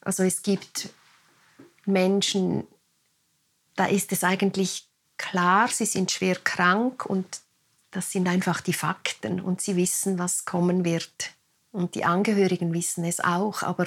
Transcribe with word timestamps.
Also 0.00 0.22
es 0.22 0.42
gibt 0.42 0.90
Menschen, 1.86 2.66
da 3.76 3.86
ist 3.86 4.12
es 4.12 4.24
eigentlich 4.24 4.88
klar, 5.16 5.68
sie 5.68 5.86
sind 5.86 6.10
schwer 6.10 6.36
krank 6.36 7.04
und 7.06 7.40
das 7.90 8.10
sind 8.12 8.28
einfach 8.28 8.60
die 8.60 8.72
Fakten 8.72 9.40
und 9.40 9.60
sie 9.60 9.76
wissen, 9.76 10.18
was 10.18 10.44
kommen 10.44 10.84
wird. 10.84 11.32
Und 11.72 11.94
die 11.94 12.04
Angehörigen 12.04 12.72
wissen 12.72 13.04
es 13.04 13.20
auch, 13.20 13.62
aber 13.62 13.86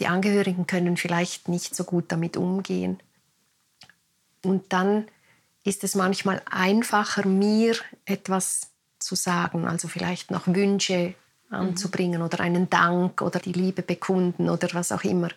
die 0.00 0.06
Angehörigen 0.06 0.66
können 0.66 0.96
vielleicht 0.96 1.48
nicht 1.48 1.74
so 1.74 1.84
gut 1.84 2.06
damit 2.08 2.36
umgehen. 2.36 3.00
Und 4.44 4.72
dann 4.72 5.08
ist 5.64 5.84
es 5.84 5.94
manchmal 5.94 6.42
einfacher, 6.50 7.26
mir 7.26 7.76
etwas 8.04 8.70
zu 8.98 9.14
sagen, 9.14 9.66
also 9.66 9.88
vielleicht 9.88 10.30
noch 10.30 10.46
Wünsche 10.46 11.14
anzubringen 11.50 12.20
mhm. 12.20 12.26
oder 12.26 12.40
einen 12.40 12.70
Dank 12.70 13.22
oder 13.22 13.38
die 13.38 13.52
Liebe 13.52 13.82
bekunden 13.82 14.48
oder 14.48 14.68
was 14.72 14.92
auch 14.92 15.04
immer. 15.04 15.28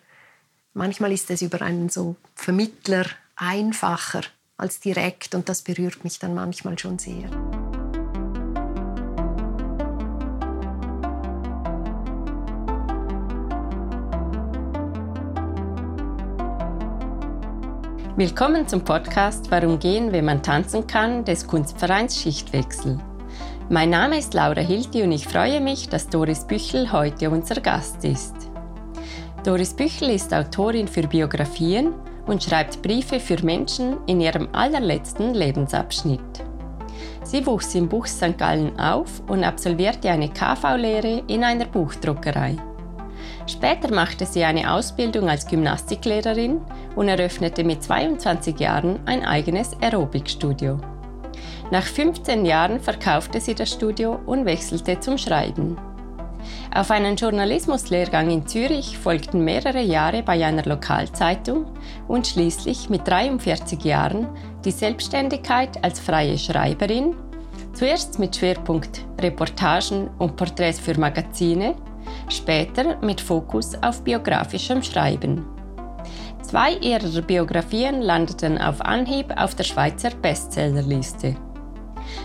Manchmal 0.74 1.12
ist 1.12 1.30
es 1.32 1.42
über 1.42 1.62
einen 1.62 1.90
so 1.90 2.16
Vermittler 2.36 3.06
einfacher 3.36 4.22
als 4.58 4.80
direkt 4.80 5.36
und 5.36 5.50
das 5.50 5.62
berührt 5.62 6.04
mich 6.04 6.20
dann 6.20 6.36
manchmal 6.36 6.78
schon 6.78 7.00
sehr. 7.00 7.30
Willkommen 18.18 18.68
zum 18.68 18.84
Podcast 18.84 19.50
Warum 19.50 19.80
gehen, 19.80 20.12
wenn 20.12 20.26
man 20.26 20.44
tanzen 20.44 20.86
kann 20.86 21.26
des 21.26 21.48
Kunstvereins 21.48 22.22
Schichtwechsel. 22.22 23.00
Mein 23.72 23.92
Name 23.92 24.18
ist 24.18 24.34
Laura 24.34 24.60
Hilti 24.60 25.02
und 25.02 25.14
ich 25.14 25.26
freue 25.26 25.62
mich, 25.62 25.88
dass 25.88 26.10
Doris 26.10 26.44
Büchel 26.44 26.92
heute 26.92 27.30
unser 27.30 27.62
Gast 27.62 28.04
ist. 28.04 28.36
Doris 29.46 29.74
Büchel 29.74 30.10
ist 30.10 30.34
Autorin 30.34 30.90
für 30.90 31.08
Biografien 31.08 31.94
und 32.26 32.44
schreibt 32.44 32.82
Briefe 32.82 33.22
für 33.22 33.42
Menschen 33.46 33.96
in 34.08 34.20
ihrem 34.20 34.50
allerletzten 34.52 35.34
Lebensabschnitt. 35.34 36.44
Sie 37.24 37.46
wuchs 37.46 37.74
im 37.74 37.88
Buch 37.88 38.08
St. 38.08 38.38
Gallen 38.38 38.78
auf 38.78 39.22
und 39.30 39.46
absolvierte 39.46 40.10
eine 40.10 40.28
KV-Lehre 40.28 41.24
in 41.28 41.46
einer 41.46 41.64
Buchdruckerei. 41.64 42.58
Später 43.48 43.94
machte 43.94 44.26
sie 44.26 44.44
eine 44.44 44.74
Ausbildung 44.74 45.30
als 45.30 45.48
Gymnastiklehrerin 45.48 46.60
und 46.98 47.08
eröffnete 47.08 47.64
mit 47.64 47.82
22 47.82 48.60
Jahren 48.60 49.00
ein 49.06 49.24
eigenes 49.24 49.78
Aerobikstudio. 49.82 50.78
Nach 51.72 51.86
15 51.86 52.46
Jahren 52.46 52.82
verkaufte 52.82 53.40
sie 53.40 53.56
das 53.56 53.72
Studio 53.72 54.20
und 54.26 54.46
wechselte 54.46 55.00
zum 55.00 55.18
Schreiben. 55.18 55.78
Auf 56.76 56.92
einen 56.92 57.16
Journalismuslehrgang 57.16 58.30
in 58.30 58.46
Zürich 58.46 58.98
folgten 58.98 59.46
mehrere 59.46 59.82
Jahre 59.82 60.22
bei 60.22 60.46
einer 60.46 60.66
Lokalzeitung 60.66 61.66
und 62.10 62.28
schließlich 62.28 62.90
mit 62.90 63.08
43 63.08 63.86
Jahren 63.86 64.28
die 64.66 64.72
Selbstständigkeit 64.72 65.82
als 65.82 66.02
freie 66.02 66.38
Schreiberin, 66.38 67.16
zuerst 67.72 68.20
mit 68.20 68.36
Schwerpunkt 68.36 69.06
Reportagen 69.22 70.10
und 70.20 70.36
Porträts 70.36 70.80
für 70.80 71.00
Magazine, 71.00 71.76
später 72.28 72.98
mit 73.02 73.22
Fokus 73.22 73.82
auf 73.82 74.04
biografischem 74.04 74.84
Schreiben. 74.84 75.46
Zwei 76.42 76.74
ihrer 76.74 77.22
Biografien 77.22 78.02
landeten 78.02 78.58
auf 78.58 78.82
Anhieb 78.82 79.32
auf 79.38 79.56
der 79.56 79.64
Schweizer 79.64 80.10
Bestsellerliste. 80.22 81.38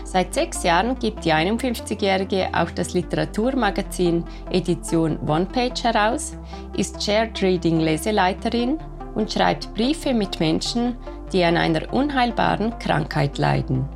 Seit 0.03 0.33
sechs 0.33 0.63
Jahren 0.63 0.97
gibt 0.99 1.25
die 1.25 1.33
51-Jährige 1.33 2.49
auch 2.53 2.71
das 2.71 2.93
Literaturmagazin 2.93 4.23
Edition 4.51 5.19
One 5.27 5.45
Page 5.45 5.83
heraus, 5.83 6.37
ist 6.75 7.03
Shared 7.03 7.41
Reading 7.41 7.79
Leseleiterin 7.79 8.77
und 9.15 9.31
schreibt 9.31 9.73
Briefe 9.73 10.13
mit 10.13 10.39
Menschen, 10.39 10.95
die 11.33 11.43
an 11.43 11.57
einer 11.57 11.93
unheilbaren 11.93 12.77
Krankheit 12.79 13.37
leiden. 13.37 13.87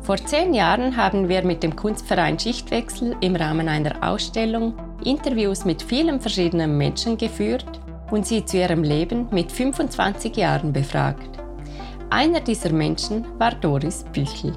Vor 0.00 0.16
zehn 0.16 0.52
Jahren 0.52 0.96
haben 0.96 1.28
wir 1.30 1.42
mit 1.44 1.62
dem 1.62 1.74
Kunstverein 1.74 2.38
Schichtwechsel 2.38 3.16
im 3.20 3.36
Rahmen 3.36 3.68
einer 3.68 4.06
Ausstellung 4.06 4.74
Interviews 5.02 5.64
mit 5.64 5.82
vielen 5.82 6.20
verschiedenen 6.20 6.76
Menschen 6.76 7.16
geführt 7.16 7.80
und 8.10 8.26
sie 8.26 8.44
zu 8.44 8.58
ihrem 8.58 8.82
Leben 8.82 9.28
mit 9.30 9.50
25 9.50 10.36
Jahren 10.36 10.72
befragt. 10.72 11.30
Einer 12.10 12.40
dieser 12.40 12.70
Menschen 12.70 13.24
war 13.38 13.52
Doris 13.54 14.04
Büchel. 14.12 14.52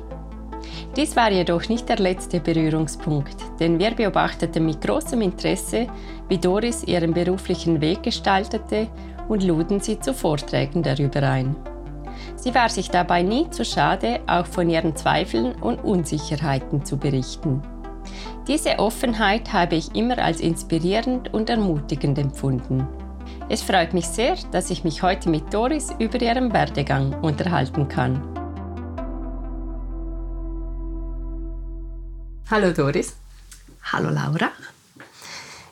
Dies 0.97 1.15
war 1.15 1.31
jedoch 1.31 1.69
nicht 1.69 1.87
der 1.89 1.99
letzte 1.99 2.39
Berührungspunkt, 2.39 3.35
denn 3.59 3.77
wir 3.77 3.91
beobachteten 3.91 4.65
mit 4.65 4.81
großem 4.81 5.21
Interesse, 5.21 5.85
wie 6.27 6.39
Doris 6.39 6.83
ihren 6.83 7.13
beruflichen 7.13 7.79
Weg 7.81 8.01
gestaltete 8.01 8.87
und 9.27 9.43
luden 9.43 9.79
sie 9.79 9.99
zu 9.99 10.11
Vorträgen 10.11 10.81
darüber 10.81 11.21
ein. 11.21 11.55
Sie 12.35 12.55
war 12.55 12.69
sich 12.69 12.89
dabei 12.89 13.21
nie 13.21 13.47
zu 13.51 13.63
schade, 13.63 14.21
auch 14.25 14.47
von 14.47 14.71
ihren 14.71 14.95
Zweifeln 14.95 15.53
und 15.61 15.83
Unsicherheiten 15.83 16.83
zu 16.83 16.97
berichten. 16.97 17.61
Diese 18.47 18.79
Offenheit 18.79 19.53
habe 19.53 19.75
ich 19.75 19.93
immer 19.93 20.17
als 20.17 20.39
inspirierend 20.39 21.31
und 21.31 21.51
ermutigend 21.51 22.17
empfunden. 22.17 22.87
Es 23.49 23.61
freut 23.61 23.93
mich 23.93 24.07
sehr, 24.07 24.35
dass 24.51 24.71
ich 24.71 24.83
mich 24.83 25.03
heute 25.03 25.29
mit 25.29 25.53
Doris 25.53 25.93
über 25.99 26.19
ihren 26.19 26.53
Werdegang 26.53 27.13
unterhalten 27.21 27.87
kann. 27.87 28.36
Hallo 32.49 32.71
Doris. 32.71 33.13
Hallo 33.91 34.09
Laura. 34.09 34.53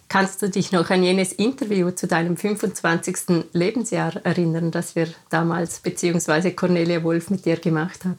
Kannst 0.09 0.41
du 0.41 0.50
dich 0.50 0.74
noch 0.74 0.90
an 0.90 1.03
jenes 1.03 1.31
Interview 1.31 1.91
zu 1.91 2.06
deinem 2.06 2.36
25. 2.36 3.46
Lebensjahr 3.53 4.18
erinnern, 4.25 4.72
das 4.72 4.94
wir 4.94 5.08
damals 5.30 5.80
bzw. 5.80 6.52
Cornelia 6.52 7.02
Wolf 7.02 7.30
mit 7.30 7.46
dir 7.46 7.56
gemacht 7.56 8.03
hat? 8.03 8.18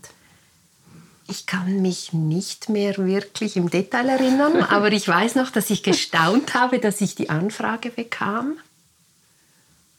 Ich 1.28 1.45
kann 1.45 1.83
mich 1.83 2.15
nicht 2.15 2.71
mehr 2.71 2.97
wirklich 2.97 3.59
im 3.59 3.69
Detail 3.69 4.09
erinnern, 4.09 4.62
aber 4.71 4.91
ich 4.91 5.06
weiß 5.06 5.34
noch, 5.34 5.50
dass 5.50 5.69
ich 5.69 5.83
gestaunt 5.83 6.55
habe, 6.55 6.78
dass 6.78 7.03
ich 7.03 7.15
die 7.15 7.28
Anfrage 7.28 7.91
bekam 7.91 8.56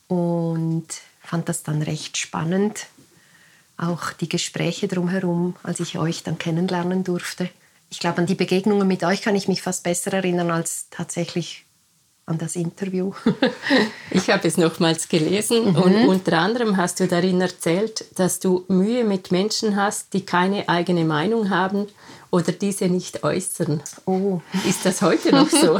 und 0.07 0.88
fand 1.22 1.47
das 1.47 1.62
dann 1.62 1.84
recht 1.84 2.17
spannend. 2.17 2.88
Auch 3.78 4.13
die 4.13 4.29
Gespräche 4.29 4.88
drumherum, 4.88 5.56
als 5.62 5.79
ich 5.79 6.00
euch 6.00 6.23
dann 6.23 6.40
kennenlernen 6.40 7.03
durfte. 7.03 7.51
Ich 7.90 8.00
glaube, 8.00 8.20
an 8.20 8.25
die 8.25 8.36
Begegnungen 8.36 8.88
mit 8.88 9.03
euch 9.03 9.22
kann 9.22 9.36
ich 9.36 9.48
mich 9.48 9.62
fast 9.62 9.84
besser 9.84 10.14
erinnern 10.14 10.52
als 10.52 10.88
tatsächlich 10.90 11.66
an 12.25 12.38
das 12.38 12.58
Interview. 12.58 13.14
ich 14.12 14.30
habe 14.30 14.48
es 14.48 14.58
nochmals 14.58 15.08
gelesen 15.08 15.72
mhm. 15.72 15.75
und 15.78 16.08
unter 16.08 16.40
anderem 16.40 16.76
hast 16.76 17.00
du 17.00 17.08
darin 17.08 17.40
erzählt, 17.40 18.06
dass 18.20 18.40
du 18.40 18.66
Mühe 18.68 19.06
mit 19.06 19.31
Menschen 19.31 19.78
hast, 19.78 20.14
die 20.14 20.26
keine 20.26 20.68
eigene 20.68 21.06
Meinung 21.06 21.50
haben 21.50 21.88
oder 22.30 22.52
diese 22.52 22.90
nicht 22.90 23.24
äußern. 23.24 23.81
Oh. 24.06 24.42
Ist 24.68 24.86
das 24.86 25.02
heute 25.02 25.31
noch 25.34 25.50
so? 25.50 25.80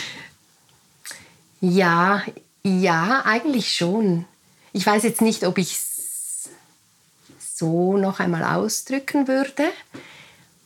ja, 1.60 2.24
ja, 2.64 3.22
eigentlich 3.24 3.72
schon. 3.72 4.24
Ich 4.72 4.84
weiß 4.84 5.04
jetzt 5.04 5.20
nicht, 5.20 5.44
ob 5.44 5.58
ich 5.58 5.72
es 5.72 6.48
so 7.54 7.96
noch 7.96 8.18
einmal 8.18 8.42
ausdrücken 8.42 9.28
würde, 9.28 9.64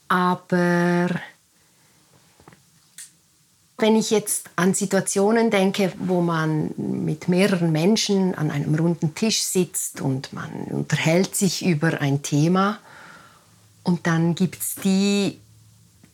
aber 0.07 1.09
wenn 3.77 3.95
ich 3.95 4.11
jetzt 4.11 4.49
an 4.55 4.73
Situationen 4.73 5.49
denke, 5.49 5.91
wo 5.99 6.21
man 6.21 6.71
mit 6.77 7.27
mehreren 7.27 7.71
Menschen 7.71 8.33
an 8.35 8.51
einem 8.51 8.75
runden 8.75 9.13
Tisch 9.15 9.41
sitzt 9.41 9.99
und 9.99 10.31
man 10.31 10.51
unterhält 10.69 11.35
sich 11.35 11.65
über 11.65 11.99
ein 11.99 12.21
Thema 12.21 12.79
und 13.83 14.07
dann 14.07 14.35
gibt 14.35 14.61
es 14.61 14.75
die, 14.75 15.39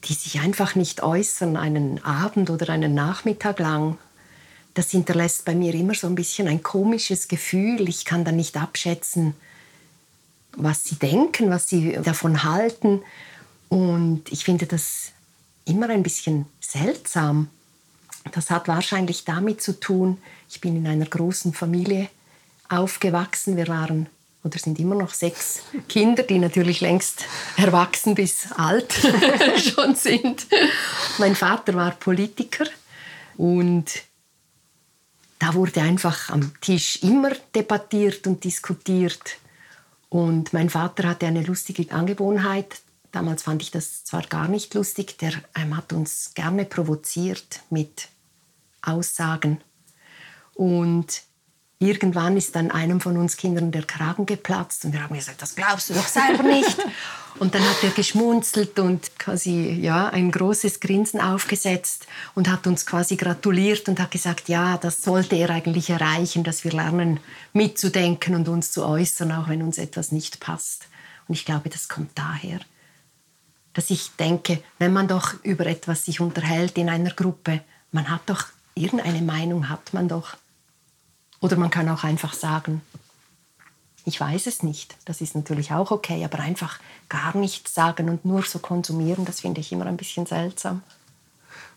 die 0.05 0.13
sich 0.13 0.39
einfach 0.39 0.75
nicht 0.75 1.03
äußern, 1.03 1.57
einen 1.57 2.03
Abend 2.03 2.49
oder 2.49 2.69
einen 2.69 2.93
Nachmittag 2.93 3.59
lang, 3.59 3.97
das 4.73 4.91
hinterlässt 4.91 5.45
bei 5.45 5.53
mir 5.53 5.73
immer 5.73 5.93
so 5.93 6.07
ein 6.07 6.15
bisschen 6.15 6.47
ein 6.47 6.63
komisches 6.63 7.27
Gefühl. 7.27 7.87
Ich 7.89 8.05
kann 8.05 8.23
dann 8.23 8.37
nicht 8.37 8.57
abschätzen, 8.57 9.33
was 10.55 10.85
sie 10.85 10.95
denken, 10.95 11.49
was 11.49 11.69
sie 11.69 11.99
davon 12.03 12.43
halten. 12.43 13.01
Und 13.69 14.31
ich 14.31 14.43
finde 14.43 14.65
das 14.65 15.11
immer 15.65 15.89
ein 15.89 16.03
bisschen 16.03 16.47
seltsam. 16.59 17.49
Das 18.31 18.49
hat 18.49 18.67
wahrscheinlich 18.67 19.23
damit 19.23 19.61
zu 19.61 19.79
tun, 19.79 20.17
ich 20.49 20.59
bin 20.59 20.75
in 20.75 20.87
einer 20.87 21.05
großen 21.05 21.53
Familie 21.53 22.09
aufgewachsen. 22.67 23.55
Wir 23.55 23.67
waren 23.67 24.07
oder 24.43 24.57
sind 24.57 24.79
immer 24.79 24.95
noch 24.95 25.13
sechs 25.13 25.61
Kinder, 25.87 26.23
die 26.23 26.39
natürlich 26.39 26.81
längst 26.81 27.25
erwachsen 27.57 28.15
bis 28.15 28.51
alt 28.53 28.93
schon 29.57 29.95
sind. 29.95 30.47
Mein 31.17 31.35
Vater 31.35 31.73
war 31.75 31.91
Politiker 31.91 32.65
und 33.37 34.03
da 35.39 35.53
wurde 35.53 35.81
einfach 35.81 36.29
am 36.29 36.53
Tisch 36.61 37.01
immer 37.01 37.31
debattiert 37.55 38.27
und 38.27 38.43
diskutiert. 38.43 39.37
Und 40.09 40.53
mein 40.53 40.69
Vater 40.69 41.07
hatte 41.07 41.27
eine 41.27 41.43
lustige 41.43 41.91
Angewohnheit, 41.93 42.81
Damals 43.11 43.43
fand 43.43 43.61
ich 43.61 43.71
das 43.71 44.03
zwar 44.03 44.21
gar 44.23 44.47
nicht 44.47 44.73
lustig, 44.73 45.17
der 45.17 45.33
ähm, 45.55 45.75
hat 45.75 45.93
uns 45.93 46.31
gerne 46.35 46.65
provoziert 46.65 47.61
mit 47.69 48.09
Aussagen. 48.81 49.61
Und 50.53 51.23
irgendwann 51.79 52.35
ist 52.35 52.55
dann 52.55 52.71
einem 52.71 52.99
von 52.99 53.17
uns 53.17 53.37
Kindern 53.37 53.71
der 53.71 53.83
Kragen 53.83 54.25
geplatzt 54.25 54.83
und 54.83 54.93
wir 54.93 55.01
haben 55.01 55.15
gesagt, 55.15 55.41
das 55.41 55.55
glaubst 55.55 55.89
du 55.89 55.93
doch 55.93 56.07
selber 56.07 56.43
nicht. 56.43 56.77
und 57.39 57.55
dann 57.55 57.63
hat 57.63 57.81
er 57.81 57.91
geschmunzelt 57.91 58.77
und 58.79 59.17
quasi 59.17 59.71
ja, 59.81 60.09
ein 60.09 60.29
großes 60.29 60.81
Grinsen 60.81 61.21
aufgesetzt 61.21 62.05
und 62.35 62.49
hat 62.49 62.67
uns 62.67 62.85
quasi 62.85 63.15
gratuliert 63.15 63.87
und 63.87 63.99
hat 63.99 64.11
gesagt, 64.11 64.49
ja, 64.49 64.77
das 64.77 65.01
sollte 65.01 65.37
er 65.37 65.49
eigentlich 65.49 65.89
erreichen, 65.89 66.43
dass 66.43 66.65
wir 66.65 66.71
lernen 66.71 67.21
mitzudenken 67.53 68.35
und 68.35 68.49
uns 68.49 68.71
zu 68.71 68.85
äußern, 68.85 69.31
auch 69.31 69.47
wenn 69.47 69.63
uns 69.63 69.77
etwas 69.77 70.11
nicht 70.11 70.41
passt. 70.41 70.87
Und 71.27 71.35
ich 71.35 71.45
glaube, 71.45 71.69
das 71.69 71.87
kommt 71.87 72.11
daher, 72.15 72.59
dass 73.73 73.89
ich 73.89 74.11
denke, 74.17 74.61
wenn 74.77 74.93
man 74.93 75.07
doch 75.07 75.33
über 75.43 75.65
etwas 75.65 76.05
sich 76.05 76.19
unterhält 76.19 76.77
in 76.77 76.89
einer 76.89 77.11
Gruppe, 77.11 77.61
man 77.91 78.09
hat 78.09 78.21
doch 78.27 78.45
irgendeine 78.75 79.21
Meinung, 79.21 79.69
hat 79.69 79.93
man 79.93 80.07
doch. 80.07 80.35
Oder 81.39 81.55
man 81.55 81.69
kann 81.69 81.89
auch 81.89 82.03
einfach 82.03 82.33
sagen, 82.33 82.81
ich 84.05 84.19
weiß 84.19 84.47
es 84.47 84.63
nicht. 84.63 84.95
Das 85.05 85.21
ist 85.21 85.35
natürlich 85.35 85.71
auch 85.71 85.91
okay, 85.91 86.23
aber 86.25 86.39
einfach 86.39 86.79
gar 87.09 87.35
nichts 87.37 87.73
sagen 87.73 88.09
und 88.09 88.25
nur 88.25 88.43
so 88.43 88.59
konsumieren, 88.59 89.25
das 89.25 89.41
finde 89.41 89.61
ich 89.61 89.71
immer 89.71 89.85
ein 89.85 89.97
bisschen 89.97 90.25
seltsam. 90.25 90.81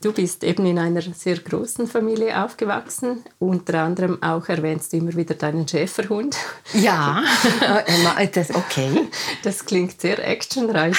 Du 0.03 0.13
bist 0.13 0.43
eben 0.43 0.67
in 0.67 0.81
einer 0.81 1.01
sehr 1.01 1.39
großen 1.39 1.87
Familie 1.87 2.45
aufgewachsen. 2.45 3.23
Unter 3.39 3.85
anderem 3.85 4.21
auch 4.21 4.49
erwähnst 4.49 4.93
du 4.93 4.97
immer 4.97 5.15
wieder 5.15 5.37
deinen 5.37 5.67
Schäferhund. 5.69 6.37
Ja, 6.75 7.23
das, 8.33 8.53
okay. 8.53 9.09
Das 9.45 9.65
klingt 9.65 10.01
sehr 10.01 10.19
actionreich. 10.27 10.97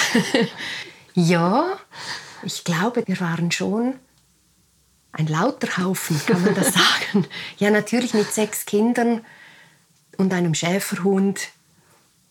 ja, 1.14 1.78
ich 2.44 2.64
glaube, 2.64 3.04
wir 3.06 3.20
waren 3.20 3.50
schon 3.50 3.92
ein 5.12 5.26
lauter 5.26 5.76
Haufen, 5.76 6.18
kann 6.24 6.42
man 6.42 6.54
das 6.54 6.68
sagen. 6.72 7.26
ja, 7.58 7.70
natürlich 7.70 8.14
mit 8.14 8.32
sechs 8.32 8.64
Kindern 8.64 9.22
und 10.16 10.32
einem 10.32 10.54
Schäferhund, 10.54 11.50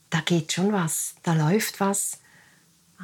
da 0.09 0.21
geht 0.21 0.53
schon 0.53 0.73
was, 0.73 1.13
da 1.21 1.33
läuft 1.33 1.79
was. 1.79 2.17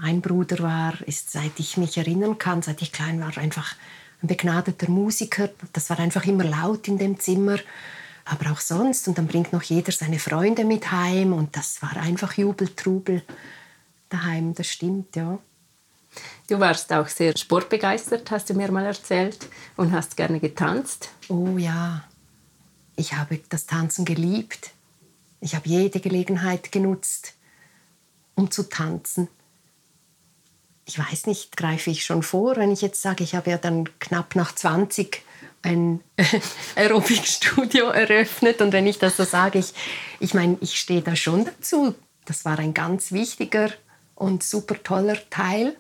Ein 0.02 0.22
Bruder 0.22 0.60
war, 0.60 0.94
ist, 1.08 1.32
seit 1.32 1.60
ich 1.60 1.78
mich 1.78 1.98
erinnern 1.98 2.38
kann, 2.38 2.62
seit 2.62 2.82
ich 2.82 2.92
klein 2.92 3.20
war, 3.20 3.38
einfach 3.38 3.76
ein 4.22 4.28
begnadeter 4.28 4.90
Musiker. 4.90 5.50
Das 5.74 5.90
war 5.90 6.00
einfach 6.00 6.26
immer 6.26 6.44
laut 6.44 6.88
in 6.88 6.98
dem 6.98 7.20
Zimmer, 7.20 7.58
aber 8.26 8.52
auch 8.52 8.60
sonst. 8.60 9.08
Und 9.08 9.18
dann 9.18 9.28
bringt 9.28 9.52
noch 9.52 9.64
jeder 9.64 9.92
seine 9.92 10.20
Freunde 10.20 10.64
mit 10.64 10.92
heim 10.92 11.34
und 11.34 11.56
das 11.56 11.82
war 11.82 11.98
einfach 11.98 12.34
Jubel, 12.34 12.70
Trubel 12.76 13.24
daheim, 14.10 14.54
das 14.54 14.68
stimmt, 14.68 15.16
ja. 15.16 15.40
Du 16.48 16.60
warst 16.60 16.92
auch 16.92 17.08
sehr 17.08 17.38
sportbegeistert, 17.38 18.32
hast 18.32 18.50
du 18.50 18.56
mir 18.56 18.72
mal 18.72 18.86
erzählt, 18.86 19.48
und 19.78 19.92
hast 19.92 20.18
gerne 20.18 20.40
getanzt. 20.40 21.10
Oh 21.28 21.58
ja, 21.58 22.04
ich 22.96 23.14
habe 23.14 23.40
das 23.50 23.68
Tanzen 23.68 24.06
geliebt. 24.06 24.72
Ich 25.42 25.56
habe 25.56 25.70
jede 25.70 26.00
Gelegenheit 26.00 26.72
genutzt, 26.72 27.36
um 28.36 28.50
zu 28.50 28.68
tanzen. 28.68 29.28
Ich 30.90 30.98
weiß 30.98 31.28
nicht, 31.28 31.56
greife 31.56 31.92
ich 31.92 32.04
schon 32.04 32.24
vor, 32.24 32.56
wenn 32.56 32.72
ich 32.72 32.82
jetzt 32.82 33.00
sage, 33.00 33.24
ich 33.24 33.36
habe 33.36 33.52
ja 33.52 33.60
dann 33.60 33.88
knapp 34.00 34.36
nach 34.36 34.56
20 34.56 35.22
ein 35.62 36.02
Aerobikstudio 36.76 37.90
eröffnet. 37.90 38.60
Und 38.60 38.74
wenn 38.74 38.88
ich 38.88 38.98
das 38.98 39.16
so 39.16 39.24
sage, 39.24 39.60
ich, 39.60 39.76
ich 40.20 40.34
meine, 40.34 40.58
ich 40.62 40.80
stehe 40.80 41.04
da 41.04 41.16
schon 41.16 41.46
dazu. 41.46 41.94
Das 42.26 42.44
war 42.44 42.58
ein 42.58 42.74
ganz 42.74 43.12
wichtiger 43.12 43.70
und 44.16 44.42
super 44.42 44.82
toller 44.82 45.18
Teil 45.30 45.76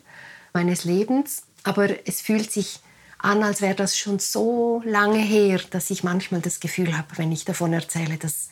meines 0.53 0.83
Lebens. 0.83 1.41
Aber 1.63 1.89
es 2.07 2.21
fühlt 2.21 2.51
sich 2.51 2.79
an, 3.17 3.41
als 3.41 3.63
wäre 3.63 3.73
das 3.73 3.97
schon 3.97 4.19
so 4.19 4.83
lange 4.85 5.17
her, 5.17 5.59
dass 5.71 5.89
ich 5.89 6.03
manchmal 6.03 6.41
das 6.41 6.59
Gefühl 6.59 6.95
habe, 6.95 7.07
wenn 7.15 7.31
ich 7.31 7.45
davon 7.45 7.73
erzähle, 7.73 8.17
das 8.17 8.50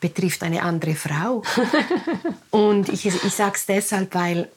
betrifft 0.00 0.42
eine 0.42 0.64
andere 0.64 0.96
Frau. 0.96 1.42
und 2.50 2.90
ich, 2.90 3.06
ich 3.06 3.34
sage 3.34 3.54
es 3.56 3.64
deshalb, 3.64 4.14
weil 4.14 4.50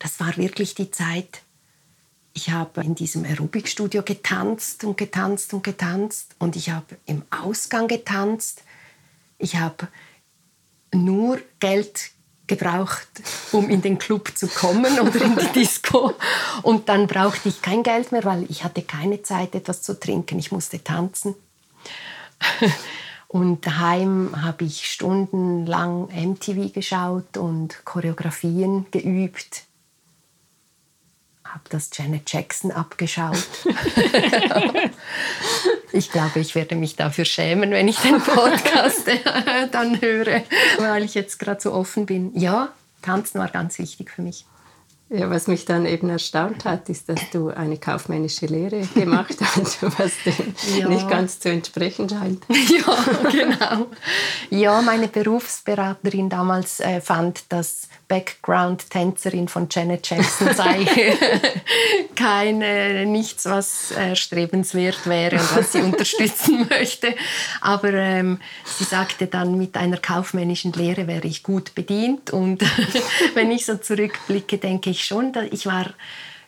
das 0.00 0.18
war 0.18 0.36
wirklich 0.36 0.74
die 0.74 0.90
Zeit, 0.90 1.42
ich 2.32 2.50
habe 2.50 2.82
in 2.82 2.94
diesem 2.94 3.24
Aerobikstudio 3.24 4.02
getanzt 4.02 4.82
und 4.84 4.96
getanzt 4.96 5.52
und 5.54 5.62
getanzt 5.62 6.34
und 6.38 6.56
ich 6.56 6.70
habe 6.70 6.96
im 7.06 7.22
Ausgang 7.30 7.86
getanzt. 7.86 8.62
Ich 9.38 9.56
habe 9.56 9.88
nur 10.92 11.38
Geld 11.58 12.10
gebraucht, 12.46 13.08
um 13.52 13.68
in 13.68 13.82
den 13.82 13.98
Club 13.98 14.32
zu 14.36 14.48
kommen 14.48 14.98
oder 15.00 15.22
in 15.22 15.36
die 15.36 15.60
Disco. 15.60 16.14
Und 16.62 16.88
dann 16.88 17.06
brauchte 17.06 17.48
ich 17.48 17.62
kein 17.62 17.82
Geld 17.82 18.10
mehr, 18.10 18.24
weil 18.24 18.44
ich 18.48 18.64
hatte 18.64 18.82
keine 18.82 19.22
Zeit, 19.22 19.54
etwas 19.54 19.82
zu 19.82 19.98
trinken. 19.98 20.38
Ich 20.38 20.50
musste 20.50 20.82
tanzen. 20.82 21.34
Und 23.28 23.66
daheim 23.66 24.42
habe 24.42 24.64
ich 24.64 24.90
stundenlang 24.90 26.08
MTV 26.08 26.72
geschaut 26.72 27.36
und 27.36 27.84
Choreografien 27.84 28.86
geübt. 28.90 29.64
Habe 31.52 31.64
das 31.68 31.90
Janet 31.92 32.32
Jackson 32.32 32.70
abgeschaut. 32.70 33.46
Ich 35.92 36.12
glaube, 36.12 36.38
ich 36.38 36.54
werde 36.54 36.76
mich 36.76 36.94
dafür 36.94 37.24
schämen, 37.24 37.72
wenn 37.72 37.88
ich 37.88 37.98
den 37.98 38.20
Podcast 38.20 39.08
dann 39.72 40.00
höre, 40.00 40.42
weil 40.78 41.04
ich 41.04 41.14
jetzt 41.14 41.38
gerade 41.38 41.60
so 41.60 41.72
offen 41.72 42.06
bin. 42.06 42.30
Ja, 42.38 42.68
Tanzen 43.02 43.40
war 43.40 43.48
ganz 43.48 43.78
wichtig 43.78 44.10
für 44.10 44.22
mich. 44.22 44.44
Ja, 45.12 45.28
was 45.28 45.48
mich 45.48 45.64
dann 45.64 45.86
eben 45.86 46.08
erstaunt 46.08 46.64
hat, 46.64 46.88
ist, 46.88 47.08
dass 47.08 47.18
du 47.32 47.48
eine 47.48 47.78
kaufmännische 47.78 48.46
Lehre 48.46 48.86
gemacht 48.94 49.34
hast, 49.40 49.82
was 49.82 50.12
dem 50.24 50.54
ja. 50.78 50.88
nicht 50.88 51.08
ganz 51.10 51.40
zu 51.40 51.48
entsprechen 51.48 52.08
scheint. 52.08 52.44
Ja, 52.48 52.96
genau. 53.28 53.86
Ja, 54.50 54.80
meine 54.82 55.08
Berufsberaterin 55.08 56.28
damals 56.28 56.78
äh, 56.78 57.00
fand, 57.00 57.42
dass 57.48 57.88
Background-Tänzerin 58.10 59.48
von 59.48 59.68
Janet 59.70 60.10
Jackson 60.10 60.52
sei 60.54 60.84
kein, 62.14 62.60
äh, 62.60 63.06
nichts, 63.06 63.46
was 63.46 63.92
erstrebenswert 63.92 65.06
wäre 65.06 65.36
und 65.36 65.56
was 65.56 65.72
sie 65.72 65.80
unterstützen 65.80 66.66
möchte. 66.70 67.14
Aber 67.62 67.94
ähm, 67.94 68.38
sie 68.64 68.84
sagte 68.84 69.28
dann, 69.28 69.56
mit 69.56 69.76
einer 69.76 69.96
kaufmännischen 69.96 70.72
Lehre 70.72 71.06
wäre 71.06 71.26
ich 71.26 71.42
gut 71.42 71.74
bedient. 71.74 72.30
Und 72.30 72.62
wenn 73.34 73.50
ich 73.50 73.64
so 73.64 73.76
zurückblicke, 73.76 74.58
denke 74.58 74.90
ich, 74.90 75.00
ich 75.00 75.06
schon. 75.06 75.32
Ich 75.50 75.66
war 75.66 75.86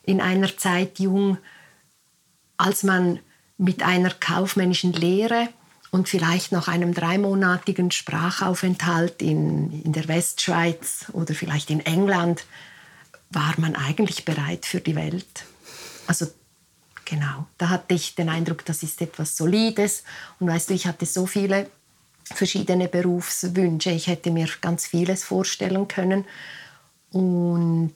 in 0.05 0.21
einer 0.21 0.57
Zeit 0.57 0.99
jung, 0.99 1.39
als 2.57 2.83
man 2.83 3.21
mit 3.57 3.83
einer 3.83 4.11
kaufmännischen 4.11 4.93
Lehre 4.93 5.49
und 5.93 6.09
vielleicht 6.09 6.53
noch 6.53 6.69
einem 6.69 6.95
dreimonatigen 6.95 7.91
Sprachaufenthalt 7.91 9.21
in, 9.21 9.83
in 9.83 9.93
der 9.93 10.09
Westschweiz 10.09 11.05
oder 11.13 11.35
vielleicht 11.35 11.71
in 11.71 11.81
England 11.81 12.47
war 13.29 13.55
man 13.59 13.77
eigentlich 13.77 14.25
bereit 14.25 14.65
für 14.65 14.81
die 14.81 14.97
Welt. 14.97 15.45
Also 16.07 16.27
genau, 17.05 17.47
da 17.59 17.69
hatte 17.69 17.95
ich 17.95 18.15
den 18.15 18.31
Eindruck, 18.31 18.65
das 18.65 18.83
ist 18.83 19.03
etwas 19.03 19.37
Solides. 19.37 20.03
Und 20.41 20.49
weißt 20.49 20.71
du, 20.71 20.75
ich 20.75 20.87
hatte 20.87 21.05
so 21.05 21.27
viele 21.27 21.71
verschiedene 22.25 22.89
Berufswünsche. 22.89 23.91
Ich 23.91 24.07
hätte 24.07 24.31
mir 24.31 24.49
ganz 24.63 24.87
vieles 24.87 25.25
vorstellen 25.25 25.89
können. 25.89 26.25
Und 27.11 27.95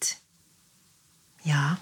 ja, 1.44 1.78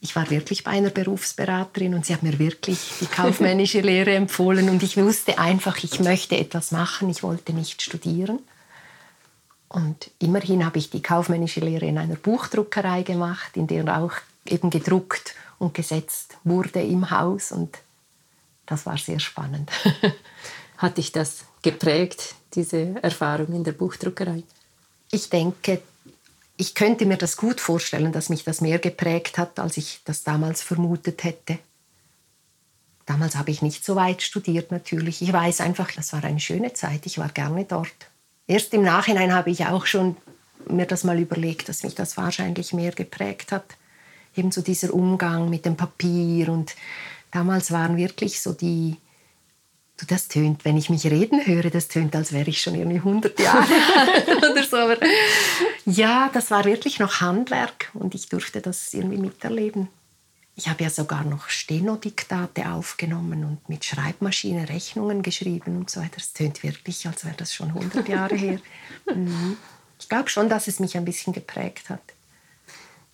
ich 0.00 0.14
war 0.14 0.30
wirklich 0.30 0.62
bei 0.64 0.70
einer 0.72 0.90
Berufsberaterin 0.90 1.94
und 1.94 2.06
sie 2.06 2.14
hat 2.14 2.22
mir 2.22 2.38
wirklich 2.38 2.78
die 3.00 3.06
kaufmännische 3.06 3.80
Lehre 3.80 4.14
empfohlen 4.14 4.68
und 4.68 4.82
ich 4.82 4.96
wusste 4.96 5.38
einfach, 5.38 5.82
ich 5.82 5.98
möchte 6.00 6.36
etwas 6.36 6.70
machen, 6.70 7.10
ich 7.10 7.22
wollte 7.22 7.52
nicht 7.52 7.82
studieren. 7.82 8.38
Und 9.68 10.10
immerhin 10.18 10.64
habe 10.64 10.78
ich 10.78 10.90
die 10.90 11.02
kaufmännische 11.02 11.60
Lehre 11.60 11.86
in 11.86 11.98
einer 11.98 12.14
Buchdruckerei 12.14 13.02
gemacht, 13.02 13.56
in 13.56 13.66
der 13.66 13.98
auch 13.98 14.12
eben 14.46 14.70
gedruckt 14.70 15.34
und 15.58 15.74
gesetzt 15.74 16.36
wurde 16.44 16.80
im 16.80 17.10
Haus 17.10 17.52
und 17.52 17.78
das 18.66 18.86
war 18.86 18.96
sehr 18.98 19.18
spannend. 19.18 19.70
Hat 20.78 20.98
dich 20.98 21.10
das 21.10 21.44
geprägt, 21.62 22.34
diese 22.54 23.02
Erfahrung 23.02 23.52
in 23.52 23.64
der 23.64 23.72
Buchdruckerei? 23.72 24.42
Ich 25.10 25.28
denke, 25.28 25.82
ich 26.58 26.74
könnte 26.74 27.06
mir 27.06 27.16
das 27.16 27.36
gut 27.36 27.60
vorstellen, 27.60 28.12
dass 28.12 28.28
mich 28.28 28.42
das 28.42 28.60
mehr 28.60 28.80
geprägt 28.80 29.38
hat, 29.38 29.60
als 29.60 29.76
ich 29.76 30.00
das 30.04 30.24
damals 30.24 30.60
vermutet 30.60 31.22
hätte. 31.22 31.58
Damals 33.06 33.36
habe 33.36 33.52
ich 33.52 33.62
nicht 33.62 33.84
so 33.84 33.94
weit 33.94 34.22
studiert 34.22 34.72
natürlich. 34.72 35.22
Ich 35.22 35.32
weiß 35.32 35.60
einfach, 35.60 35.90
das 35.92 36.12
war 36.12 36.22
eine 36.24 36.40
schöne 36.40 36.74
Zeit. 36.74 37.06
Ich 37.06 37.16
war 37.16 37.28
gerne 37.28 37.64
dort. 37.64 37.94
Erst 38.48 38.74
im 38.74 38.82
Nachhinein 38.82 39.32
habe 39.32 39.50
ich 39.50 39.66
auch 39.66 39.86
schon 39.86 40.16
mir 40.68 40.84
das 40.84 41.04
mal 41.04 41.18
überlegt, 41.18 41.68
dass 41.68 41.84
mich 41.84 41.94
das 41.94 42.16
wahrscheinlich 42.16 42.72
mehr 42.72 42.90
geprägt 42.90 43.52
hat. 43.52 43.64
Ebenso 44.34 44.60
dieser 44.60 44.92
Umgang 44.92 45.48
mit 45.48 45.64
dem 45.64 45.76
Papier 45.76 46.48
und 46.48 46.74
damals 47.30 47.70
waren 47.70 47.96
wirklich 47.96 48.40
so 48.40 48.52
die 48.52 48.96
Du, 49.98 50.06
das 50.06 50.28
tönt, 50.28 50.64
wenn 50.64 50.76
ich 50.76 50.90
mich 50.90 51.04
reden 51.06 51.44
höre, 51.44 51.70
das 51.70 51.88
tönt, 51.88 52.14
als 52.14 52.32
wäre 52.32 52.48
ich 52.48 52.60
schon 52.60 52.76
irgendwie 52.76 52.98
100 52.98 53.38
Jahre 53.40 53.66
oder 54.38 54.62
so. 54.62 54.76
Aber 54.76 54.96
ja, 55.84 56.30
das 56.32 56.52
war 56.52 56.64
wirklich 56.64 57.00
noch 57.00 57.20
Handwerk 57.20 57.90
und 57.94 58.14
ich 58.14 58.28
durfte 58.28 58.60
das 58.60 58.94
irgendwie 58.94 59.18
miterleben. 59.18 59.88
Ich 60.54 60.68
habe 60.68 60.84
ja 60.84 60.90
sogar 60.90 61.24
noch 61.24 61.48
Stenodiktate 61.48 62.70
aufgenommen 62.70 63.44
und 63.44 63.68
mit 63.68 63.84
Schreibmaschine 63.84 64.68
Rechnungen 64.68 65.22
geschrieben 65.22 65.76
und 65.76 65.90
so 65.90 66.00
weiter. 66.00 66.16
Das 66.16 66.32
tönt 66.32 66.62
wirklich, 66.62 67.06
als 67.06 67.24
wäre 67.24 67.36
das 67.36 67.52
schon 67.52 67.68
100 67.68 68.08
Jahre 68.08 68.36
her. 68.36 68.60
Mhm. 69.14 69.56
Ich 69.98 70.08
glaube 70.08 70.28
schon, 70.28 70.48
dass 70.48 70.68
es 70.68 70.80
mich 70.80 70.96
ein 70.96 71.04
bisschen 71.04 71.32
geprägt 71.32 71.88
hat. 71.88 72.02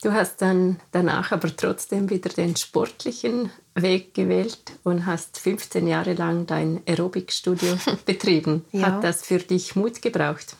Du 0.02 0.12
hast 0.12 0.42
dann 0.42 0.80
danach 0.90 1.32
aber 1.32 1.54
trotzdem 1.54 2.10
wieder 2.10 2.28
den 2.30 2.56
sportlichen 2.56 3.50
Weg 3.74 4.14
gewählt 4.14 4.72
und 4.84 5.04
hast 5.04 5.38
15 5.38 5.86
Jahre 5.86 6.14
lang 6.14 6.46
dein 6.46 6.80
Aerobikstudio 6.86 7.76
betrieben. 8.06 8.64
Ja. 8.72 8.86
Hat 8.86 9.04
das 9.04 9.22
für 9.22 9.38
dich 9.38 9.74
Mut 9.74 10.00
gebraucht? 10.00 10.56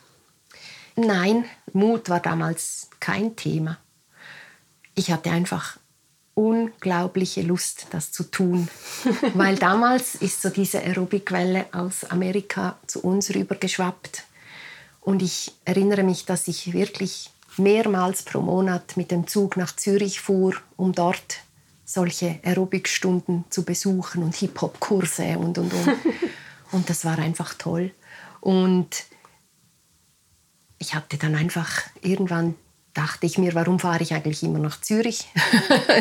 Nein, 0.96 1.44
Mut 1.72 2.08
war 2.08 2.20
damals 2.20 2.88
kein 3.00 3.36
Thema. 3.36 3.78
Ich 4.94 5.10
hatte 5.10 5.30
einfach 5.30 5.78
unglaubliche 6.34 7.42
Lust, 7.42 7.86
das 7.90 8.12
zu 8.12 8.24
tun. 8.24 8.68
Weil 9.34 9.56
damals 9.56 10.16
ist 10.16 10.42
so 10.42 10.50
diese 10.50 10.80
Aerobikwelle 10.80 11.66
aus 11.72 12.04
Amerika 12.04 12.78
zu 12.86 13.00
uns 13.00 13.34
rübergeschwappt. 13.34 14.24
Und 15.00 15.22
ich 15.22 15.52
erinnere 15.64 16.02
mich, 16.02 16.24
dass 16.24 16.48
ich 16.48 16.72
wirklich 16.72 17.30
mehrmals 17.56 18.22
pro 18.22 18.40
Monat 18.40 18.96
mit 18.96 19.10
dem 19.10 19.26
Zug 19.26 19.56
nach 19.56 19.76
Zürich 19.76 20.20
fuhr, 20.20 20.54
um 20.76 20.92
dort 20.92 21.40
solche 21.84 22.40
Aerobikstunden 22.42 23.44
zu 23.50 23.64
besuchen 23.64 24.22
und 24.22 24.34
Hip-Hop-Kurse 24.34 25.38
und, 25.38 25.58
und, 25.58 25.72
und. 25.72 25.88
und 26.72 26.90
das 26.90 27.04
war 27.04 27.18
einfach 27.18 27.54
toll. 27.54 27.92
Und 28.40 29.04
ich 30.78 30.94
hatte 30.94 31.16
dann 31.16 31.34
einfach 31.34 31.82
irgendwann 32.00 32.54
dachte 32.94 33.26
ich 33.26 33.38
mir, 33.38 33.54
warum 33.54 33.80
fahre 33.80 34.02
ich 34.02 34.14
eigentlich 34.14 34.42
immer 34.42 34.60
nach 34.60 34.80
Zürich? 34.80 35.26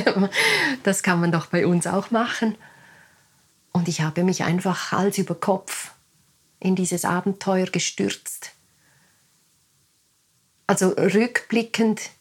das 0.84 1.02
kann 1.04 1.20
man 1.20 1.32
doch 1.32 1.48
bei 1.48 1.66
uns 1.66 1.88
auch 1.88 2.12
machen. 2.12 2.56
Und 3.72 3.88
ich 3.88 4.02
habe 4.02 4.24
mich 4.24 4.44
einfach 4.44 4.92
Hals 4.92 5.18
über 5.18 5.36
Kopf 5.36 5.92
in 6.60 6.76
dieses 6.76 7.04
Abenteuer 7.04 7.66
gestürzt. 7.66 8.52
Also 10.68 10.90
rückblickend 10.90 12.12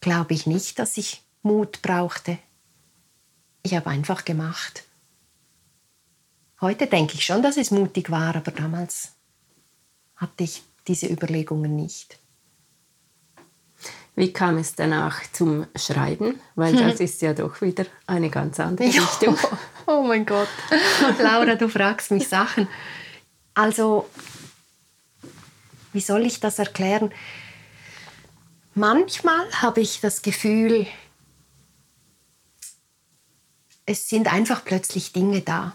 glaube 0.00 0.34
ich 0.34 0.46
nicht, 0.46 0.78
dass 0.78 0.96
ich 0.96 1.22
Mut 1.42 1.82
brauchte. 1.82 2.38
Ich 3.64 3.74
habe 3.74 3.88
einfach 3.88 4.26
gemacht. 4.26 4.84
Heute 6.60 6.86
denke 6.86 7.14
ich 7.14 7.24
schon, 7.24 7.42
dass 7.42 7.56
es 7.56 7.70
mutig 7.70 8.10
war, 8.10 8.36
aber 8.36 8.50
damals 8.50 9.12
hatte 10.16 10.44
ich 10.44 10.62
diese 10.86 11.06
Überlegungen 11.06 11.74
nicht. 11.74 12.18
Wie 14.16 14.34
kam 14.34 14.58
es 14.58 14.74
danach 14.74 15.22
zum 15.32 15.66
Schreiben? 15.74 16.38
Weil 16.54 16.76
das 16.76 17.00
ist 17.00 17.22
ja 17.22 17.32
doch 17.32 17.62
wieder 17.62 17.86
eine 18.06 18.28
ganz 18.28 18.60
andere 18.60 18.86
Richtung. 18.86 19.36
oh 19.86 20.02
mein 20.02 20.26
Gott. 20.26 20.48
Laura, 21.18 21.54
du 21.54 21.68
fragst 21.68 22.10
mich 22.10 22.28
Sachen. 22.28 22.68
Also, 23.54 24.08
wie 25.94 26.00
soll 26.00 26.26
ich 26.26 26.38
das 26.38 26.58
erklären? 26.58 27.12
Manchmal 28.74 29.50
habe 29.62 29.80
ich 29.80 30.00
das 30.00 30.20
Gefühl, 30.20 30.86
es 33.86 34.08
sind 34.08 34.32
einfach 34.32 34.64
plötzlich 34.64 35.12
Dinge 35.12 35.40
da. 35.40 35.74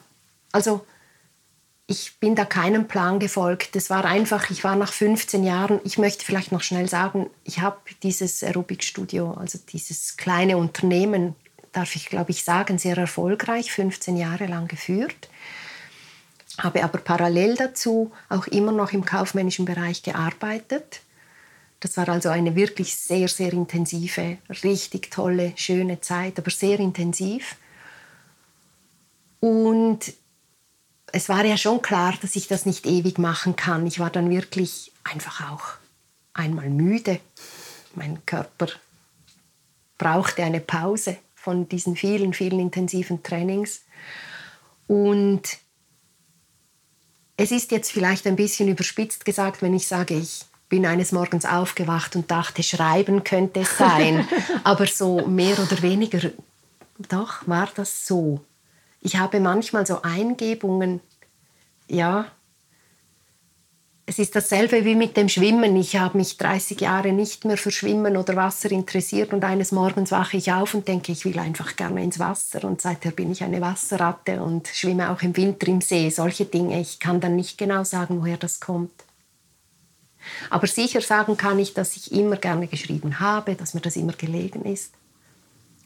Also 0.51 0.85
ich 1.87 2.19
bin 2.19 2.35
da 2.35 2.45
keinem 2.45 2.87
Plan 2.87 3.19
gefolgt. 3.19 3.75
Es 3.75 3.89
war 3.89 4.05
einfach, 4.05 4.51
ich 4.51 4.63
war 4.63 4.75
nach 4.75 4.93
15 4.93 5.43
Jahren, 5.43 5.79
ich 5.83 5.97
möchte 5.97 6.23
vielleicht 6.23 6.51
noch 6.51 6.61
schnell 6.61 6.87
sagen, 6.87 7.29
ich 7.43 7.61
habe 7.61 7.77
dieses 8.03 8.43
Aerobikstudio, 8.43 9.33
also 9.33 9.57
dieses 9.71 10.15
kleine 10.15 10.57
Unternehmen, 10.57 11.35
darf 11.71 11.95
ich 11.95 12.07
glaube 12.07 12.31
ich 12.31 12.43
sagen, 12.43 12.77
sehr 12.77 12.97
erfolgreich, 12.97 13.71
15 13.71 14.17
Jahre 14.17 14.45
lang 14.45 14.67
geführt. 14.67 15.29
Habe 16.59 16.83
aber 16.83 16.99
parallel 16.99 17.55
dazu 17.55 18.11
auch 18.27 18.45
immer 18.47 18.71
noch 18.71 18.91
im 18.91 19.05
kaufmännischen 19.05 19.65
Bereich 19.65 20.03
gearbeitet. 20.03 21.01
Das 21.79 21.95
war 21.97 22.09
also 22.09 22.29
eine 22.29 22.55
wirklich 22.55 22.95
sehr, 22.97 23.29
sehr 23.29 23.53
intensive, 23.53 24.37
richtig 24.63 25.09
tolle, 25.09 25.53
schöne 25.55 26.01
Zeit, 26.01 26.37
aber 26.37 26.51
sehr 26.51 26.79
intensiv. 26.79 27.55
Und 29.39 30.13
es 31.11 31.29
war 31.29 31.45
ja 31.45 31.57
schon 31.57 31.81
klar, 31.81 32.13
dass 32.21 32.35
ich 32.35 32.47
das 32.47 32.65
nicht 32.65 32.85
ewig 32.85 33.17
machen 33.17 33.55
kann. 33.55 33.87
Ich 33.87 33.99
war 33.99 34.09
dann 34.09 34.29
wirklich 34.29 34.91
einfach 35.03 35.51
auch 35.51 35.63
einmal 36.33 36.69
müde. 36.69 37.19
Mein 37.95 38.25
Körper 38.25 38.67
brauchte 39.97 40.43
eine 40.43 40.59
Pause 40.59 41.17
von 41.35 41.67
diesen 41.69 41.95
vielen, 41.95 42.33
vielen 42.33 42.59
intensiven 42.59 43.23
Trainings. 43.23 43.81
Und 44.87 45.41
es 47.37 47.51
ist 47.51 47.71
jetzt 47.71 47.91
vielleicht 47.91 48.27
ein 48.27 48.35
bisschen 48.35 48.67
überspitzt 48.67 49.23
gesagt, 49.25 49.61
wenn 49.61 49.73
ich 49.73 49.87
sage, 49.87 50.15
ich 50.15 50.45
bin 50.67 50.85
eines 50.85 51.11
Morgens 51.11 51.45
aufgewacht 51.45 52.15
und 52.15 52.29
dachte, 52.29 52.63
schreiben 52.63 53.23
könnte 53.23 53.61
es 53.61 53.77
sein. 53.77 54.27
Aber 54.63 54.85
so 54.85 55.25
mehr 55.25 55.57
oder 55.59 55.81
weniger, 55.81 56.31
doch, 57.09 57.47
war 57.47 57.69
das 57.75 58.05
so. 58.05 58.41
Ich 59.01 59.17
habe 59.17 59.39
manchmal 59.39 59.85
so 59.85 60.01
Eingebungen, 60.01 60.99
ja, 61.87 62.25
es 64.09 64.17
ist 64.17 64.35
dasselbe 64.35 64.85
wie 64.85 64.95
mit 64.95 65.15
dem 65.17 65.29
Schwimmen. 65.29 65.75
Ich 65.75 65.95
habe 65.95 66.17
mich 66.17 66.35
30 66.37 66.81
Jahre 66.81 67.13
nicht 67.13 67.45
mehr 67.45 67.57
für 67.57 67.69
Schwimmen 67.69 68.17
oder 68.17 68.35
Wasser 68.35 68.71
interessiert 68.71 69.33
und 69.33 69.43
eines 69.43 69.71
Morgens 69.71 70.09
wache 70.09 70.37
ich 70.37 70.51
auf 70.51 70.73
und 70.73 70.87
denke, 70.87 71.11
ich 71.11 71.25
will 71.25 71.37
einfach 71.37 71.75
gerne 71.75 72.03
ins 72.03 72.17
Wasser. 72.17 72.63
Und 72.63 72.81
seither 72.81 73.11
bin 73.11 73.31
ich 73.31 73.43
eine 73.43 73.61
Wasserratte 73.61 74.41
und 74.41 74.67
schwimme 74.67 75.11
auch 75.11 75.21
im 75.21 75.37
Winter 75.37 75.67
im 75.67 75.81
See. 75.81 76.09
Solche 76.09 76.45
Dinge. 76.45 76.81
Ich 76.81 76.99
kann 76.99 77.21
dann 77.21 77.35
nicht 77.35 77.59
genau 77.59 77.83
sagen, 77.83 78.21
woher 78.21 78.37
das 78.37 78.59
kommt. 78.59 79.03
Aber 80.49 80.65
sicher 80.65 81.01
sagen 81.01 81.37
kann 81.37 81.59
ich, 81.59 81.75
dass 81.75 81.95
ich 81.95 82.11
immer 82.11 82.37
gerne 82.37 82.65
geschrieben 82.65 83.19
habe, 83.19 83.53
dass 83.53 83.75
mir 83.75 83.81
das 83.81 83.95
immer 83.95 84.13
gelegen 84.13 84.65
ist. 84.65 84.91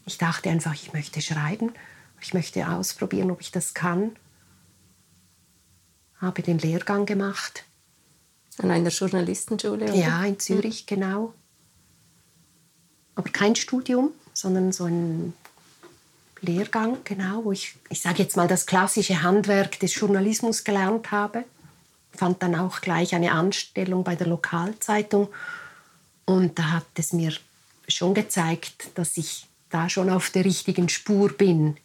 Ich 0.05 0.17
dachte 0.17 0.49
einfach, 0.49 0.73
ich 0.73 0.93
möchte 0.93 1.21
schreiben 1.21 1.73
ich 2.23 2.33
möchte 2.33 2.67
ausprobieren, 2.67 3.31
ob 3.31 3.41
ich 3.41 3.51
das 3.51 3.73
kann. 3.73 4.15
Habe 6.19 6.41
den 6.41 6.57
Lehrgang 6.57 7.05
gemacht. 7.05 7.65
An 8.59 8.71
einer 8.71 8.89
Journalistenschule? 8.89 9.85
Oder? 9.85 9.93
Ja, 9.93 10.23
in 10.23 10.39
Zürich, 10.39 10.79
hm. 10.79 10.85
genau. 10.87 11.33
Aber 13.15 13.29
kein 13.29 13.55
Studium, 13.55 14.11
sondern 14.33 14.71
so 14.71 14.85
ein 14.85 15.33
Lehrgang, 16.41 16.97
genau, 17.03 17.45
wo 17.45 17.51
ich, 17.51 17.75
ich 17.89 18.01
sage 18.01 18.23
jetzt 18.23 18.37
mal, 18.37 18.47
das 18.47 18.65
klassische 18.65 19.21
Handwerk 19.21 19.79
des 19.79 19.95
Journalismus 19.95 20.63
gelernt 20.63 21.11
habe. 21.11 21.43
Fand 22.13 22.41
dann 22.41 22.55
auch 22.55 22.81
gleich 22.81 23.15
eine 23.15 23.31
Anstellung 23.31 24.03
bei 24.03 24.15
der 24.15 24.27
Lokalzeitung. 24.27 25.29
Und 26.25 26.57
da 26.57 26.71
hat 26.71 26.85
es 26.95 27.11
mir 27.11 27.33
schon 27.87 28.13
gezeigt, 28.13 28.91
dass 28.95 29.17
ich 29.17 29.47
da 29.69 29.89
schon 29.89 30.09
auf 30.09 30.29
der 30.29 30.45
richtigen 30.45 30.89
Spur 30.89 31.29
bin 31.29 31.77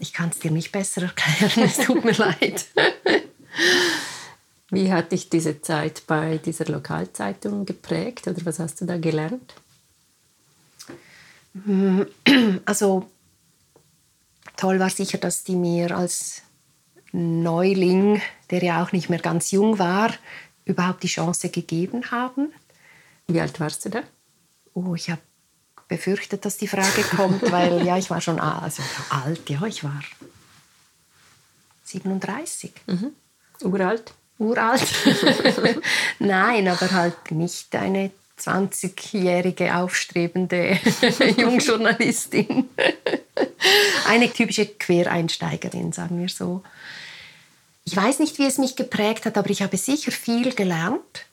ich 0.00 0.12
kann 0.12 0.30
es 0.30 0.38
dir 0.40 0.50
nicht 0.50 0.72
besser 0.72 1.02
erklären, 1.02 1.64
es 1.68 1.76
tut 1.76 2.04
mir 2.04 2.12
leid. 2.14 2.66
Wie 4.70 4.92
hat 4.92 5.12
dich 5.12 5.28
diese 5.28 5.60
Zeit 5.62 6.04
bei 6.06 6.38
dieser 6.38 6.64
Lokalzeitung 6.66 7.66
geprägt 7.66 8.28
oder 8.28 8.44
was 8.44 8.60
hast 8.60 8.80
du 8.80 8.86
da 8.86 8.98
gelernt? 8.98 9.54
Also 12.64 13.10
toll 14.56 14.78
war 14.78 14.90
sicher, 14.90 15.18
dass 15.18 15.42
die 15.42 15.56
mir 15.56 15.96
als 15.96 16.42
Neuling, 17.12 18.22
der 18.50 18.62
ja 18.62 18.84
auch 18.84 18.92
nicht 18.92 19.10
mehr 19.10 19.18
ganz 19.18 19.50
jung 19.50 19.80
war, 19.80 20.12
überhaupt 20.64 21.02
die 21.02 21.08
Chance 21.08 21.48
gegeben 21.48 22.12
haben. 22.12 22.52
Wie 23.26 23.40
alt 23.40 23.58
warst 23.58 23.84
du 23.84 23.88
da? 23.88 24.02
Oh, 24.74 24.94
ich 24.94 25.10
habe 25.10 25.20
befürchtet, 25.90 26.46
dass 26.46 26.56
die 26.56 26.68
Frage 26.68 27.02
kommt, 27.02 27.50
weil 27.50 27.84
ja, 27.84 27.98
ich 27.98 28.08
war 28.08 28.22
schon 28.22 28.40
also 28.40 28.82
alt, 29.10 29.50
ja, 29.50 29.66
ich 29.66 29.84
war 29.84 30.00
37. 31.84 32.72
Mhm. 32.86 33.12
Uralt? 33.62 34.14
Uralt. 34.38 34.86
Nein, 36.18 36.68
aber 36.68 36.90
halt 36.92 37.32
nicht 37.32 37.74
eine 37.74 38.12
20-jährige 38.38 39.74
aufstrebende 39.76 40.78
Jungjournalistin. 41.36 42.70
eine 44.06 44.32
typische 44.32 44.66
Quereinsteigerin, 44.66 45.92
sagen 45.92 46.20
wir 46.20 46.28
so. 46.28 46.62
Ich 47.84 47.96
weiß 47.96 48.20
nicht, 48.20 48.38
wie 48.38 48.46
es 48.46 48.58
mich 48.58 48.76
geprägt 48.76 49.26
hat, 49.26 49.36
aber 49.36 49.50
ich 49.50 49.62
habe 49.62 49.76
sicher 49.76 50.12
viel 50.12 50.54
gelernt 50.54 51.26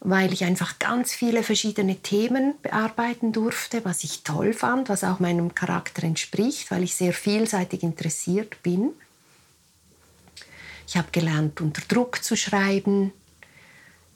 weil 0.00 0.32
ich 0.32 0.44
einfach 0.44 0.78
ganz 0.78 1.12
viele 1.12 1.42
verschiedene 1.42 1.96
Themen 1.96 2.54
bearbeiten 2.62 3.32
durfte, 3.32 3.84
was 3.84 4.02
ich 4.04 4.22
toll 4.22 4.52
fand, 4.52 4.88
was 4.88 5.04
auch 5.04 5.20
meinem 5.20 5.54
Charakter 5.54 6.02
entspricht, 6.04 6.70
weil 6.70 6.82
ich 6.82 6.94
sehr 6.94 7.12
vielseitig 7.12 7.82
interessiert 7.82 8.62
bin. 8.62 8.90
Ich 10.86 10.96
habe 10.96 11.08
gelernt, 11.12 11.60
unter 11.60 11.82
Druck 11.88 12.22
zu 12.22 12.36
schreiben. 12.36 13.12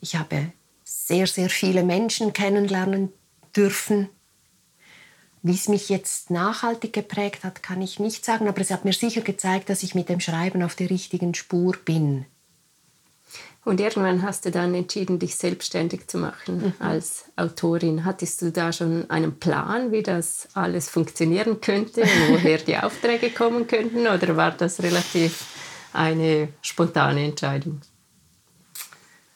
Ich 0.01 0.15
habe 0.15 0.51
sehr, 0.83 1.25
sehr 1.25 1.49
viele 1.49 1.83
Menschen 1.83 2.33
kennenlernen 2.33 3.11
dürfen. 3.55 4.09
Wie 5.41 5.55
es 5.55 5.69
mich 5.69 5.87
jetzt 5.87 6.29
nachhaltig 6.29 6.91
geprägt 6.93 7.43
hat, 7.43 7.63
kann 7.63 7.81
ich 7.81 7.99
nicht 7.99 8.25
sagen, 8.25 8.47
aber 8.47 8.59
es 8.59 8.71
hat 8.71 8.83
mir 8.83 8.93
sicher 8.93 9.21
gezeigt, 9.21 9.69
dass 9.69 9.83
ich 9.83 9.95
mit 9.95 10.09
dem 10.09 10.19
Schreiben 10.19 10.61
auf 10.63 10.75
der 10.75 10.89
richtigen 10.89 11.33
Spur 11.33 11.77
bin. 11.85 12.25
Und 13.67 13.81
irgendwann 13.81 14.21
hast 14.21 14.45
du 14.45 14.51
dann 14.51 14.73
entschieden, 14.73 15.19
dich 15.19 15.35
selbstständig 15.35 16.07
zu 16.07 16.19
machen 16.19 16.57
mhm. 16.67 16.73
als 16.79 17.25
Autorin. 17.35 18.05
Hattest 18.05 18.41
du 18.41 18.49
da 18.49 18.71
schon 18.71 19.09
einen 19.09 19.39
Plan, 19.39 19.91
wie 19.91 20.03
das 20.03 20.47
alles 20.53 20.89
funktionieren 20.89 21.59
könnte, 21.59 22.03
woher 22.29 22.59
die 22.59 22.77
Aufträge 22.77 23.29
kommen 23.29 23.67
könnten, 23.67 24.07
oder 24.07 24.37
war 24.37 24.51
das 24.51 24.81
relativ 24.81 25.43
eine 25.91 26.47
spontane 26.61 27.25
Entscheidung? 27.25 27.81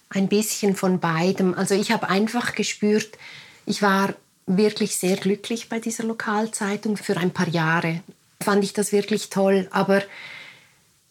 Ein 0.07 0.29
bisschen 0.29 0.77
von 0.77 1.01
beidem. 1.01 1.53
Also 1.53 1.75
ich 1.75 1.91
habe 1.91 2.07
einfach 2.07 2.55
gespürt, 2.55 3.17
ich 3.65 3.81
war 3.81 4.13
wirklich 4.45 4.95
sehr 4.95 5.17
glücklich 5.17 5.67
bei 5.67 5.79
dieser 5.79 6.05
Lokalzeitung 6.05 6.95
für 6.95 7.17
ein 7.17 7.31
paar 7.31 7.50
Jahre. 7.50 8.00
Fand 8.41 8.63
ich 8.63 8.71
das 8.71 8.93
wirklich 8.93 9.29
toll, 9.29 9.67
aber 9.71 10.01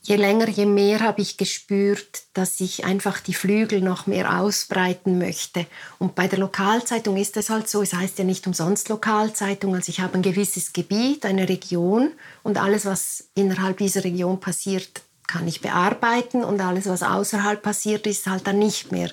je 0.02 0.16
länger, 0.16 0.48
je 0.48 0.66
mehr 0.66 1.00
habe 1.00 1.20
ich 1.20 1.36
gespürt, 1.36 2.22
dass 2.32 2.60
ich 2.60 2.84
einfach 2.84 3.20
die 3.20 3.34
Flügel 3.34 3.80
noch 3.80 4.06
mehr 4.06 4.40
ausbreiten 4.40 5.18
möchte. 5.18 5.66
Und 5.98 6.14
bei 6.14 6.26
der 6.26 6.38
Lokalzeitung 6.38 7.16
ist 7.16 7.36
es 7.36 7.50
halt 7.50 7.68
so, 7.68 7.82
es 7.82 7.92
heißt 7.92 8.18
ja 8.18 8.24
nicht 8.24 8.46
umsonst 8.46 8.88
Lokalzeitung, 8.88 9.74
also 9.74 9.90
ich 9.90 10.00
habe 10.00 10.14
ein 10.14 10.22
gewisses 10.22 10.72
Gebiet, 10.72 11.26
eine 11.26 11.48
Region 11.48 12.12
und 12.42 12.58
alles, 12.58 12.86
was 12.86 13.28
innerhalb 13.34 13.78
dieser 13.78 14.04
Region 14.04 14.40
passiert, 14.40 15.02
kann 15.26 15.46
ich 15.46 15.60
bearbeiten 15.60 16.42
und 16.42 16.60
alles, 16.60 16.86
was 16.86 17.02
außerhalb 17.02 17.62
passiert, 17.62 18.06
ist 18.06 18.26
halt 18.26 18.46
dann 18.46 18.58
nicht 18.58 18.90
mehr. 18.90 19.10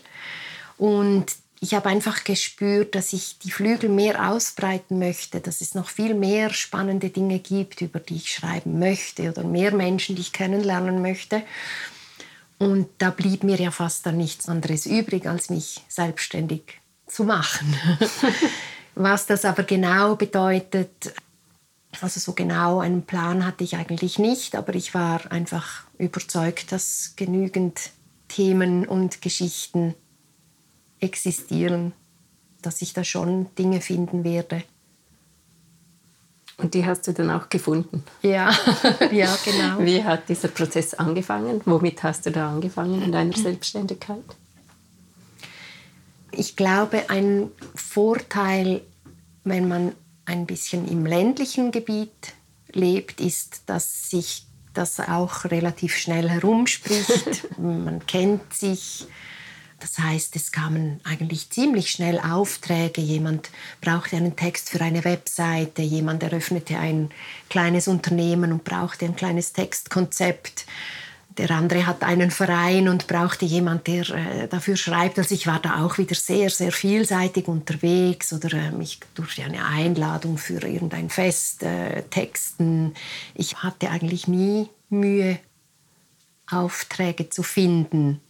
Und 0.78 1.26
ich 1.60 1.74
habe 1.74 1.90
einfach 1.90 2.24
gespürt, 2.24 2.94
dass 2.94 3.14
ich 3.14 3.40
die 3.40 3.52
Flügel 3.52 3.90
mehr 3.90 4.30
ausbreiten 4.30 5.00
möchte, 5.00 5.40
dass 5.40 5.62
es 5.62 5.74
noch 5.74 5.90
viel 5.90 6.14
mehr 6.14 6.54
spannende 6.54 7.10
Dinge 7.10 7.40
gibt, 7.40 7.82
über 7.82 8.00
die 8.00 8.18
ich 8.18 8.32
schreiben 8.32 8.78
möchte 8.78 9.30
oder 9.30 9.44
mehr 9.44 9.74
Menschen, 9.74 10.16
die 10.16 10.22
ich 10.22 10.34
kennenlernen 10.34 11.02
möchte. 11.02 11.42
Und 12.60 12.88
da 13.00 13.10
blieb 13.10 13.44
mir 13.44 13.60
ja 13.60 13.72
fast 13.72 14.06
dann 14.06 14.18
nichts 14.18 14.48
anderes 14.48 14.86
übrig, 14.86 15.28
als 15.28 15.50
mich 15.50 15.84
selbstständig 15.88 16.80
zu 17.08 17.24
machen. 17.24 17.76
Was 18.96 19.26
das 19.26 19.46
aber 19.46 19.64
genau 19.64 20.16
bedeutet, 20.16 21.14
also 22.02 22.20
so 22.20 22.34
genau 22.34 22.80
einen 22.80 23.04
Plan 23.04 23.46
hatte 23.46 23.64
ich 23.64 23.76
eigentlich 23.76 24.20
nicht, 24.20 24.56
aber 24.56 24.76
ich 24.76 24.94
war 24.94 25.32
einfach 25.32 25.84
überzeugt, 25.98 26.72
dass 26.72 27.14
genügend 27.16 27.92
Themen 28.28 28.88
und 28.88 29.22
Geschichten 29.22 29.96
existieren, 31.00 31.94
dass 32.62 32.82
ich 32.82 32.94
da 32.94 33.04
schon 33.04 33.48
Dinge 33.56 33.82
finden 33.82 34.24
werde. 34.24 34.64
Und 36.58 36.74
die 36.74 36.86
hast 36.86 37.08
du 37.08 37.14
dann 37.14 37.30
auch 37.30 37.50
gefunden? 37.50 38.04
Ja, 38.24 38.52
ja, 39.12 39.38
genau. 39.46 39.80
Wie 39.80 40.04
hat 40.04 40.28
dieser 40.28 40.48
Prozess 40.48 40.96
angefangen? 40.96 41.62
Womit 41.66 42.02
hast 42.02 42.26
du 42.26 42.32
da 42.32 42.50
angefangen 42.50 43.04
in 43.04 43.12
deiner 43.12 43.38
Selbstständigkeit? 43.38 44.24
Ich 46.32 46.56
glaube, 46.56 47.10
ein 47.10 47.52
Vorteil, 47.76 48.82
wenn 49.44 49.68
man 49.68 49.94
ein 50.26 50.46
bisschen 50.48 50.88
im 50.88 51.06
ländlichen 51.06 51.72
Gebiet 51.72 52.34
lebt, 52.74 53.22
ist, 53.22 53.64
dass 53.68 54.10
sich 54.10 54.46
das 54.74 55.00
auch 55.00 55.46
relativ 55.46 55.96
schnell 55.96 56.30
herumspricht. 56.30 57.48
man 57.60 58.06
kennt 58.06 58.54
sich, 58.54 59.08
das 59.80 60.00
heißt, 60.00 60.36
es 60.36 60.52
kamen 60.52 61.00
eigentlich 61.04 61.52
ziemlich 61.52 61.92
schnell 61.92 62.20
Aufträge. 62.20 63.02
Jemand 63.02 63.52
brauchte 63.80 64.16
einen 64.16 64.36
Text 64.36 64.70
für 64.70 64.82
eine 64.82 65.04
Webseite, 65.04 65.84
jemand 65.84 66.24
eröffnete 66.24 66.78
ein 66.78 67.10
kleines 67.50 67.88
Unternehmen 67.88 68.52
und 68.52 68.64
brauchte 68.64 69.06
ein 69.06 69.16
kleines 69.16 69.54
Textkonzept. 69.54 70.66
Der 71.38 71.52
andere 71.52 71.86
hat 71.86 72.02
einen 72.02 72.32
Verein 72.32 72.90
und 72.90 73.06
brauchte 73.06 73.46
jemand, 73.46 73.86
der 73.86 74.10
äh, 74.10 74.48
dafür 74.48 74.76
schreibt. 74.76 75.20
Also 75.20 75.36
ich 75.36 75.46
war 75.46 75.60
da 75.60 75.86
auch 75.86 76.00
wieder 76.00 76.16
sehr, 76.16 76.50
sehr 76.50 76.72
vielseitig 76.72 77.48
unterwegs 77.48 78.34
oder 78.34 78.52
äh, 78.54 78.72
ich 78.82 79.00
durfte 79.14 79.44
eine 79.44 79.64
Einladung 79.64 80.40
für 80.40 80.64
irgendein 80.64 81.12
Fest 81.12 81.62
äh, 81.62 82.02
texten. 82.10 82.96
Ich 83.36 83.58
hatte 83.58 83.92
eigentlich 83.92 84.28
nie 84.28 84.70
Mühe, 84.90 85.38
Aufträge 86.50 87.30
zu 87.30 87.44
finden 87.44 88.22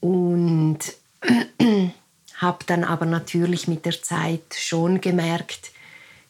und 0.00 0.78
habe 2.36 2.64
dann 2.66 2.84
aber 2.84 3.06
natürlich 3.06 3.68
mit 3.68 3.84
der 3.84 4.02
Zeit 4.02 4.54
schon 4.56 5.00
gemerkt, 5.00 5.72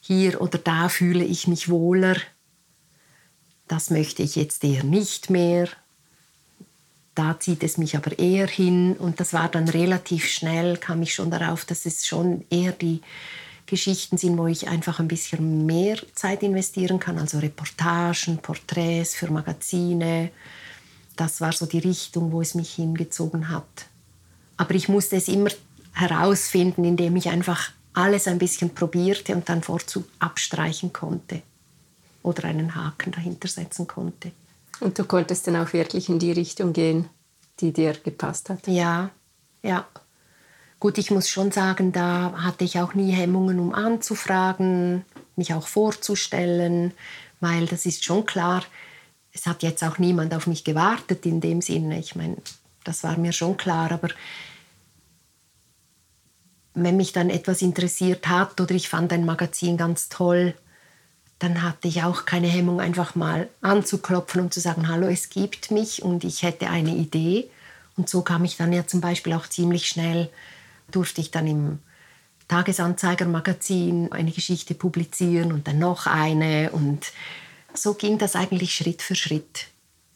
hier 0.01 0.41
oder 0.41 0.59
da 0.59 0.89
fühle 0.89 1.25
ich 1.25 1.47
mich 1.47 1.69
wohler, 1.69 2.17
das 3.69 3.91
möchte 3.91 4.23
ich 4.23 4.35
jetzt 4.35 4.65
eher 4.65 4.83
nicht 4.83 5.31
mehr, 5.31 5.69
da 7.15 7.39
zieht 7.39 7.63
es 7.63 7.77
mich 7.77 7.97
aber 7.97 8.19
eher 8.19 8.47
hin. 8.47 8.97
Und 8.97 9.21
das 9.21 9.33
war 9.33 9.49
dann 9.49 9.69
relativ 9.69 10.27
schnell, 10.27 10.77
kam 10.77 11.03
ich 11.03 11.15
schon 11.15 11.31
darauf, 11.31 11.65
dass 11.65 11.87
es 11.87 12.07
schon 12.07 12.45
eher 12.51 12.73
die 12.73 13.01
Geschichten 13.67 14.17
sind, 14.19 14.39
wo 14.39 14.47
ich 14.47 14.69
einfach 14.69 14.99
ein 14.99 15.09
bisschen 15.09 15.67
mehr 15.67 15.99
Zeit 16.15 16.43
investieren 16.43 16.99
kann, 16.99 17.19
also 17.19 17.39
Reportagen, 17.39 18.39
Porträts 18.39 19.15
für 19.15 19.31
Magazine, 19.31 20.31
das 21.16 21.40
war 21.40 21.53
so 21.53 21.66
die 21.66 21.79
Richtung, 21.79 22.33
wo 22.33 22.40
es 22.40 22.55
mich 22.55 22.75
hingezogen 22.75 23.49
hat. 23.49 23.87
Aber 24.57 24.75
ich 24.75 24.88
musste 24.88 25.16
es 25.16 25.29
immer 25.29 25.51
herausfinden, 25.92 26.85
indem 26.85 27.16
ich 27.16 27.29
einfach 27.29 27.70
alles 27.92 28.29
ein 28.29 28.38
bisschen 28.38 28.75
probierte 28.75 29.35
und 29.35 29.49
dann 29.49 29.62
Vorzug 29.62 30.05
abstreichen 30.18 30.92
konnte 30.92 31.42
oder 32.23 32.44
einen 32.44 32.75
Haken 32.75 33.12
dahinter 33.12 33.49
setzen 33.49 33.87
konnte. 33.87 34.33
Und 34.81 34.99
du 34.99 35.05
konntest 35.05 35.46
dann 35.46 35.57
auch 35.57 35.73
wirklich 35.73 36.09
in 36.09 36.18
die 36.18 36.33
Richtung 36.33 36.73
gehen, 36.73 37.09
die 37.61 37.73
dir 37.73 37.92
gepasst 37.92 38.51
hat? 38.51 38.66
Ja, 38.66 39.11
ja. 39.62 39.87
Gut, 40.79 40.96
ich 40.96 41.11
muss 41.11 41.29
schon 41.29 41.53
sagen, 41.53 41.92
da 41.92 42.33
hatte 42.38 42.64
ich 42.64 42.79
auch 42.79 42.94
nie 42.94 43.12
Hemmungen, 43.12 43.59
um 43.59 43.75
anzufragen, 43.75 45.05
mich 45.37 45.53
auch 45.53 45.66
vorzustellen, 45.66 46.92
weil 47.40 47.66
das 47.66 47.85
ist 47.85 48.05
schon 48.05 48.25
klar, 48.25 48.62
es 49.33 49.47
hat 49.47 49.62
jetzt 49.62 49.83
auch 49.85 49.99
niemand 49.99 50.35
auf 50.35 50.47
mich 50.47 50.64
gewartet 50.64 51.27
in 51.27 51.40
dem 51.40 51.62
Sinne. 51.62 51.99
Ich 51.99 52.16
meine, 52.16 52.37
das 52.85 53.05
war 53.05 53.16
mir 53.16 53.33
schon 53.33 53.57
klar, 53.57 53.93
aber 53.93 54.09
wenn 56.75 56.97
mich 56.97 57.12
dann 57.12 57.31
etwas 57.31 57.62
interessiert 57.62 58.29
hat 58.29 58.61
oder 58.61 58.75
ich 58.75 58.88
fand 58.88 59.12
ein 59.12 59.25
Magazin 59.25 59.77
ganz 59.77 60.09
toll, 60.09 60.55
dann 61.38 61.62
hatte 61.62 61.88
ich 61.88 62.03
auch 62.03 62.27
keine 62.27 62.49
Hemmung, 62.49 62.81
einfach 62.81 63.14
mal 63.14 63.49
anzuklopfen 63.61 64.43
und 64.43 64.55
zu 64.55 64.61
sagen, 64.61 64.88
hallo, 64.88 65.07
es 65.07 65.31
gibt 65.31 65.71
mich 65.71 66.03
und 66.03 66.23
ich 66.25 66.43
hätte 66.43 66.69
eine 66.69 66.95
Idee. 66.95 67.51
Und 67.97 68.09
so 68.09 68.23
kam 68.23 68.45
ich 68.45 68.57
dann 68.57 68.73
ja 68.73 68.87
zum 68.87 69.01
Beispiel 69.01 69.33
auch 69.33 69.47
ziemlich 69.47 69.88
schnell, 69.88 70.29
durfte 70.90 71.21
ich 71.21 71.31
dann 71.31 71.47
im 71.47 71.79
Tagesanzeiger-Magazin 72.49 74.12
eine 74.12 74.33
Geschichte 74.33 74.75
publizieren 74.75 75.53
und 75.53 75.66
dann 75.66 75.79
noch 75.79 76.07
eine 76.07 76.71
und 76.73 77.12
so 77.75 77.95
ging 77.95 78.19
das 78.19 78.37
eigentlich 78.37 78.75
Schritt 78.75 79.03
für 79.03 79.15
Schritt 79.15 79.67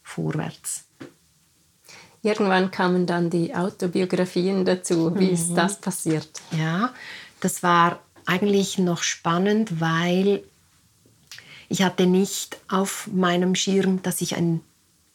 vorwärts. 0.02 0.84
Irgendwann 2.22 2.70
kamen 2.70 3.06
dann 3.06 3.28
die 3.28 3.54
Autobiografien 3.54 4.64
dazu. 4.64 5.14
Wie 5.18 5.26
mhm. 5.26 5.34
ist 5.34 5.54
das 5.54 5.78
passiert? 5.78 6.40
Ja, 6.52 6.94
das 7.40 7.62
war 7.62 8.00
eigentlich 8.24 8.78
noch 8.78 9.02
spannend, 9.02 9.80
weil 9.80 10.42
ich 11.68 11.82
hatte 11.82 12.06
nicht 12.06 12.56
auf 12.68 13.08
meinem 13.08 13.54
Schirm, 13.54 14.02
dass 14.02 14.22
ich 14.22 14.36
ein 14.36 14.62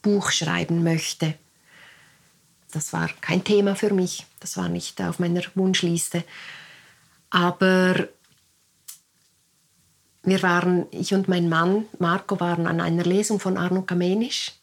Buch 0.02 0.32
schreiben 0.32 0.84
möchte. 0.84 1.34
Das 2.71 2.93
war 2.93 3.10
kein 3.21 3.43
Thema 3.43 3.75
für 3.75 3.93
mich. 3.93 4.25
Das 4.39 4.58
war 4.58 4.69
nicht 4.69 5.02
auf 5.02 5.17
meiner 5.19 5.41
Wunschliste. 5.56 6.23
Aber 7.32 8.08
wir 10.23 10.43
waren, 10.43 10.86
ich 10.91 11.13
und 11.13 11.27
mein 11.27 11.49
Mann 11.49 11.86
Marco 11.97 12.39
waren 12.39 12.67
an 12.67 12.82
einer 12.82 13.03
Lesung 13.03 13.39
von 13.39 13.58
Arno 13.58 13.82
Kamenisch 13.84 14.53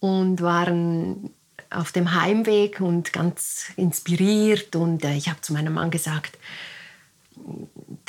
und 0.00 0.40
waren 0.40 1.30
auf 1.70 1.92
dem 1.92 2.14
Heimweg 2.14 2.80
und 2.80 3.12
ganz 3.12 3.66
inspiriert. 3.76 4.76
Und 4.76 5.04
äh, 5.04 5.14
ich 5.14 5.28
habe 5.28 5.40
zu 5.40 5.52
meinem 5.52 5.74
Mann 5.74 5.90
gesagt, 5.90 6.38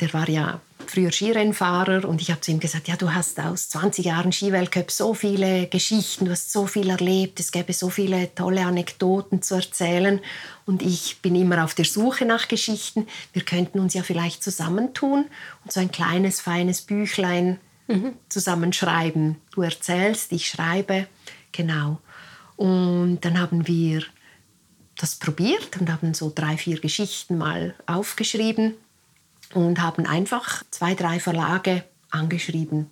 der 0.00 0.12
war 0.12 0.28
ja 0.28 0.60
früher 0.86 1.12
Skirennfahrer 1.12 2.06
und 2.06 2.20
ich 2.20 2.30
habe 2.30 2.40
zu 2.40 2.50
ihm 2.50 2.60
gesagt, 2.60 2.88
ja, 2.88 2.96
du 2.96 3.14
hast 3.14 3.40
aus 3.40 3.68
20 3.70 4.04
Jahren 4.04 4.32
Skiweltcup 4.32 4.90
so 4.90 5.14
viele 5.14 5.66
Geschichten, 5.68 6.26
du 6.26 6.32
hast 6.32 6.52
so 6.52 6.66
viel 6.66 6.90
erlebt, 6.90 7.40
es 7.40 7.52
gäbe 7.52 7.72
so 7.72 7.90
viele 7.90 8.34
tolle 8.34 8.66
Anekdoten 8.66 9.40
zu 9.40 9.54
erzählen 9.54 10.20
und 10.66 10.82
ich 10.82 11.20
bin 11.22 11.34
immer 11.36 11.64
auf 11.64 11.74
der 11.74 11.84
Suche 11.84 12.24
nach 12.24 12.48
Geschichten. 12.48 13.06
Wir 13.32 13.42
könnten 13.42 13.80
uns 13.80 13.94
ja 13.94 14.02
vielleicht 14.02 14.42
zusammentun 14.42 15.26
und 15.64 15.72
so 15.72 15.80
ein 15.80 15.90
kleines, 15.90 16.40
feines 16.40 16.82
Büchlein 16.82 17.58
mhm. 17.86 18.12
zusammenschreiben. 18.28 19.36
Du 19.52 19.62
erzählst, 19.62 20.32
ich 20.32 20.48
schreibe, 20.48 21.06
genau. 21.52 22.00
Und 22.56 23.20
dann 23.24 23.40
haben 23.40 23.66
wir 23.66 24.04
das 24.96 25.16
probiert 25.16 25.76
und 25.80 25.90
haben 25.90 26.14
so 26.14 26.30
drei, 26.32 26.56
vier 26.56 26.78
Geschichten 26.78 27.36
mal 27.38 27.74
aufgeschrieben 27.86 28.74
und 29.54 29.80
haben 29.80 30.06
einfach 30.06 30.62
zwei, 30.70 30.94
drei 30.94 31.20
Verlage 31.20 31.84
angeschrieben. 32.10 32.90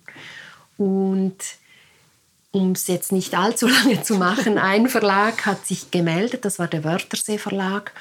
Und 0.77 1.37
um 2.51 2.71
es 2.71 2.87
jetzt 2.87 3.11
nicht 3.11 3.35
allzu 3.35 3.67
lange 3.83 4.01
zu 4.03 4.15
machen, 4.15 4.57
ein 4.57 4.87
Verlag 4.87 5.45
hat 5.45 5.65
sich 5.67 5.91
gemeldet, 5.91 6.45
das 6.45 6.59
war 6.59 6.67
der 6.67 6.83
Wörthersee 6.83 7.37
Verlag. 7.37 7.93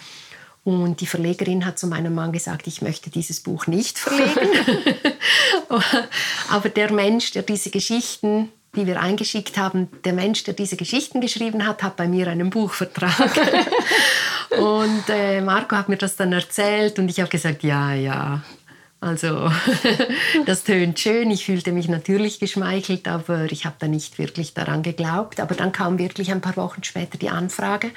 Und 0.65 1.01
die 1.01 1.07
Verlegerin 1.07 1.67
hat 1.67 1.77
zu 1.77 1.89
meinem 1.89 2.15
Mann 2.15 2.31
gesagt, 2.31 2.69
ich 2.69 2.83
möchte 2.83 3.11
dieses 3.11 3.41
Buch 3.41 3.67
nicht 3.67 3.99
verlegen. 3.99 4.49
Aber 6.51 6.69
der 6.69 6.93
Mensch, 6.93 7.33
der 7.33 7.43
diese 7.43 7.71
Geschichten, 7.71 8.51
die 8.75 8.87
wir 8.87 9.01
eingeschickt 9.01 9.59
haben, 9.59 9.89
der 10.05 10.15
Mensch, 10.15 10.45
der 10.45 10.55
diese 10.55 10.77
Geschichten 10.77 11.21
geschrieben 11.21 11.67
hat, 11.67 11.83
hat 11.83 11.97
bei 11.97 12.09
mir 12.09 12.29
einen 12.29 12.49
Buchvertrag. 12.49 13.31
und 14.59 15.05
äh, 15.09 15.43
Marco 15.43 15.77
hat 15.77 15.91
mir 15.91 15.99
das 15.99 16.17
dann 16.17 16.33
erzählt 16.33 16.99
und 16.99 17.11
ich 17.11 17.21
habe 17.21 17.29
gesagt, 17.29 17.63
ja, 17.63 17.93
ja, 17.93 18.43
also 19.03 19.51
das 20.47 20.63
tönt 20.63 20.99
schön. 21.01 21.31
Ich 21.33 21.45
fühlte 21.45 21.73
mich 21.73 21.89
natürlich 21.89 22.39
geschmeichelt, 22.39 23.09
aber 23.09 23.51
ich 23.51 23.67
habe 23.67 23.77
da 23.79 23.89
nicht 23.89 24.19
wirklich 24.19 24.55
daran 24.55 24.83
geglaubt. 24.85 25.41
Aber 25.41 25.57
dann 25.57 25.73
kam 25.73 25.99
wirklich 25.99 26.31
ein 26.31 26.41
paar 26.41 26.57
Wochen 26.57 26.85
später 26.85 27.19
die 27.19 27.29
Anfrage, 27.29 27.91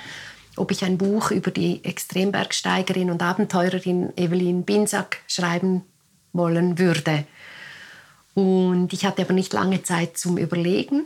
ob 0.57 0.71
ich 0.71 0.83
ein 0.83 0.97
Buch 0.97 1.29
über 1.29 1.51
die 1.51 1.85
Extrembergsteigerin 1.85 3.11
und 3.11 3.21
Abenteurerin 3.21 4.13
Evelyn 4.17 4.63
Binsack 4.63 5.19
schreiben 5.27 5.83
wollen 6.33 6.79
würde. 6.79 7.25
Und 8.35 8.93
ich 8.93 9.05
hatte 9.05 9.23
aber 9.23 9.33
nicht 9.33 9.53
lange 9.53 9.81
Zeit 9.81 10.17
zum 10.17 10.37
Überlegen. 10.37 11.05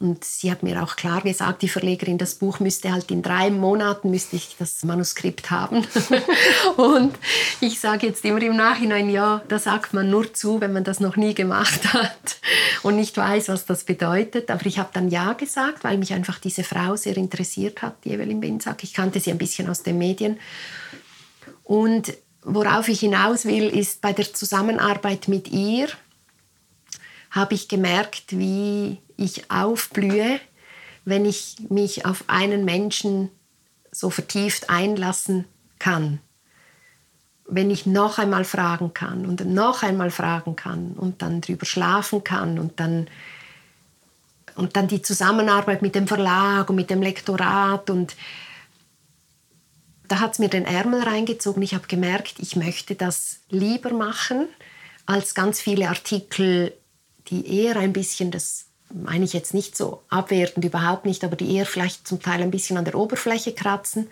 Und 0.00 0.24
sie 0.24 0.50
hat 0.50 0.62
mir 0.62 0.82
auch 0.82 0.96
klar 0.96 1.20
gesagt, 1.20 1.62
die 1.62 1.68
Verlegerin, 1.68 2.18
das 2.18 2.34
Buch 2.34 2.60
müsste 2.60 2.92
halt 2.92 3.10
in 3.10 3.22
drei 3.22 3.50
Monaten 3.50 4.10
müsste 4.10 4.36
ich 4.36 4.56
das 4.58 4.82
Manuskript 4.84 5.50
haben. 5.50 5.86
und 6.76 7.14
ich 7.60 7.80
sage 7.80 8.08
jetzt 8.08 8.24
immer 8.24 8.42
im 8.42 8.56
Nachhinein, 8.56 9.08
ja, 9.08 9.42
da 9.48 9.58
sagt 9.58 9.94
man 9.94 10.10
nur 10.10 10.34
zu, 10.34 10.60
wenn 10.60 10.72
man 10.72 10.84
das 10.84 11.00
noch 11.00 11.16
nie 11.16 11.34
gemacht 11.34 11.92
hat 11.92 12.38
und 12.82 12.96
nicht 12.96 13.16
weiß, 13.16 13.48
was 13.48 13.66
das 13.66 13.84
bedeutet. 13.84 14.50
Aber 14.50 14.66
ich 14.66 14.78
habe 14.78 14.90
dann 14.92 15.10
ja 15.10 15.32
gesagt, 15.32 15.84
weil 15.84 15.96
mich 15.96 16.12
einfach 16.12 16.38
diese 16.38 16.64
Frau 16.64 16.96
sehr 16.96 17.16
interessiert 17.16 17.82
hat, 17.82 17.96
die 18.04 18.12
Evelyn 18.12 18.40
Binsack. 18.40 18.82
Ich 18.82 18.94
kannte 18.94 19.20
sie 19.20 19.30
ein 19.30 19.38
bisschen 19.38 19.68
aus 19.70 19.82
den 19.82 19.98
Medien. 19.98 20.38
Und 21.62 22.12
worauf 22.42 22.88
ich 22.88 23.00
hinaus 23.00 23.44
will, 23.44 23.68
ist 23.68 24.00
bei 24.00 24.12
der 24.12 24.32
Zusammenarbeit 24.34 25.28
mit 25.28 25.48
ihr, 25.48 25.88
habe 27.34 27.54
ich 27.54 27.68
gemerkt, 27.68 28.38
wie 28.38 28.98
ich 29.16 29.50
aufblühe, 29.50 30.40
wenn 31.04 31.24
ich 31.26 31.56
mich 31.68 32.06
auf 32.06 32.24
einen 32.28 32.64
Menschen 32.64 33.28
so 33.90 34.08
vertieft 34.08 34.70
einlassen 34.70 35.44
kann. 35.80 36.20
Wenn 37.46 37.70
ich 37.70 37.86
noch 37.86 38.18
einmal 38.18 38.44
fragen 38.44 38.94
kann 38.94 39.26
und 39.26 39.44
noch 39.44 39.82
einmal 39.82 40.10
fragen 40.10 40.54
kann 40.54 40.92
und 40.92 41.22
dann 41.22 41.40
drüber 41.40 41.66
schlafen 41.66 42.22
kann 42.22 42.58
und 42.58 42.78
dann, 42.78 43.08
und 44.54 44.76
dann 44.76 44.88
die 44.88 45.02
Zusammenarbeit 45.02 45.82
mit 45.82 45.96
dem 45.96 46.06
Verlag 46.06 46.70
und 46.70 46.76
mit 46.76 46.88
dem 46.88 47.02
Lektorat 47.02 47.90
und 47.90 48.16
da 50.06 50.20
hat 50.20 50.34
es 50.34 50.38
mir 50.38 50.48
den 50.48 50.66
Ärmel 50.66 51.02
reingezogen. 51.02 51.62
Ich 51.62 51.74
habe 51.74 51.88
gemerkt, 51.88 52.34
ich 52.38 52.56
möchte 52.56 52.94
das 52.94 53.40
lieber 53.50 53.92
machen 53.92 54.46
als 55.06 55.34
ganz 55.34 55.60
viele 55.60 55.88
Artikel, 55.88 56.72
die 57.28 57.60
eher 57.60 57.76
ein 57.76 57.92
bisschen 57.92 58.30
das 58.30 58.66
meine 58.92 59.24
ich 59.24 59.32
jetzt 59.32 59.54
nicht 59.54 59.76
so 59.76 60.02
abwertend, 60.08 60.64
überhaupt 60.64 61.04
nicht, 61.04 61.24
aber 61.24 61.36
die 61.36 61.54
eher 61.54 61.66
vielleicht 61.66 62.06
zum 62.06 62.22
Teil 62.22 62.42
ein 62.42 62.50
bisschen 62.50 62.76
an 62.76 62.84
der 62.84 62.94
Oberfläche 62.94 63.52
kratzen. 63.52 64.08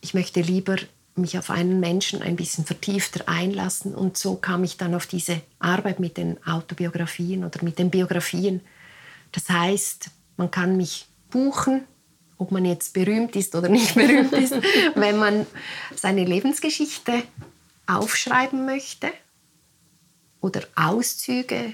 Ich 0.00 0.14
möchte 0.14 0.40
lieber 0.40 0.76
mich 1.14 1.36
auf 1.38 1.50
einen 1.50 1.78
Menschen 1.78 2.22
ein 2.22 2.36
bisschen 2.36 2.64
vertiefter 2.64 3.28
einlassen 3.28 3.94
und 3.94 4.16
so 4.16 4.36
kam 4.36 4.64
ich 4.64 4.78
dann 4.78 4.94
auf 4.94 5.06
diese 5.06 5.42
Arbeit 5.58 6.00
mit 6.00 6.16
den 6.16 6.44
Autobiografien 6.46 7.44
oder 7.44 7.62
mit 7.62 7.78
den 7.78 7.90
Biografien. 7.90 8.62
Das 9.32 9.48
heißt, 9.50 10.06
man 10.38 10.50
kann 10.50 10.78
mich 10.78 11.06
buchen, 11.30 11.84
ob 12.38 12.50
man 12.50 12.64
jetzt 12.64 12.94
berühmt 12.94 13.36
ist 13.36 13.54
oder 13.54 13.68
nicht 13.68 13.94
berühmt 13.94 14.32
ist, 14.32 14.54
wenn 14.94 15.18
man 15.18 15.46
seine 15.94 16.24
Lebensgeschichte 16.24 17.22
aufschreiben 17.86 18.64
möchte 18.64 19.12
oder 20.42 20.60
Auszüge 20.74 21.72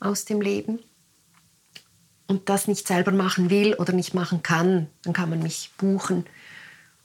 aus 0.00 0.26
dem 0.26 0.42
Leben 0.42 0.80
und 2.26 2.50
das 2.50 2.68
nicht 2.68 2.86
selber 2.86 3.12
machen 3.12 3.48
will 3.48 3.74
oder 3.74 3.94
nicht 3.94 4.12
machen 4.12 4.42
kann, 4.42 4.88
dann 5.04 5.14
kann 5.14 5.30
man 5.30 5.42
mich 5.42 5.70
buchen. 5.78 6.26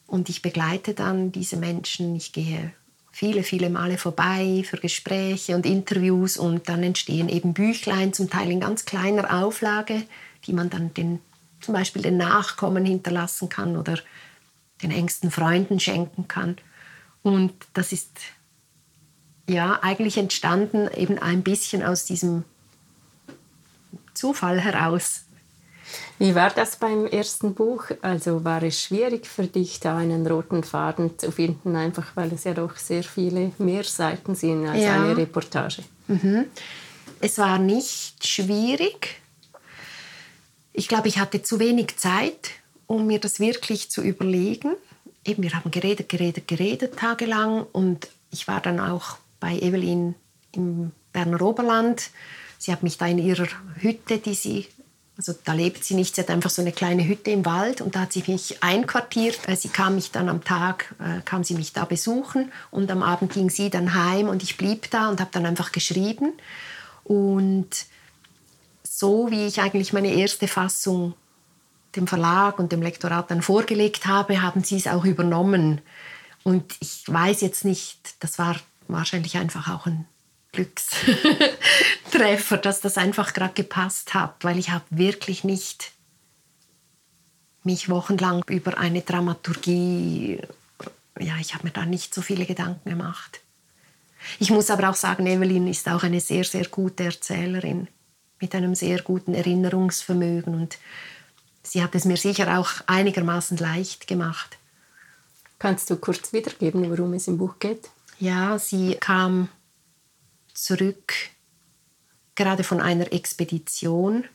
Und 0.05 0.29
ich 0.29 0.41
begleite 0.41 0.93
dann 0.93 1.31
diese 1.31 1.57
Menschen. 1.57 2.15
Ich 2.15 2.33
gehe 2.33 2.73
viele, 3.11 3.43
viele 3.43 3.69
Male 3.69 3.97
vorbei 3.97 4.63
für 4.67 4.77
Gespräche 4.77 5.55
und 5.55 5.65
Interviews 5.65 6.37
und 6.37 6.67
dann 6.69 6.81
entstehen 6.83 7.29
eben 7.29 7.53
Büchlein, 7.53 8.13
zum 8.13 8.29
Teil 8.29 8.51
in 8.51 8.59
ganz 8.59 8.85
kleiner 8.85 9.43
Auflage, 9.43 10.03
die 10.45 10.53
man 10.53 10.69
dann 10.69 10.93
den, 10.93 11.19
zum 11.61 11.73
Beispiel 11.73 12.01
den 12.01 12.17
Nachkommen 12.17 12.85
hinterlassen 12.85 13.49
kann 13.49 13.77
oder 13.77 13.99
den 14.81 14.91
engsten 14.91 15.29
Freunden 15.29 15.79
schenken 15.79 16.27
kann. 16.27 16.57
Und 17.21 17.53
das 17.73 17.91
ist 17.91 18.17
ja 19.47 19.79
eigentlich 19.81 20.17
entstanden 20.17 20.89
eben 20.95 21.17
ein 21.17 21.43
bisschen 21.43 21.83
aus 21.83 22.05
diesem 22.05 22.43
Zufall 24.13 24.59
heraus. 24.59 25.21
Wie 26.19 26.35
war 26.35 26.49
das 26.49 26.77
beim 26.77 27.05
ersten 27.05 27.53
Buch? 27.53 27.85
Also 28.01 28.43
war 28.43 28.61
es 28.63 28.81
schwierig 28.81 29.27
für 29.27 29.45
dich, 29.45 29.79
da 29.79 29.97
einen 29.97 30.25
roten 30.25 30.63
Faden 30.63 31.17
zu 31.17 31.31
finden, 31.31 31.75
einfach 31.75 32.15
weil 32.15 32.33
es 32.33 32.43
ja 32.43 32.53
doch 32.53 32.75
sehr 32.77 33.03
viele 33.03 33.51
mehr 33.57 33.83
Seiten 33.83 34.35
sind 34.35 34.67
als 34.67 34.83
ja. 34.83 34.95
eine 34.95 35.15
Reportage? 35.15 35.83
Mhm. 36.07 36.45
Es 37.19 37.37
war 37.37 37.59
nicht 37.59 38.25
schwierig. 38.25 39.21
Ich 40.73 40.87
glaube, 40.87 41.07
ich 41.07 41.19
hatte 41.19 41.41
zu 41.41 41.59
wenig 41.59 41.97
Zeit, 41.97 42.51
um 42.85 43.07
mir 43.07 43.19
das 43.19 43.39
wirklich 43.39 43.89
zu 43.89 44.01
überlegen. 44.01 44.75
Eben, 45.23 45.43
wir 45.43 45.53
haben 45.53 45.71
geredet, 45.71 46.09
geredet, 46.09 46.47
geredet 46.47 46.97
tagelang 46.97 47.65
und 47.71 48.07
ich 48.31 48.47
war 48.47 48.61
dann 48.61 48.79
auch 48.79 49.17
bei 49.39 49.59
Evelyn 49.59 50.15
im 50.51 50.91
Berner 51.11 51.41
Oberland 51.41 52.09
Sie 52.57 52.71
hat 52.71 52.83
mich 52.83 52.97
da 52.97 53.07
in 53.07 53.19
ihrer 53.19 53.47
Hütte, 53.75 54.17
die 54.17 54.33
sie, 54.33 54.67
also 55.15 55.33
da 55.43 55.53
lebt 55.53 55.83
sie 55.83 55.93
nicht, 55.93 56.15
sie 56.15 56.21
hat 56.21 56.29
einfach 56.29 56.49
so 56.49 56.61
eine 56.61 56.71
kleine 56.71 57.07
Hütte 57.07 57.31
im 57.31 57.45
Wald 57.45 57.81
und 57.81 57.95
da 57.95 58.01
hat 58.01 58.13
sie 58.13 58.23
mich 58.27 58.63
einquartiert. 58.63 59.39
Sie 59.55 59.69
kam 59.69 59.95
mich 59.95 60.11
dann 60.11 60.27
am 60.29 60.43
Tag, 60.43 60.95
äh, 60.99 61.21
kam 61.23 61.43
sie 61.43 61.53
mich 61.53 61.73
da 61.73 61.85
besuchen 61.85 62.51
und 62.71 62.89
am 62.89 63.03
Abend 63.03 63.31
ging 63.31 63.49
sie 63.49 63.69
dann 63.69 63.93
heim 63.93 64.27
und 64.27 64.43
ich 64.43 64.57
blieb 64.57 64.89
da 64.91 65.09
und 65.09 65.21
habe 65.21 65.29
dann 65.31 65.45
einfach 65.45 65.71
geschrieben. 65.71 66.33
Und 67.03 67.69
so 68.83 69.29
wie 69.29 69.45
ich 69.45 69.61
eigentlich 69.61 69.93
meine 69.93 70.13
erste 70.13 70.47
Fassung 70.47 71.13
dem 71.95 72.07
Verlag 72.07 72.59
und 72.59 72.71
dem 72.71 72.81
Lektorat 72.81 73.31
dann 73.31 73.41
vorgelegt 73.41 74.07
habe, 74.07 74.41
haben 74.41 74.63
sie 74.63 74.77
es 74.77 74.87
auch 74.87 75.05
übernommen. 75.05 75.81
Und 76.43 76.75
ich 76.79 77.03
weiß 77.07 77.41
jetzt 77.41 77.65
nicht, 77.65 78.15
das 78.19 78.39
war 78.39 78.55
wahrscheinlich 78.87 79.37
einfach 79.37 79.69
auch 79.69 79.85
ein 79.85 80.05
Glückstreffer, 80.51 82.57
dass 82.61 82.81
das 82.81 82.97
einfach 82.97 83.33
gerade 83.33 83.53
gepasst 83.53 84.13
hat, 84.13 84.43
weil 84.43 84.57
ich 84.57 84.71
habe 84.71 84.85
wirklich 84.89 85.43
nicht 85.43 85.91
mich 87.63 87.89
wochenlang 87.89 88.43
über 88.47 88.77
eine 88.77 89.01
Dramaturgie, 89.01 90.41
ja, 91.19 91.35
ich 91.39 91.53
habe 91.53 91.65
mir 91.65 91.73
da 91.73 91.85
nicht 91.85 92.13
so 92.13 92.21
viele 92.21 92.45
Gedanken 92.45 92.89
gemacht. 92.89 93.41
Ich 94.39 94.49
muss 94.49 94.71
aber 94.71 94.89
auch 94.89 94.95
sagen, 94.95 95.27
Evelyn 95.27 95.67
ist 95.67 95.87
auch 95.89 96.03
eine 96.03 96.21
sehr, 96.21 96.43
sehr 96.43 96.67
gute 96.67 97.03
Erzählerin 97.03 97.87
mit 98.39 98.55
einem 98.55 98.75
sehr 98.75 99.01
guten 99.01 99.33
Erinnerungsvermögen 99.33 100.55
und 100.55 100.77
sie 101.63 101.83
hat 101.83 101.95
es 101.95 102.05
mir 102.05 102.17
sicher 102.17 102.59
auch 102.59 102.69
einigermaßen 102.87 103.57
leicht 103.57 104.07
gemacht. 104.07 104.57
Kannst 105.59 105.89
du 105.89 105.97
kurz 105.97 106.33
wiedergeben, 106.33 106.89
worum 106.89 107.13
es 107.13 107.27
im 107.27 107.37
Buch 107.37 107.59
geht? 107.59 107.89
Ja, 108.19 108.57
sie 108.57 108.95
kam 108.95 109.49
zurück, 110.53 111.13
gerade 112.35 112.63
von 112.63 112.81
einer 112.81 113.11
Expedition. 113.13 114.25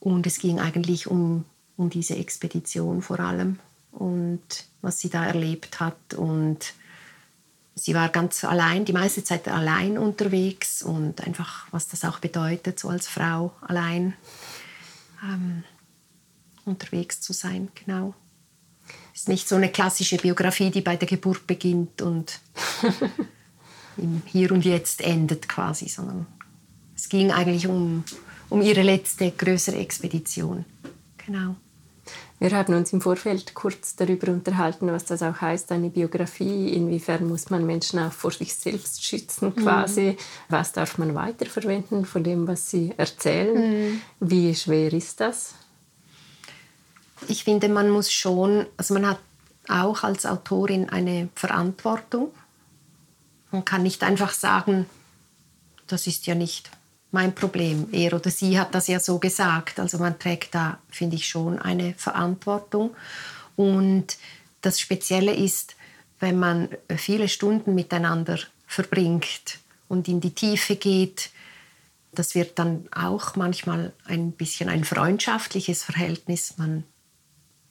Und 0.00 0.26
es 0.26 0.38
ging 0.38 0.58
eigentlich 0.58 1.06
um, 1.06 1.44
um 1.76 1.88
diese 1.88 2.16
Expedition 2.16 3.02
vor 3.02 3.20
allem 3.20 3.60
und 3.92 4.42
was 4.80 4.98
sie 4.98 5.10
da 5.10 5.24
erlebt 5.24 5.78
hat. 5.78 6.14
Und 6.14 6.74
sie 7.76 7.94
war 7.94 8.08
ganz 8.08 8.42
allein, 8.44 8.84
die 8.84 8.92
meiste 8.92 9.22
Zeit 9.22 9.46
allein 9.46 9.98
unterwegs 9.98 10.82
und 10.82 11.20
einfach, 11.24 11.68
was 11.70 11.86
das 11.88 12.04
auch 12.04 12.18
bedeutet, 12.18 12.80
so 12.80 12.88
als 12.88 13.06
Frau 13.06 13.52
allein 13.60 14.14
ähm, 15.22 15.62
unterwegs 16.64 17.20
zu 17.20 17.32
sein, 17.32 17.68
genau. 17.74 18.14
Es 19.14 19.20
ist 19.22 19.28
nicht 19.28 19.48
so 19.48 19.56
eine 19.56 19.70
klassische 19.70 20.16
Biografie, 20.16 20.70
die 20.70 20.80
bei 20.80 20.96
der 20.96 21.08
Geburt 21.08 21.46
beginnt 21.46 22.00
und 22.02 22.40
im 23.96 24.22
Hier 24.26 24.52
und 24.52 24.64
Jetzt 24.64 25.00
endet 25.02 25.48
quasi, 25.48 25.88
sondern 25.88 26.26
es 26.96 27.08
ging 27.08 27.30
eigentlich 27.30 27.66
um, 27.66 28.04
um 28.48 28.62
ihre 28.62 28.82
letzte 28.82 29.30
größere 29.30 29.76
Expedition. 29.76 30.64
Genau. 31.26 31.56
Wir 32.42 32.50
haben 32.50 32.74
uns 32.74 32.92
im 32.92 33.00
Vorfeld 33.00 33.54
kurz 33.54 33.94
darüber 33.94 34.32
unterhalten, 34.32 34.88
was 34.88 35.04
das 35.04 35.22
auch 35.22 35.40
heißt, 35.40 35.70
eine 35.70 35.90
Biografie. 35.90 36.70
Inwiefern 36.70 37.28
muss 37.28 37.50
man 37.50 37.64
Menschen 37.64 38.00
auch 38.00 38.10
vor 38.10 38.32
sich 38.32 38.52
selbst 38.54 39.04
schützen, 39.04 39.52
mhm. 39.54 39.62
quasi? 39.62 40.02
Mhm. 40.02 40.16
Was 40.48 40.72
darf 40.72 40.98
man 40.98 41.14
weiterverwenden 41.14 42.04
von 42.04 42.24
dem, 42.24 42.48
was 42.48 42.68
sie 42.68 42.94
erzählen? 42.96 43.92
Mhm. 43.92 44.00
Wie 44.18 44.52
schwer 44.56 44.92
ist 44.92 45.20
das? 45.20 45.54
Ich 47.28 47.44
finde, 47.44 47.68
man 47.68 47.90
muss 47.90 48.12
schon, 48.12 48.66
also 48.76 48.94
man 48.94 49.06
hat 49.06 49.18
auch 49.68 50.02
als 50.02 50.26
Autorin 50.26 50.88
eine 50.88 51.28
Verantwortung. 51.34 52.32
Man 53.50 53.64
kann 53.64 53.82
nicht 53.82 54.02
einfach 54.02 54.32
sagen, 54.32 54.86
das 55.86 56.06
ist 56.06 56.26
ja 56.26 56.34
nicht 56.34 56.70
mein 57.10 57.34
Problem. 57.34 57.88
Er 57.92 58.14
oder 58.14 58.30
sie 58.30 58.58
hat 58.58 58.74
das 58.74 58.88
ja 58.88 58.98
so 58.98 59.18
gesagt. 59.18 59.78
Also 59.78 59.98
man 59.98 60.18
trägt 60.18 60.54
da, 60.54 60.78
finde 60.88 61.16
ich, 61.16 61.28
schon 61.28 61.58
eine 61.58 61.94
Verantwortung. 61.94 62.96
Und 63.56 64.16
das 64.62 64.80
Spezielle 64.80 65.34
ist, 65.34 65.76
wenn 66.18 66.38
man 66.38 66.68
viele 66.96 67.28
Stunden 67.28 67.74
miteinander 67.74 68.38
verbringt 68.66 69.58
und 69.88 70.08
in 70.08 70.20
die 70.20 70.34
Tiefe 70.34 70.76
geht, 70.76 71.30
das 72.12 72.34
wird 72.34 72.58
dann 72.58 72.88
auch 72.94 73.36
manchmal 73.36 73.92
ein 74.06 74.32
bisschen 74.32 74.68
ein 74.68 74.84
freundschaftliches 74.84 75.82
Verhältnis. 75.82 76.54
Man, 76.58 76.84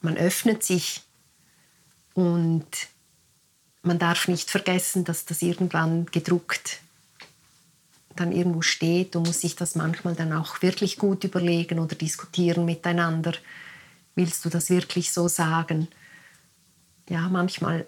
man 0.01 0.17
öffnet 0.17 0.63
sich 0.63 1.01
und 2.13 2.65
man 3.83 3.99
darf 3.99 4.27
nicht 4.27 4.49
vergessen, 4.49 5.03
dass 5.03 5.25
das 5.25 5.41
irgendwann 5.41 6.05
gedruckt 6.07 6.81
dann 8.15 8.31
irgendwo 8.31 8.61
steht 8.61 9.15
und 9.15 9.25
muss 9.25 9.41
sich 9.41 9.55
das 9.55 9.75
manchmal 9.75 10.15
dann 10.15 10.33
auch 10.33 10.61
wirklich 10.61 10.97
gut 10.97 11.23
überlegen 11.23 11.79
oder 11.79 11.95
diskutieren 11.95 12.65
miteinander. 12.65 13.33
Willst 14.15 14.43
du 14.43 14.49
das 14.49 14.69
wirklich 14.69 15.13
so 15.13 15.27
sagen? 15.27 15.87
Ja, 17.09 17.29
manchmal 17.29 17.85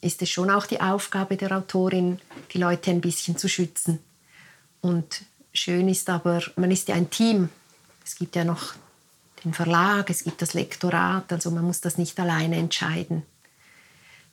ist 0.00 0.22
es 0.22 0.30
schon 0.30 0.50
auch 0.50 0.66
die 0.66 0.80
Aufgabe 0.80 1.36
der 1.36 1.56
Autorin, 1.56 2.20
die 2.52 2.58
Leute 2.58 2.90
ein 2.90 3.00
bisschen 3.00 3.36
zu 3.36 3.48
schützen. 3.48 4.00
Und 4.80 5.22
schön 5.52 5.88
ist 5.88 6.08
aber, 6.08 6.42
man 6.56 6.70
ist 6.70 6.88
ja 6.88 6.94
ein 6.94 7.10
Team. 7.10 7.48
Es 8.04 8.16
gibt 8.16 8.34
ja 8.34 8.44
noch 8.44 8.74
den 9.44 9.54
Verlag, 9.54 10.10
es 10.10 10.24
gibt 10.24 10.42
das 10.42 10.54
Lektorat, 10.54 11.32
also 11.32 11.50
man 11.50 11.64
muss 11.64 11.80
das 11.80 11.98
nicht 11.98 12.18
alleine 12.20 12.56
entscheiden. 12.56 13.22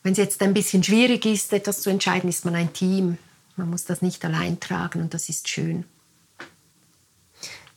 Wenn 0.02 0.12
es 0.12 0.18
jetzt 0.18 0.42
ein 0.42 0.54
bisschen 0.54 0.82
schwierig 0.82 1.26
ist, 1.26 1.52
etwas 1.52 1.80
zu 1.80 1.90
entscheiden, 1.90 2.28
ist 2.28 2.44
man 2.44 2.54
ein 2.54 2.72
Team. 2.72 3.18
Man 3.56 3.70
muss 3.70 3.84
das 3.84 4.02
nicht 4.02 4.24
allein 4.24 4.60
tragen 4.60 5.00
und 5.00 5.14
das 5.14 5.28
ist 5.28 5.48
schön. 5.48 5.84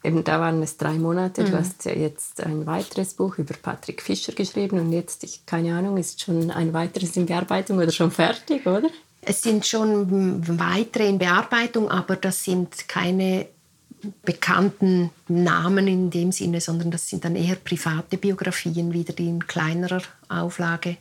Eben, 0.03 0.23
da 0.23 0.39
waren 0.39 0.61
es 0.63 0.77
drei 0.77 0.93
Monate. 0.93 1.43
Du 1.43 1.51
mhm. 1.51 1.57
hast 1.57 1.85
ja 1.85 1.93
jetzt 1.93 2.41
ein 2.41 2.65
weiteres 2.65 3.13
Buch 3.13 3.37
über 3.37 3.53
Patrick 3.53 4.01
Fischer 4.01 4.33
geschrieben 4.33 4.79
und 4.79 4.91
jetzt, 4.91 5.23
ich, 5.23 5.45
keine 5.45 5.75
Ahnung, 5.75 5.97
ist 5.97 6.21
schon 6.21 6.49
ein 6.51 6.73
weiteres 6.73 7.15
in 7.17 7.27
Bearbeitung 7.27 7.77
oder 7.77 7.91
schon 7.91 8.11
fertig, 8.11 8.65
oder? 8.65 8.89
Es 9.21 9.43
sind 9.43 9.67
schon 9.67 10.47
weitere 10.59 11.07
in 11.07 11.19
Bearbeitung, 11.19 11.91
aber 11.91 12.15
das 12.15 12.43
sind 12.43 12.87
keine 12.87 13.47
bekannten 14.23 15.11
Namen 15.27 15.87
in 15.87 16.09
dem 16.09 16.31
Sinne, 16.31 16.61
sondern 16.61 16.91
das 16.91 17.07
sind 17.07 17.25
dann 17.25 17.35
eher 17.35 17.55
private 17.55 18.17
Biografien, 18.17 18.93
wieder 18.93 19.13
die 19.13 19.27
in 19.27 19.47
kleinerer 19.47 20.01
Auflage 20.29 20.97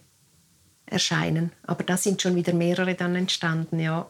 erscheinen. 0.90 1.52
Aber 1.66 1.84
da 1.84 1.96
sind 1.96 2.20
schon 2.20 2.34
wieder 2.34 2.52
mehrere 2.52 2.94
dann 2.94 3.14
entstanden, 3.14 3.78
ja. 3.78 4.06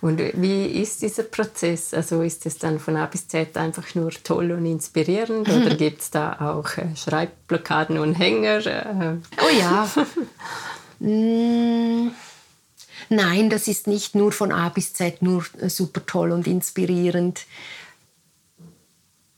Und 0.00 0.20
wie 0.34 0.66
ist 0.66 1.02
dieser 1.02 1.24
Prozess? 1.24 1.92
Also 1.92 2.22
ist 2.22 2.46
es 2.46 2.58
dann 2.58 2.78
von 2.78 2.96
A 2.96 3.06
bis 3.06 3.28
Z 3.28 3.56
einfach 3.56 3.94
nur 3.94 4.10
toll 4.10 4.52
und 4.52 4.64
inspirierend 4.64 5.48
oder 5.48 5.74
gibt 5.74 6.00
es 6.00 6.10
da 6.10 6.36
auch 6.40 6.78
äh, 6.78 6.94
Schreibblockaden 6.96 7.98
und 7.98 8.14
Hänger? 8.14 8.64
Äh? 8.66 9.16
Oh 9.42 9.58
ja. 9.58 9.88
mm, 11.00 12.10
nein, 13.08 13.50
das 13.50 13.68
ist 13.68 13.86
nicht 13.86 14.14
nur 14.14 14.32
von 14.32 14.52
A 14.52 14.68
bis 14.68 14.94
Z 14.94 15.22
nur 15.22 15.44
äh, 15.60 15.68
super 15.68 16.06
toll 16.06 16.30
und 16.30 16.46
inspirierend. 16.46 17.44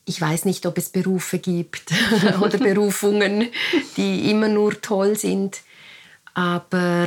Ich 0.05 0.21
weiß 0.21 0.47
nicht, 0.47 0.67
ob 0.67 0.79
es 0.79 0.89
Berufe 0.89 1.39
gibt 1.39 1.93
oder 2.41 2.59
Berufungen, 2.59 3.49
die 3.97 4.31
immer 4.31 4.49
nur 4.49 4.81
toll 4.81 5.17
sind. 5.17 5.61
Aber 6.35 7.07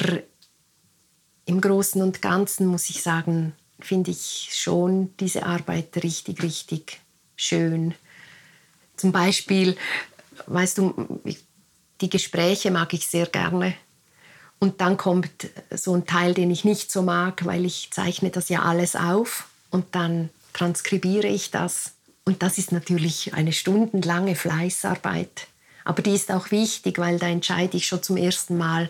im 1.46 1.62
Großen 1.62 2.02
und 2.02 2.22
Ganzen 2.22 2.68
muss 2.68 2.90
ich 2.90 3.02
sagen, 3.02 3.54
finde 3.80 4.12
ich 4.12 4.50
schon 4.54 5.14
diese 5.20 5.46
Arbeit 5.46 5.98
richtig, 6.04 6.42
richtig 6.42 7.00
schön. 7.36 7.94
Zum 8.96 9.12
Beispiel, 9.12 9.76
weißt 10.48 10.78
du, 10.78 11.22
die 12.02 12.10
Gespräche 12.10 12.72
mag 12.72 12.94
ich 12.94 13.08
sehr 13.08 13.26
gerne. 13.26 13.76
Und 14.60 14.80
dann 14.82 14.98
kommt 14.98 15.50
so 15.70 15.94
ein 15.94 16.06
Teil, 16.06 16.34
den 16.34 16.50
ich 16.50 16.64
nicht 16.64 16.92
so 16.92 17.02
mag, 17.02 17.46
weil 17.46 17.66
ich 17.66 17.90
zeichne 17.92 18.30
das 18.30 18.50
ja 18.50 18.62
alles 18.62 18.96
auf 18.96 19.48
und 19.70 19.94
dann 19.94 20.30
transkribiere 20.54 21.28
ich 21.28 21.52
das. 21.52 21.95
Und 22.26 22.42
das 22.42 22.58
ist 22.58 22.72
natürlich 22.72 23.34
eine 23.34 23.54
stundenlange 23.54 24.36
Fleißarbeit. 24.36 25.48
Aber 25.84 26.02
die 26.02 26.16
ist 26.16 26.32
auch 26.32 26.50
wichtig, 26.50 26.98
weil 26.98 27.20
da 27.20 27.28
entscheide 27.28 27.78
ich 27.78 27.88
schon 27.88 28.02
zum 28.02 28.18
ersten 28.18 28.58
Mal, 28.58 28.90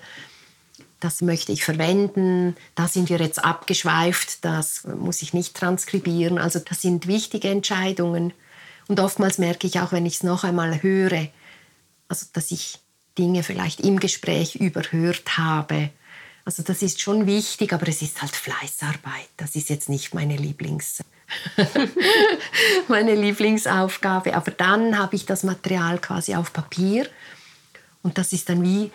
das 1.02 1.22
möchte 1.22 1.52
ich 1.52 1.66
verwenden, 1.66 2.56
da 2.74 2.88
sind 2.88 3.10
wir 3.10 3.20
jetzt 3.20 3.44
abgeschweift, 3.44 4.44
das 4.46 4.86
muss 4.86 5.22
ich 5.22 5.34
nicht 5.34 5.56
transkribieren. 5.56 6.38
Also 6.38 6.60
das 6.60 6.82
sind 6.82 7.06
wichtige 7.06 7.50
Entscheidungen. 7.50 8.34
Und 8.88 9.02
oftmals 9.02 9.38
merke 9.38 9.68
ich 9.68 9.80
auch, 9.82 9.92
wenn 9.92 10.06
ich 10.06 10.16
es 10.16 10.24
noch 10.24 10.46
einmal 10.46 10.82
höre, 10.82 11.28
also 12.08 12.28
dass 12.32 12.52
ich 12.52 12.80
Dinge 13.18 13.44
vielleicht 13.44 13.82
im 13.82 14.00
Gespräch 14.00 14.56
überhört 14.56 15.38
habe. 15.38 15.90
Also 16.46 16.62
das 16.62 16.84
ist 16.84 17.02
schon 17.02 17.26
wichtig, 17.26 17.74
aber 17.74 17.88
es 17.88 18.02
ist 18.04 18.22
halt 18.22 18.36
Fleißarbeit. 18.36 19.30
Das 19.36 19.56
ist 19.56 19.70
jetzt 19.70 19.90
nicht 19.90 20.14
meine 20.14 20.38
Lieblings 20.38 21.02
meine 22.88 23.16
Lieblingsaufgabe. 23.16 24.36
Aber 24.36 24.52
dann 24.52 24.98
habe 24.98 25.16
ich 25.16 25.26
das 25.26 25.44
Material 25.44 25.98
quasi 26.00 26.36
auf 26.36 26.54
Papier 26.54 27.08
und 28.04 28.18
das 28.18 28.34
ist 28.34 28.50
dann 28.50 28.64
wie 28.64 28.92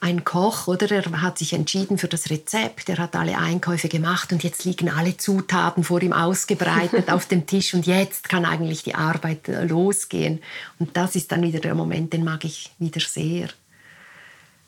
ein 0.00 0.22
Koch, 0.22 0.68
oder? 0.68 0.90
Er 0.90 1.22
hat 1.22 1.38
sich 1.38 1.54
entschieden 1.54 1.96
für 1.96 2.08
das 2.08 2.28
Rezept, 2.28 2.90
er 2.90 2.98
hat 2.98 3.16
alle 3.16 3.38
Einkäufe 3.38 3.88
gemacht 3.88 4.32
und 4.32 4.44
jetzt 4.44 4.64
liegen 4.64 4.90
alle 4.90 5.16
Zutaten 5.16 5.82
vor 5.82 6.02
ihm 6.02 6.12
ausgebreitet 6.12 7.10
auf 7.10 7.26
dem 7.26 7.46
Tisch 7.46 7.72
und 7.72 7.86
jetzt 7.86 8.28
kann 8.28 8.44
eigentlich 8.44 8.82
die 8.82 8.94
Arbeit 8.94 9.48
äh, 9.48 9.64
losgehen. 9.64 10.42
Und 10.78 10.96
das 10.96 11.16
ist 11.16 11.32
dann 11.32 11.42
wieder 11.42 11.60
der 11.60 11.74
Moment, 11.74 12.12
den 12.12 12.22
mag 12.22 12.44
ich 12.44 12.70
wieder 12.78 13.00
sehr. 13.00 13.48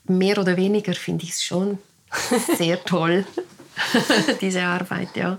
Mehr 0.04 0.38
oder 0.38 0.56
weniger 0.56 0.94
finde 0.94 1.24
ich 1.24 1.32
es 1.32 1.44
schon 1.44 1.78
sehr 2.56 2.82
toll, 2.84 3.24
diese 4.40 4.62
Arbeit, 4.62 5.16
ja. 5.16 5.38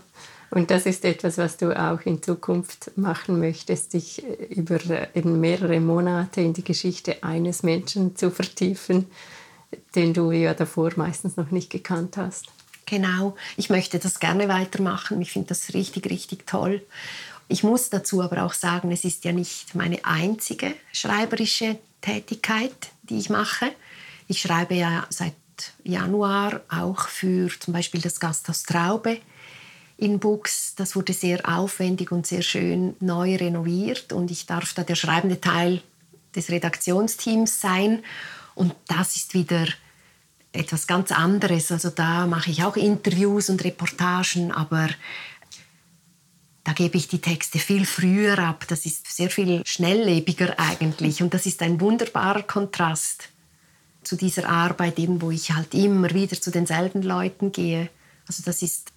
Und 0.49 0.71
das 0.71 0.85
ist 0.85 1.03
etwas, 1.03 1.37
was 1.37 1.57
du 1.57 1.77
auch 1.77 1.99
in 2.05 2.23
Zukunft 2.23 2.91
machen 2.95 3.39
möchtest, 3.39 3.93
dich 3.93 4.23
äh, 4.23 4.45
über 4.45 4.75
äh, 4.89 5.07
eben 5.13 5.41
mehrere 5.41 5.79
Monate 5.81 6.39
in 6.41 6.53
die 6.53 6.63
Geschichte 6.63 7.21
eines 7.21 7.63
Menschen 7.63 8.15
zu 8.15 8.31
vertiefen 8.31 9.07
den 9.95 10.13
du 10.13 10.31
ja 10.31 10.53
davor 10.53 10.91
meistens 10.95 11.37
noch 11.37 11.51
nicht 11.51 11.69
gekannt 11.69 12.17
hast. 12.17 12.47
Genau, 12.85 13.35
ich 13.57 13.69
möchte 13.69 13.99
das 13.99 14.19
gerne 14.19 14.47
weitermachen. 14.47 15.21
Ich 15.21 15.31
finde 15.31 15.49
das 15.49 15.73
richtig, 15.73 16.09
richtig 16.09 16.47
toll. 16.47 16.85
Ich 17.49 17.63
muss 17.63 17.89
dazu 17.89 18.21
aber 18.21 18.43
auch 18.43 18.53
sagen, 18.53 18.91
es 18.91 19.03
ist 19.03 19.25
ja 19.25 19.31
nicht 19.31 19.75
meine 19.75 20.03
einzige 20.05 20.73
schreiberische 20.93 21.77
Tätigkeit, 22.01 22.91
die 23.03 23.17
ich 23.17 23.29
mache. 23.29 23.71
Ich 24.27 24.41
schreibe 24.41 24.75
ja 24.75 25.05
seit 25.09 25.33
Januar 25.83 26.61
auch 26.69 27.07
für 27.07 27.49
zum 27.59 27.73
Beispiel 27.73 28.01
das 28.01 28.19
Gasthaus 28.19 28.63
Traube 28.63 29.19
in 29.97 30.19
Bux. 30.19 30.75
Das 30.75 30.95
wurde 30.95 31.13
sehr 31.13 31.47
aufwendig 31.47 32.11
und 32.11 32.27
sehr 32.27 32.41
schön 32.41 32.95
neu 32.99 33.35
renoviert 33.35 34.13
und 34.13 34.31
ich 34.31 34.45
darf 34.45 34.73
da 34.73 34.83
der 34.83 34.95
schreibende 34.95 35.41
Teil 35.41 35.81
des 36.35 36.49
Redaktionsteams 36.49 37.59
sein. 37.59 38.03
Und 38.55 38.73
das 38.87 39.15
ist 39.15 39.33
wieder 39.33 39.67
etwas 40.51 40.87
ganz 40.87 41.11
anderes. 41.11 41.71
Also 41.71 41.89
da 41.89 42.27
mache 42.27 42.51
ich 42.51 42.63
auch 42.63 42.75
Interviews 42.75 43.49
und 43.49 43.63
Reportagen, 43.63 44.51
aber 44.51 44.89
da 46.63 46.73
gebe 46.73 46.97
ich 46.97 47.07
die 47.07 47.21
Texte 47.21 47.59
viel 47.59 47.85
früher 47.85 48.39
ab. 48.39 48.65
Das 48.67 48.85
ist 48.85 49.07
sehr 49.15 49.29
viel 49.29 49.61
schnelllebiger 49.65 50.59
eigentlich. 50.59 51.21
Und 51.21 51.33
das 51.33 51.45
ist 51.45 51.61
ein 51.61 51.79
wunderbarer 51.79 52.43
Kontrast 52.43 53.29
zu 54.07 54.15
dieser 54.15 54.47
Arbeit, 54.49 54.97
eben, 54.99 55.21
wo 55.21 55.31
ich 55.31 55.51
halt 55.51 55.73
immer 55.73 56.09
wieder 56.11 56.39
zu 56.39 56.49
denselben 56.49 57.03
Leuten 57.03 57.51
gehe. 57.51 57.89
Also 58.27 58.43
das 58.45 58.61
ist 58.61 58.91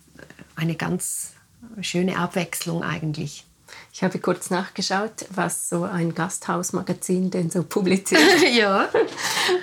eine 0.57 0.77
ganz 0.77 1.33
schöne 1.81 2.17
Abwechslung 2.17 2.83
eigentlich. 2.83 3.45
Ich 3.93 4.05
habe 4.05 4.19
kurz 4.21 4.51
nachgeschaut, 4.51 5.27
was 5.31 5.69
so 5.69 5.83
ein 5.83 6.15
Gasthausmagazin 6.15 7.31
denn 7.31 7.51
so 7.51 7.63
publiziert. 7.69 8.23
ja. 8.53 8.89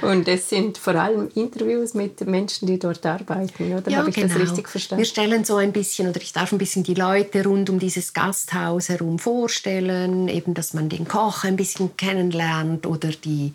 Und 0.01 0.27
es 0.27 0.49
sind 0.49 0.77
vor 0.77 0.95
allem 0.95 1.29
Interviews 1.33 1.93
mit 1.93 2.25
Menschen, 2.27 2.67
die 2.67 2.77
dort 2.77 3.05
arbeiten, 3.05 3.73
oder? 3.73 3.89
Ja, 3.89 3.99
habe 3.99 4.09
ich 4.09 4.15
genau. 4.15 4.27
das 4.27 4.41
richtig 4.41 4.67
verstanden? 4.67 5.01
Wir 5.01 5.07
stellen 5.07 5.45
so 5.45 5.55
ein 5.55 5.71
bisschen, 5.71 6.09
oder 6.09 6.21
ich 6.21 6.33
darf 6.33 6.51
ein 6.51 6.57
bisschen 6.57 6.83
die 6.83 6.93
Leute 6.93 7.43
rund 7.45 7.69
um 7.69 7.79
dieses 7.79 8.13
Gasthaus 8.13 8.89
herum 8.89 9.17
vorstellen, 9.17 10.27
eben, 10.27 10.53
dass 10.53 10.73
man 10.73 10.89
den 10.89 11.07
Koch 11.07 11.43
ein 11.43 11.55
bisschen 11.55 11.95
kennenlernt 11.95 12.85
oder 12.85 13.09
die 13.09 13.53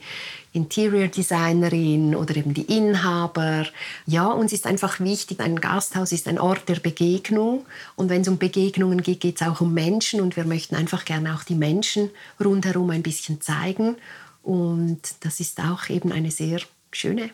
Interior 0.54 1.08
Designerin 1.08 2.14
oder 2.14 2.36
eben 2.36 2.52
die 2.52 2.76
Inhaber. 2.76 3.66
Ja, 4.06 4.26
uns 4.26 4.52
ist 4.52 4.66
einfach 4.66 5.00
wichtig, 5.00 5.40
ein 5.40 5.60
Gasthaus 5.60 6.12
ist 6.12 6.28
ein 6.28 6.38
Ort 6.38 6.68
der 6.68 6.74
Begegnung. 6.74 7.64
Und 7.96 8.10
wenn 8.10 8.20
es 8.20 8.28
um 8.28 8.36
Begegnungen 8.36 9.02
geht, 9.02 9.20
geht 9.20 9.40
es 9.40 9.46
auch 9.46 9.62
um 9.62 9.72
Menschen. 9.72 10.20
Und 10.20 10.36
wir 10.36 10.44
möchten 10.44 10.61
einfach 10.70 11.04
gerne 11.04 11.34
auch 11.34 11.44
die 11.44 11.54
Menschen 11.54 12.10
rundherum 12.42 12.90
ein 12.90 13.02
bisschen 13.02 13.40
zeigen. 13.40 13.96
Und 14.42 15.00
das 15.20 15.40
ist 15.40 15.60
auch 15.60 15.88
eben 15.88 16.12
eine 16.12 16.30
sehr 16.30 16.60
schöne 16.92 17.30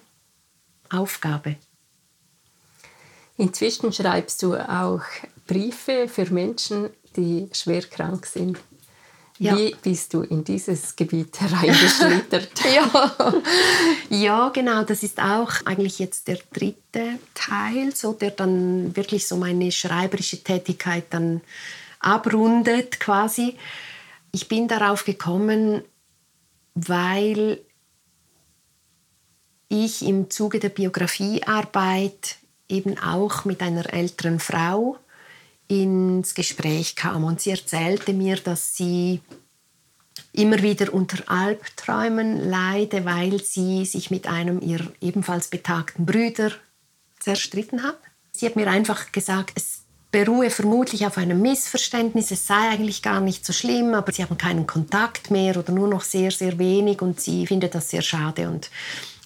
Aufgabe. 0.91 1.57
Inzwischen 3.37 3.93
schreibst 3.93 4.43
du 4.43 4.55
auch 4.57 5.03
Briefe 5.47 6.09
für 6.09 6.27
Menschen, 6.33 6.91
die 7.17 7.49
schwer 7.53 7.83
krank 7.83 8.27
sind. 8.27 8.59
Ja. 9.39 9.57
Wie 9.57 9.77
bist 9.81 10.15
du 10.15 10.23
in 10.23 10.43
dieses 10.43 10.97
Gebiet 10.97 11.41
hereingeschlittert? 11.41 12.51
ja. 12.75 13.35
ja, 14.11 14.49
genau. 14.49 14.83
Das 14.83 15.05
ist 15.05 15.21
auch 15.21 15.53
eigentlich 15.65 16.01
jetzt 16.01 16.27
der 16.27 16.39
dritte 16.53 17.21
Teil, 17.35 17.95
so, 17.95 18.13
der 18.13 18.33
dann 18.33 18.97
wirklich 18.97 19.29
so 19.29 19.37
meine 19.37 19.71
schreiberische 19.71 20.43
Tätigkeit 20.43 21.05
dann 21.11 21.41
abrundet 22.01 23.01
quasi. 23.01 23.57
Ich 24.33 24.49
bin 24.49 24.69
darauf 24.69 25.05
gekommen, 25.05 25.83
weil 26.75 27.61
ich 29.69 30.03
im 30.03 30.31
Zuge 30.31 30.61
der 30.61 30.71
Biografiearbeit 30.71 32.37
eben 32.69 32.99
auch 32.99 33.45
mit 33.45 33.63
einer 33.63 33.93
älteren 33.93 34.41
Frau 34.41 34.99
ins 35.69 36.35
Gespräch 36.35 36.97
kam 36.97 37.25
und 37.25 37.41
sie 37.41 37.51
erzählte 37.51 38.13
mir, 38.13 38.37
dass 38.37 38.77
sie 38.77 39.21
immer 40.33 40.63
wieder 40.63 40.93
unter 40.93 41.31
Albträumen 41.31 42.49
leide, 42.49 43.05
weil 43.05 43.43
sie 43.43 43.85
sich 43.85 44.11
mit 44.11 44.27
einem 44.27 44.61
ihrer 44.61 44.91
ebenfalls 45.01 45.49
betagten 45.49 46.07
Brüder 46.07 46.53
zerstritten 47.19 47.83
hat. 47.83 47.99
Sie 48.33 48.47
hat 48.47 48.57
mir 48.57 48.69
einfach 48.69 49.13
gesagt, 49.13 49.53
es 49.57 49.78
beruhe 50.11 50.51
vermutlich 50.51 51.07
auf 51.07 51.19
einem 51.19 51.43
Missverständnis, 51.43 52.31
es 52.31 52.47
sei 52.47 52.71
eigentlich 52.71 53.03
gar 53.03 53.21
nicht 53.21 53.45
so 53.45 53.53
schlimm, 53.53 53.95
aber 53.95 54.13
sie 54.13 54.23
haben 54.23 54.39
keinen 54.39 54.67
Kontakt 54.67 55.31
mehr 55.31 55.57
oder 55.57 55.73
nur 55.73 55.89
noch 55.89 56.03
sehr, 56.03 56.31
sehr 56.31 56.59
wenig 56.59 57.03
und 57.03 57.21
sie 57.21 57.47
findet 57.47 57.75
das 57.75 57.91
sehr 57.91 58.03
schade 58.03 58.49
und 58.49 58.71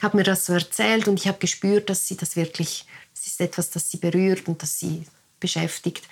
hat 0.02 0.14
mir 0.14 0.24
das 0.24 0.46
so 0.46 0.52
erzählt 0.52 1.06
und 1.06 1.20
ich 1.20 1.28
habe 1.28 1.38
gespürt, 1.38 1.88
dass 1.88 2.08
sie 2.08 2.16
das 2.16 2.34
wirklich, 2.34 2.84
es 3.14 3.26
ist 3.26 3.40
etwas, 3.40 3.70
das 3.70 3.90
sie 3.90 3.98
berührt 3.98 4.48
und 4.48 4.60
das 4.62 4.78
sie 4.78 5.04
beschäftigt. 5.38 6.04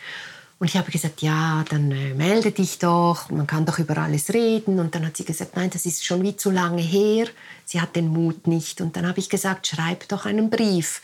Und 0.61 0.67
ich 0.67 0.77
habe 0.77 0.93
gesagt, 0.93 1.23
ja, 1.23 1.65
dann 1.71 1.91
äh, 1.91 2.13
melde 2.13 2.53
dich 2.53 2.79
doch, 2.79 3.31
man 3.31 3.47
kann 3.47 3.65
doch 3.65 3.79
über 3.79 3.97
alles 3.97 4.35
reden. 4.35 4.79
Und 4.79 4.95
dann 4.95 5.07
hat 5.07 5.17
sie 5.17 5.25
gesagt, 5.25 5.57
nein, 5.57 5.71
das 5.71 5.87
ist 5.87 6.05
schon 6.05 6.23
wie 6.23 6.37
zu 6.37 6.51
lange 6.51 6.83
her. 6.83 7.29
Sie 7.65 7.81
hat 7.81 7.97
den 7.97 8.09
Mut 8.09 8.47
nicht. 8.47 8.83
Und 8.83 8.95
dann 8.95 9.09
habe 9.09 9.19
ich 9.21 9.31
gesagt, 9.31 9.67
schreib 9.67 10.07
doch 10.09 10.27
einen 10.27 10.51
Brief. 10.51 11.01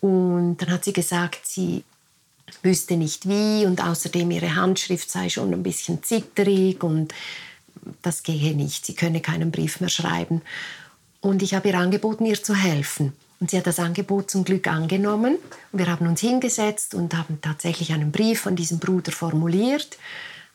Und 0.00 0.56
dann 0.56 0.70
hat 0.72 0.84
sie 0.84 0.92
gesagt, 0.92 1.46
sie 1.46 1.84
wüsste 2.62 2.96
nicht 2.96 3.28
wie 3.28 3.66
und 3.66 3.82
außerdem 3.82 4.30
ihre 4.30 4.54
Handschrift 4.54 5.10
sei 5.10 5.28
schon 5.28 5.52
ein 5.52 5.62
bisschen 5.62 6.02
zitterig 6.02 6.82
und 6.82 7.14
das 8.02 8.22
gehe 8.22 8.54
nicht. 8.54 8.86
Sie 8.86 8.94
könne 8.94 9.20
keinen 9.20 9.50
Brief 9.50 9.80
mehr 9.80 9.88
schreiben. 9.88 10.42
Und 11.20 11.42
ich 11.42 11.54
habe 11.54 11.68
ihr 11.68 11.78
angeboten, 11.78 12.26
ihr 12.26 12.42
zu 12.42 12.54
helfen. 12.54 13.12
Und 13.40 13.50
sie 13.50 13.58
hat 13.58 13.66
das 13.66 13.78
Angebot 13.78 14.30
zum 14.30 14.44
Glück 14.44 14.66
angenommen. 14.66 15.38
Wir 15.72 15.86
haben 15.86 16.06
uns 16.06 16.20
hingesetzt 16.20 16.94
und 16.94 17.14
haben 17.14 17.38
tatsächlich 17.42 17.92
einen 17.92 18.12
Brief 18.12 18.40
von 18.40 18.56
diesem 18.56 18.78
Bruder 18.78 19.12
formuliert 19.12 19.98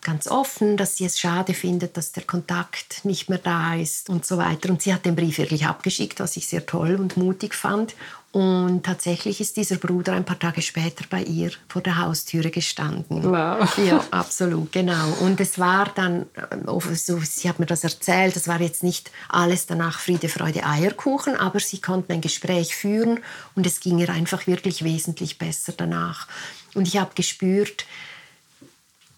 ganz 0.02 0.28
offen, 0.28 0.78
dass 0.78 0.98
sie 0.98 1.06
es 1.06 1.20
schade 1.20 1.54
findet, 1.54 1.98
dass 1.98 2.12
der 2.12 2.24
Kontakt 2.24 3.06
nicht 3.06 3.30
mehr 3.30 3.38
da 3.38 3.76
ist 3.76 4.10
und 4.10 4.26
so 4.26 4.38
weiter. 4.38 4.70
Und 4.70 4.82
sie 4.82 4.94
hat 4.94 5.06
den 5.06 5.16
Brief 5.16 5.38
wirklich 5.38 5.66
abgeschickt, 5.66 6.20
was 6.20 6.38
ich 6.38 6.48
sehr 6.48 6.66
toll 6.66 6.96
und 6.96 7.18
mutig 7.18 7.54
fand. 7.54 7.96
Und 8.32 8.84
tatsächlich 8.86 9.42
ist 9.42 9.58
dieser 9.58 9.76
Bruder 9.76 10.14
ein 10.14 10.24
paar 10.24 10.40
Tage 10.40 10.62
später 10.62 11.04
bei 11.10 11.22
ihr 11.22 11.52
vor 11.68 11.82
der 11.82 11.98
Haustüre 11.98 12.50
gestanden. 12.50 13.24
Wow. 13.24 13.78
Ja, 13.78 14.06
absolut, 14.12 14.72
genau. 14.72 15.10
Und 15.20 15.42
es 15.42 15.60
war 15.60 15.92
dann, 15.94 16.28
äh, 16.36 16.96
so, 16.96 17.20
sie 17.20 17.50
hat 17.50 17.60
mir 17.60 17.66
das 17.66 17.84
erzählt, 17.84 18.38
es 18.38 18.48
war 18.48 18.62
jetzt 18.62 18.84
nicht 18.84 19.12
alles 19.28 19.66
danach 19.66 20.00
Friede, 20.00 20.30
Freude, 20.30 20.66
Eierkuchen, 20.66 21.36
aber 21.36 21.60
sie 21.60 21.82
konnten 21.82 22.14
ein 22.14 22.22
Gespräch 22.22 22.74
führen 22.74 23.20
und 23.56 23.66
es 23.68 23.82
ging 23.82 24.00
ihr 24.00 24.10
einfach 24.10 24.48
wirklich 24.48 24.86
wesentlich 24.86 25.38
besser 25.38 25.74
danach. 25.76 26.28
Und 26.74 26.88
ich 26.88 26.98
habe 26.98 27.12
gespürt, 27.14 27.86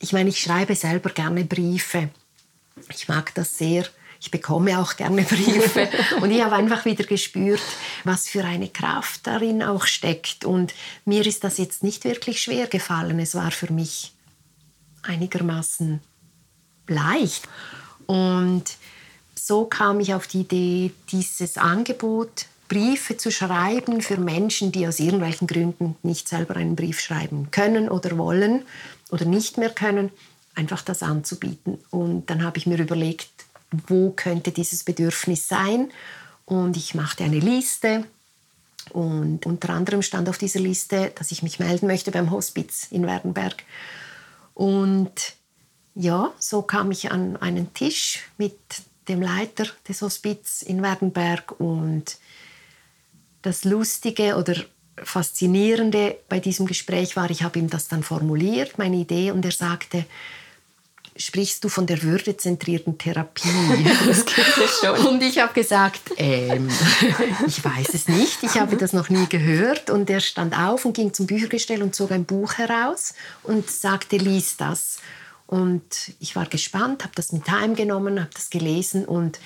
ich 0.03 0.11
meine, 0.11 0.29
ich 0.29 0.41
schreibe 0.41 0.75
selber 0.75 1.09
gerne 1.09 1.45
Briefe. 1.45 2.09
Ich 2.93 3.07
mag 3.07 3.33
das 3.35 3.57
sehr. 3.57 3.85
Ich 4.19 4.31
bekomme 4.31 4.77
auch 4.79 4.97
gerne 4.97 5.21
Briefe. 5.23 5.89
Und 6.19 6.29
ich 6.29 6.43
habe 6.43 6.55
einfach 6.55 6.83
wieder 6.83 7.05
gespürt, 7.05 7.61
was 8.03 8.27
für 8.27 8.43
eine 8.43 8.67
Kraft 8.67 9.25
darin 9.25 9.63
auch 9.63 9.85
steckt. 9.85 10.43
Und 10.43 10.73
mir 11.05 11.25
ist 11.25 11.45
das 11.45 11.57
jetzt 11.57 11.83
nicht 11.83 12.03
wirklich 12.03 12.41
schwer 12.41 12.67
gefallen. 12.67 13.17
Es 13.19 13.33
war 13.33 13.51
für 13.51 13.71
mich 13.71 14.11
einigermaßen 15.03 16.01
leicht. 16.87 17.47
Und 18.05 18.65
so 19.35 19.65
kam 19.65 20.01
ich 20.01 20.13
auf 20.13 20.27
die 20.27 20.41
Idee, 20.41 20.91
dieses 21.11 21.57
Angebot, 21.57 22.47
Briefe 22.67 23.15
zu 23.17 23.31
schreiben 23.31 24.01
für 24.01 24.17
Menschen, 24.17 24.71
die 24.71 24.87
aus 24.87 24.99
irgendwelchen 24.99 25.47
Gründen 25.47 25.95
nicht 26.03 26.27
selber 26.27 26.55
einen 26.57 26.75
Brief 26.75 26.99
schreiben 26.99 27.51
können 27.51 27.87
oder 27.87 28.17
wollen 28.17 28.63
oder 29.13 29.25
nicht 29.25 29.59
mehr 29.59 29.69
können, 29.69 30.09
einfach 30.55 30.81
das 30.81 31.03
anzubieten. 31.03 31.77
Und 31.91 32.31
dann 32.31 32.43
habe 32.43 32.57
ich 32.57 32.65
mir 32.65 32.79
überlegt, 32.79 33.29
wo 33.87 34.09
könnte 34.09 34.51
dieses 34.51 34.83
Bedürfnis 34.83 35.47
sein? 35.47 35.91
Und 36.45 36.77
ich 36.77 36.95
machte 36.95 37.23
eine 37.23 37.39
Liste. 37.39 38.05
Und 38.89 39.45
unter 39.45 39.69
anderem 39.69 40.01
stand 40.01 40.27
auf 40.29 40.39
dieser 40.39 40.59
Liste, 40.59 41.11
dass 41.15 41.31
ich 41.31 41.43
mich 41.43 41.59
melden 41.59 41.85
möchte 41.85 42.09
beim 42.09 42.31
Hospiz 42.31 42.87
in 42.89 43.05
Werdenberg. 43.05 43.63
Und 44.55 45.35
ja, 45.93 46.33
so 46.39 46.63
kam 46.63 46.89
ich 46.89 47.11
an 47.11 47.37
einen 47.37 47.71
Tisch 47.75 48.23
mit 48.39 48.57
dem 49.07 49.21
Leiter 49.21 49.67
des 49.87 50.01
Hospiz 50.01 50.63
in 50.63 50.81
Werdenberg. 50.81 51.59
Und 51.59 52.17
das 53.43 53.63
Lustige 53.63 54.37
oder 54.37 54.55
Faszinierende 54.97 56.17
bei 56.29 56.39
diesem 56.39 56.65
Gespräch 56.65 57.15
war, 57.15 57.29
ich 57.29 57.43
habe 57.43 57.59
ihm 57.59 57.69
das 57.69 57.87
dann 57.87 58.03
formuliert, 58.03 58.77
meine 58.77 58.97
Idee, 58.97 59.31
und 59.31 59.43
er 59.43 59.51
sagte, 59.51 60.05
sprichst 61.15 61.63
du 61.63 61.69
von 61.69 61.85
der 61.85 62.01
würdezentrierten 62.01 62.97
Therapie? 62.97 63.49
das 64.07 64.25
gibt 64.25 64.57
es 64.57 64.79
schon. 64.79 65.07
Und 65.07 65.23
ich 65.23 65.39
habe 65.39 65.53
gesagt, 65.53 66.01
ähm, 66.17 66.69
ich 67.47 67.63
weiß 67.63 67.93
es 67.93 68.07
nicht, 68.07 68.43
ich 68.43 68.59
habe 68.59 68.77
das 68.77 68.93
noch 68.93 69.09
nie 69.09 69.27
gehört. 69.27 69.89
Und 69.89 70.09
er 70.09 70.19
stand 70.19 70.57
auf 70.57 70.85
und 70.85 70.93
ging 70.93 71.13
zum 71.13 71.27
Büchergestell 71.27 71.81
und 71.81 71.95
zog 71.95 72.11
ein 72.11 72.25
Buch 72.25 72.53
heraus 72.55 73.13
und 73.43 73.69
sagte, 73.69 74.17
lies 74.17 74.57
das. 74.57 74.99
Und 75.45 76.13
ich 76.19 76.35
war 76.35 76.45
gespannt, 76.45 77.03
habe 77.03 77.13
das 77.15 77.31
mit 77.31 77.49
heimgenommen, 77.49 78.19
habe 78.19 78.31
das 78.33 78.49
gelesen 78.49 79.05
und 79.05 79.39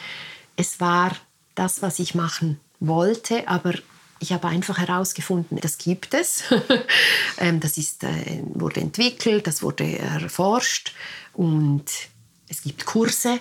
es 0.56 0.80
war 0.80 1.16
das, 1.56 1.82
was 1.82 2.00
ich 2.00 2.16
machen 2.16 2.60
wollte, 2.80 3.48
aber 3.48 3.74
ich 4.20 4.32
habe 4.34 4.48
einfach 4.48 4.78
herausgefunden, 4.78 5.60
das 5.62 5.78
gibt 5.78 6.14
es. 6.14 6.44
Ähm, 7.40 7.60
das 7.60 7.78
ist, 7.78 8.04
äh, 8.04 8.42
wurde 8.56 8.82
entwickelt, 8.82 9.46
das 9.46 9.62
wurde 9.62 10.00
erforscht 10.00 10.94
und 11.34 11.84
es 12.50 12.64
gibt 12.64 12.88
Kurse 12.88 13.40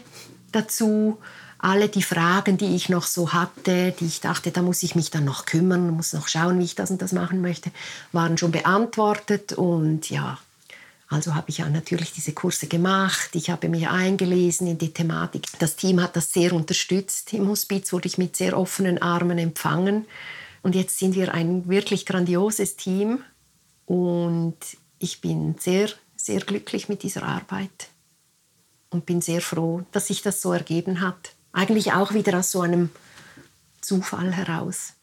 dazu. 0.53 1.17
Alle 1.59 1.89
die 1.89 2.03
Fragen, 2.03 2.59
die 2.59 2.77
ich 2.77 2.91
noch 2.91 3.07
so 3.07 3.33
hatte, 3.33 3.95
die 3.99 4.05
ich 4.05 4.21
dachte, 4.21 4.51
da 4.51 4.61
muss 4.61 4.83
ich 4.83 4.95
mich 4.95 5.11
dann 5.11 5.25
noch 5.25 5.47
kümmern, 5.47 5.89
muss 5.89 6.12
noch 6.12 6.29
schauen, 6.29 6.59
wie 6.59 6.65
ich 6.65 6.75
das 6.75 6.91
und 6.91 7.01
das 7.01 7.12
machen 7.12 7.41
möchte, 7.41 7.71
waren 8.12 8.37
schon 8.37 8.53
beantwortet 8.53 9.55
und 9.55 10.11
ja, 10.11 10.39
also 11.09 11.35
habe 11.35 11.51
ich 11.51 11.59
ja 11.59 11.69
natürlich 11.69 12.12
diese 12.12 12.33
Kurse 12.33 12.67
gemacht, 12.67 13.31
ich 13.35 13.49
habe 13.49 13.69
mich 13.69 13.89
eingelesen 13.89 14.67
in 14.67 14.79
die 14.79 14.93
Thematik. 14.93 15.47
Das 15.61 15.77
Team 15.77 16.03
hat 16.03 16.17
das 16.17 16.33
sehr 16.33 16.53
unterstützt. 16.53 17.33
Im 17.33 17.49
Hospiz 17.49 17.93
wurde 17.93 18.09
ich 18.09 18.19
mit 18.19 18.37
sehr 18.37 18.59
offenen 18.59 19.01
Armen 19.01 19.39
empfangen. 19.39 20.07
Und 20.67 20.75
jetzt 20.75 20.99
sind 20.99 21.15
wir 21.15 21.33
ein 21.33 21.69
wirklich 21.69 22.07
grandioses 22.07 22.75
Team 22.75 23.23
und 23.85 24.57
ich 24.99 25.21
bin 25.21 25.55
sehr, 25.61 25.89
sehr 26.17 26.41
glücklich 26.41 26.89
mit 26.89 27.05
dieser 27.05 27.23
Arbeit 27.23 27.87
und 28.91 29.07
bin 29.07 29.21
sehr 29.21 29.41
froh, 29.41 29.85
dass 29.93 30.09
sich 30.09 30.23
das 30.23 30.43
so 30.43 30.53
ergeben 30.53 31.03
hat. 31.03 31.37
Eigentlich 31.53 31.93
auch 31.93 32.14
wieder 32.14 32.41
aus 32.41 32.51
so 32.51 32.62
einem 32.62 32.91
Zufall 33.81 34.33
heraus. 34.33 34.95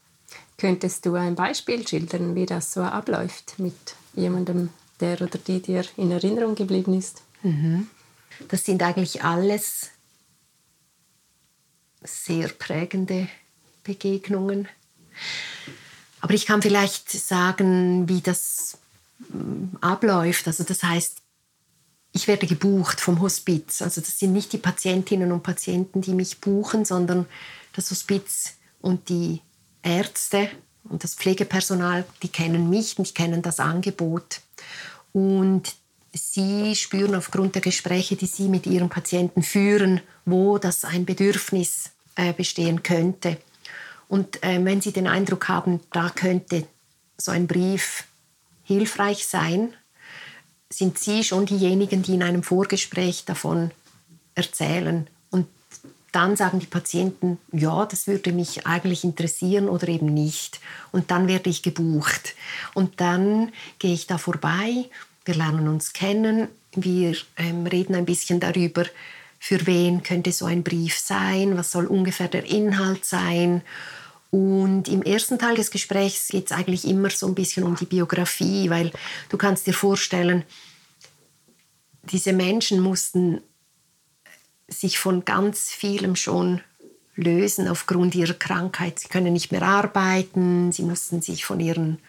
Könntest 0.57 1.05
du 1.05 1.15
ein 1.15 1.35
Beispiel 1.35 1.87
schildern, 1.87 2.35
wie 2.35 2.45
das 2.45 2.73
so 2.73 2.81
abläuft 2.81 3.57
mit 3.57 3.95
jemandem, 4.15 4.67
der 4.99 5.21
oder 5.21 5.39
die 5.39 5.61
dir 5.61 5.85
in 5.95 6.11
Erinnerung 6.11 6.55
geblieben 6.55 6.93
ist? 6.93 7.21
Mhm. 7.41 7.87
Das 8.49 8.65
sind 8.65 8.83
eigentlich 8.83 9.23
alles 9.23 9.91
sehr 12.03 12.49
prägende 12.49 13.29
Begegnungen. 13.85 14.67
Aber 16.23 16.35
ich 16.35 16.45
kann 16.45 16.61
vielleicht 16.61 17.11
sagen, 17.11 18.07
wie 18.07 18.21
das 18.21 18.77
mm, 19.27 19.75
abläuft. 19.81 20.47
Also 20.47 20.63
das 20.63 20.81
heißt, 20.81 21.17
ich 22.13 22.29
werde 22.29 22.47
gebucht 22.47 23.01
vom 23.01 23.19
Hospiz. 23.19 23.81
Also 23.81 23.99
das 23.99 24.19
sind 24.19 24.31
nicht 24.31 24.53
die 24.53 24.57
Patientinnen 24.57 25.33
und 25.33 25.43
Patienten, 25.43 25.99
die 25.99 26.13
mich 26.13 26.39
buchen, 26.39 26.85
sondern 26.85 27.25
das 27.75 27.91
Hospiz 27.91 28.53
und 28.79 29.09
die 29.09 29.41
Ärzte 29.81 30.49
und 30.85 31.03
das 31.03 31.15
Pflegepersonal, 31.15 32.05
die 32.21 32.29
kennen 32.29 32.69
mich 32.69 32.97
und 32.97 33.09
die 33.09 33.13
kennen 33.13 33.41
das 33.41 33.59
Angebot. 33.59 34.39
Und 35.11 35.75
sie 36.13 36.73
spüren 36.77 37.15
aufgrund 37.15 37.55
der 37.55 37.61
Gespräche, 37.61 38.15
die 38.15 38.27
sie 38.27 38.47
mit 38.47 38.65
ihren 38.65 38.87
Patienten 38.87 39.43
führen, 39.43 39.99
wo 40.23 40.57
das 40.57 40.85
ein 40.85 41.03
Bedürfnis 41.03 41.89
äh, 42.15 42.31
bestehen 42.31 42.81
könnte. 42.81 43.39
Und 44.13 44.43
äh, 44.43 44.63
wenn 44.63 44.79
sie 44.79 44.91
den 44.91 45.07
Eindruck 45.07 45.47
haben, 45.47 45.79
da 45.91 46.07
könnte 46.07 46.67
so 47.17 47.31
ein 47.31 47.47
Brief 47.47 48.03
hilfreich 48.63 49.25
sein, 49.25 49.73
sind 50.69 50.99
sie 50.99 51.23
schon 51.23 51.47
diejenigen, 51.47 52.03
die 52.03 52.13
in 52.13 52.21
einem 52.21 52.43
Vorgespräch 52.43 53.25
davon 53.25 53.71
erzählen. 54.35 55.07
Und 55.31 55.47
dann 56.11 56.35
sagen 56.35 56.59
die 56.59 56.67
Patienten, 56.67 57.39
ja, 57.51 57.87
das 57.87 58.05
würde 58.05 58.33
mich 58.33 58.67
eigentlich 58.67 59.03
interessieren 59.03 59.67
oder 59.67 59.87
eben 59.87 60.13
nicht. 60.13 60.59
Und 60.91 61.09
dann 61.09 61.27
werde 61.27 61.49
ich 61.49 61.63
gebucht. 61.63 62.35
Und 62.75 63.01
dann 63.01 63.51
gehe 63.79 63.95
ich 63.95 64.05
da 64.05 64.19
vorbei, 64.19 64.91
wir 65.25 65.33
lernen 65.33 65.67
uns 65.67 65.91
kennen, 65.91 66.49
wir 66.75 67.17
ähm, 67.37 67.65
reden 67.65 67.95
ein 67.95 68.05
bisschen 68.05 68.39
darüber, 68.39 68.85
für 69.39 69.65
wen 69.65 70.03
könnte 70.03 70.31
so 70.31 70.45
ein 70.45 70.61
Brief 70.61 70.99
sein, 70.99 71.57
was 71.57 71.71
soll 71.71 71.87
ungefähr 71.87 72.27
der 72.27 72.45
Inhalt 72.45 73.05
sein. 73.05 73.63
Und 74.33 74.87
im 74.87 75.03
ersten 75.03 75.37
Teil 75.37 75.53
des 75.53 75.69
Gesprächs 75.69 76.29
geht 76.29 76.47
es 76.47 76.51
eigentlich 76.51 76.87
immer 76.87 77.11
so 77.11 77.27
ein 77.27 77.35
bisschen 77.35 77.63
um 77.65 77.75
die 77.75 77.85
Biografie, 77.85 78.67
weil 78.71 78.91
du 79.29 79.37
kannst 79.37 79.67
dir 79.67 79.75
vorstellen, 79.75 80.43
diese 82.01 82.33
Menschen 82.33 82.79
mussten 82.79 83.41
sich 84.67 84.97
von 84.97 85.23
ganz 85.23 85.69
vielem 85.69 86.15
schon 86.15 86.61
lösen 87.15 87.67
aufgrund 87.67 88.15
ihrer 88.15 88.33
Krankheit. 88.33 88.97
Sie 88.97 89.07
können 89.07 89.33
nicht 89.33 89.51
mehr 89.51 89.61
arbeiten, 89.61 90.71
sie 90.71 90.81
mussten 90.81 91.21
sich 91.21 91.45
von 91.45 91.59
ihren 91.59 91.99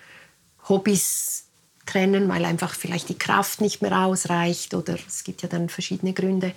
Hobbys 0.66 1.44
trennen, 1.84 2.26
weil 2.30 2.46
einfach 2.46 2.72
vielleicht 2.72 3.10
die 3.10 3.18
Kraft 3.18 3.60
nicht 3.60 3.82
mehr 3.82 3.98
ausreicht 3.98 4.72
oder 4.72 4.96
es 5.06 5.24
gibt 5.24 5.42
ja 5.42 5.48
dann 5.50 5.68
verschiedene 5.68 6.14
Gründe. 6.14 6.52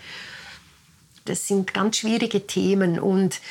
Das 1.25 1.45
sind 1.45 1.73
ganz 1.73 1.97
schwierige 1.97 2.47
Themen 2.47 3.01
und 3.01 3.41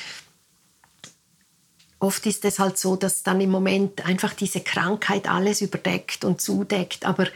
oft 2.06 2.24
ist 2.26 2.44
es 2.44 2.58
halt 2.60 2.78
so, 2.78 2.94
dass 2.94 3.24
dann 3.24 3.40
im 3.40 3.50
Moment 3.50 4.06
einfach 4.06 4.32
diese 4.32 4.60
Krankheit 4.60 5.28
alles 5.28 5.60
überdeckt 5.60 6.24
und 6.24 6.40
zudeckt, 6.40 7.04
aber 7.04 7.26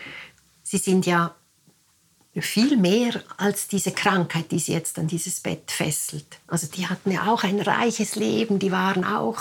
sie 0.62 0.78
sind 0.78 1.06
ja 1.06 1.34
viel 2.38 2.76
mehr 2.76 3.20
als 3.36 3.66
diese 3.66 3.90
Krankheit, 3.90 4.52
die 4.52 4.60
sie 4.60 4.72
jetzt 4.72 4.98
an 5.00 5.08
dieses 5.08 5.40
Bett 5.40 5.72
fesselt. 5.72 6.38
Also 6.46 6.68
die 6.68 6.86
hatten 6.86 7.10
ja 7.10 7.26
auch 7.26 7.42
ein 7.42 7.60
reiches 7.60 8.14
Leben, 8.14 8.60
die 8.60 8.70
waren 8.70 9.04
auch 9.04 9.40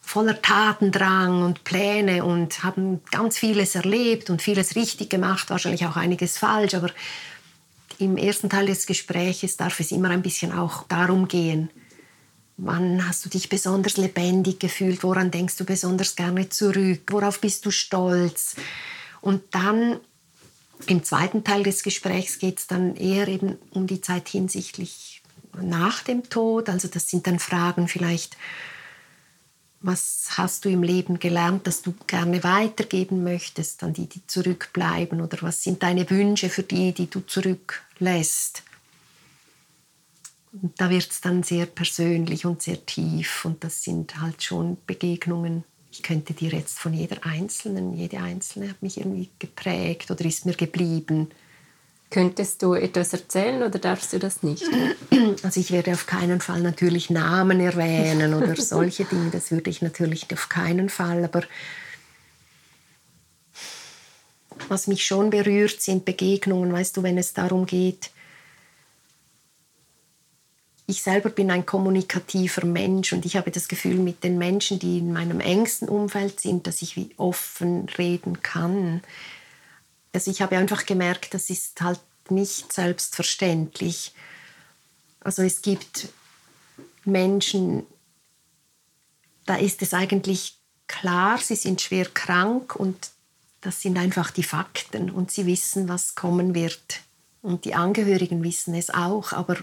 voller 0.00 0.40
Tatendrang 0.40 1.42
und 1.42 1.64
Pläne 1.64 2.24
und 2.24 2.62
haben 2.62 3.00
ganz 3.10 3.38
vieles 3.38 3.74
erlebt 3.74 4.30
und 4.30 4.40
vieles 4.40 4.76
richtig 4.76 5.10
gemacht, 5.10 5.50
wahrscheinlich 5.50 5.84
auch 5.86 5.96
einiges 5.96 6.38
falsch, 6.38 6.74
aber 6.74 6.90
im 7.98 8.16
ersten 8.16 8.48
Teil 8.48 8.66
des 8.66 8.86
Gespräches 8.86 9.56
darf 9.56 9.80
es 9.80 9.90
immer 9.90 10.10
ein 10.10 10.22
bisschen 10.22 10.52
auch 10.52 10.84
darum 10.88 11.26
gehen, 11.28 11.70
wann 12.62 13.06
hast 13.06 13.24
du 13.24 13.28
dich 13.28 13.48
besonders 13.48 13.96
lebendig 13.96 14.60
gefühlt, 14.60 15.02
woran 15.02 15.30
denkst 15.30 15.56
du 15.56 15.64
besonders 15.64 16.16
gerne 16.16 16.48
zurück, 16.48 17.02
worauf 17.10 17.40
bist 17.40 17.64
du 17.66 17.70
stolz. 17.70 18.56
Und 19.20 19.42
dann 19.52 20.00
im 20.86 21.04
zweiten 21.04 21.44
Teil 21.44 21.62
des 21.62 21.82
Gesprächs 21.82 22.38
geht 22.38 22.58
es 22.58 22.66
dann 22.66 22.96
eher 22.96 23.28
eben 23.28 23.56
um 23.70 23.86
die 23.86 24.00
Zeit 24.00 24.28
hinsichtlich 24.28 25.22
nach 25.60 26.02
dem 26.02 26.28
Tod. 26.28 26.68
Also 26.68 26.88
das 26.88 27.08
sind 27.08 27.26
dann 27.26 27.38
Fragen 27.38 27.88
vielleicht, 27.88 28.36
was 29.82 30.32
hast 30.36 30.64
du 30.64 30.68
im 30.68 30.82
Leben 30.82 31.18
gelernt, 31.18 31.66
dass 31.66 31.82
du 31.82 31.94
gerne 32.06 32.44
weitergeben 32.44 33.24
möchtest 33.24 33.82
an 33.82 33.94
die, 33.94 34.06
die 34.06 34.26
zurückbleiben? 34.26 35.20
Oder 35.20 35.38
was 35.40 35.62
sind 35.62 35.82
deine 35.82 36.08
Wünsche 36.10 36.50
für 36.50 36.62
die, 36.62 36.92
die 36.92 37.08
du 37.08 37.20
zurücklässt? 37.20 38.62
Und 40.52 40.80
da 40.80 40.90
wird 40.90 41.10
es 41.10 41.20
dann 41.20 41.42
sehr 41.42 41.66
persönlich 41.66 42.44
und 42.44 42.62
sehr 42.62 42.84
tief 42.84 43.44
und 43.44 43.62
das 43.62 43.84
sind 43.84 44.20
halt 44.20 44.42
schon 44.42 44.78
Begegnungen, 44.86 45.64
ich 45.92 46.02
könnte 46.02 46.34
dir 46.34 46.50
jetzt 46.50 46.78
von 46.78 46.94
jeder 46.94 47.24
Einzelnen, 47.26 47.94
jede 47.94 48.18
Einzelne 48.18 48.68
hat 48.68 48.82
mich 48.82 48.98
irgendwie 48.98 49.28
geprägt 49.38 50.10
oder 50.10 50.24
ist 50.24 50.46
mir 50.46 50.54
geblieben. 50.54 51.30
Könntest 52.10 52.62
du 52.62 52.74
etwas 52.74 53.12
erzählen 53.12 53.62
oder 53.62 53.78
darfst 53.78 54.12
du 54.12 54.18
das 54.18 54.42
nicht? 54.42 54.64
Also 55.42 55.60
ich 55.60 55.70
werde 55.70 55.92
auf 55.92 56.06
keinen 56.06 56.40
Fall 56.40 56.60
natürlich 56.60 57.08
Namen 57.10 57.60
erwähnen 57.60 58.34
oder 58.34 58.56
solche 58.60 59.04
Dinge, 59.04 59.30
das 59.30 59.50
würde 59.50 59.70
ich 59.70 59.82
natürlich 59.82 60.26
auf 60.32 60.48
keinen 60.48 60.88
Fall, 60.88 61.24
aber 61.24 61.42
was 64.68 64.86
mich 64.86 65.04
schon 65.04 65.30
berührt, 65.30 65.80
sind 65.80 66.04
Begegnungen, 66.04 66.72
weißt 66.72 66.96
du, 66.96 67.02
wenn 67.02 67.18
es 67.18 67.32
darum 67.32 67.66
geht, 67.66 68.10
ich 70.90 71.02
selber 71.02 71.30
bin 71.30 71.50
ein 71.50 71.64
kommunikativer 71.64 72.66
Mensch 72.66 73.12
und 73.12 73.24
ich 73.24 73.36
habe 73.36 73.50
das 73.50 73.68
Gefühl, 73.68 73.96
mit 73.96 74.24
den 74.24 74.38
Menschen, 74.38 74.78
die 74.78 74.98
in 74.98 75.12
meinem 75.12 75.40
engsten 75.40 75.88
Umfeld 75.88 76.40
sind, 76.40 76.66
dass 76.66 76.82
ich 76.82 76.96
wie 76.96 77.10
offen 77.16 77.88
reden 77.96 78.42
kann. 78.42 79.02
Also 80.12 80.30
ich 80.30 80.42
habe 80.42 80.58
einfach 80.58 80.86
gemerkt, 80.86 81.32
das 81.32 81.48
ist 81.48 81.80
halt 81.80 82.00
nicht 82.28 82.72
selbstverständlich. 82.72 84.12
Also 85.20 85.42
es 85.42 85.62
gibt 85.62 86.08
Menschen, 87.04 87.86
da 89.46 89.56
ist 89.56 89.82
es 89.82 89.94
eigentlich 89.94 90.58
klar, 90.88 91.38
sie 91.38 91.56
sind 91.56 91.80
schwer 91.80 92.06
krank 92.06 92.74
und 92.74 93.10
das 93.60 93.80
sind 93.80 93.96
einfach 93.96 94.30
die 94.30 94.42
Fakten 94.42 95.10
und 95.10 95.30
sie 95.30 95.46
wissen, 95.46 95.88
was 95.88 96.14
kommen 96.14 96.54
wird. 96.54 97.00
Und 97.42 97.64
die 97.64 97.74
Angehörigen 97.74 98.42
wissen 98.42 98.74
es 98.74 98.90
auch, 98.90 99.32
aber 99.32 99.56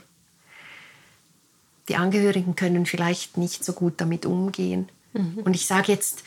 die 1.87 1.95
Angehörigen 1.95 2.55
können 2.55 2.85
vielleicht 2.85 3.37
nicht 3.37 3.63
so 3.63 3.73
gut 3.73 3.95
damit 3.97 4.25
umgehen. 4.25 4.89
Mhm. 5.13 5.39
Und 5.39 5.55
ich 5.55 5.65
sage 5.65 5.91
jetzt, 5.91 6.23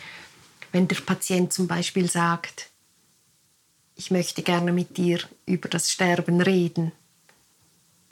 wenn 0.73 0.89
der 0.89 0.97
Patient 0.97 1.53
zum 1.53 1.67
Beispiel 1.67 2.09
sagt, 2.09 2.71
ich 3.97 4.11
möchte 4.11 4.43
gerne 4.43 4.73
mit 4.73 4.97
dir 4.97 5.21
über 5.47 5.69
das 5.69 5.91
Sterben 5.91 6.41
reden, 6.41 6.93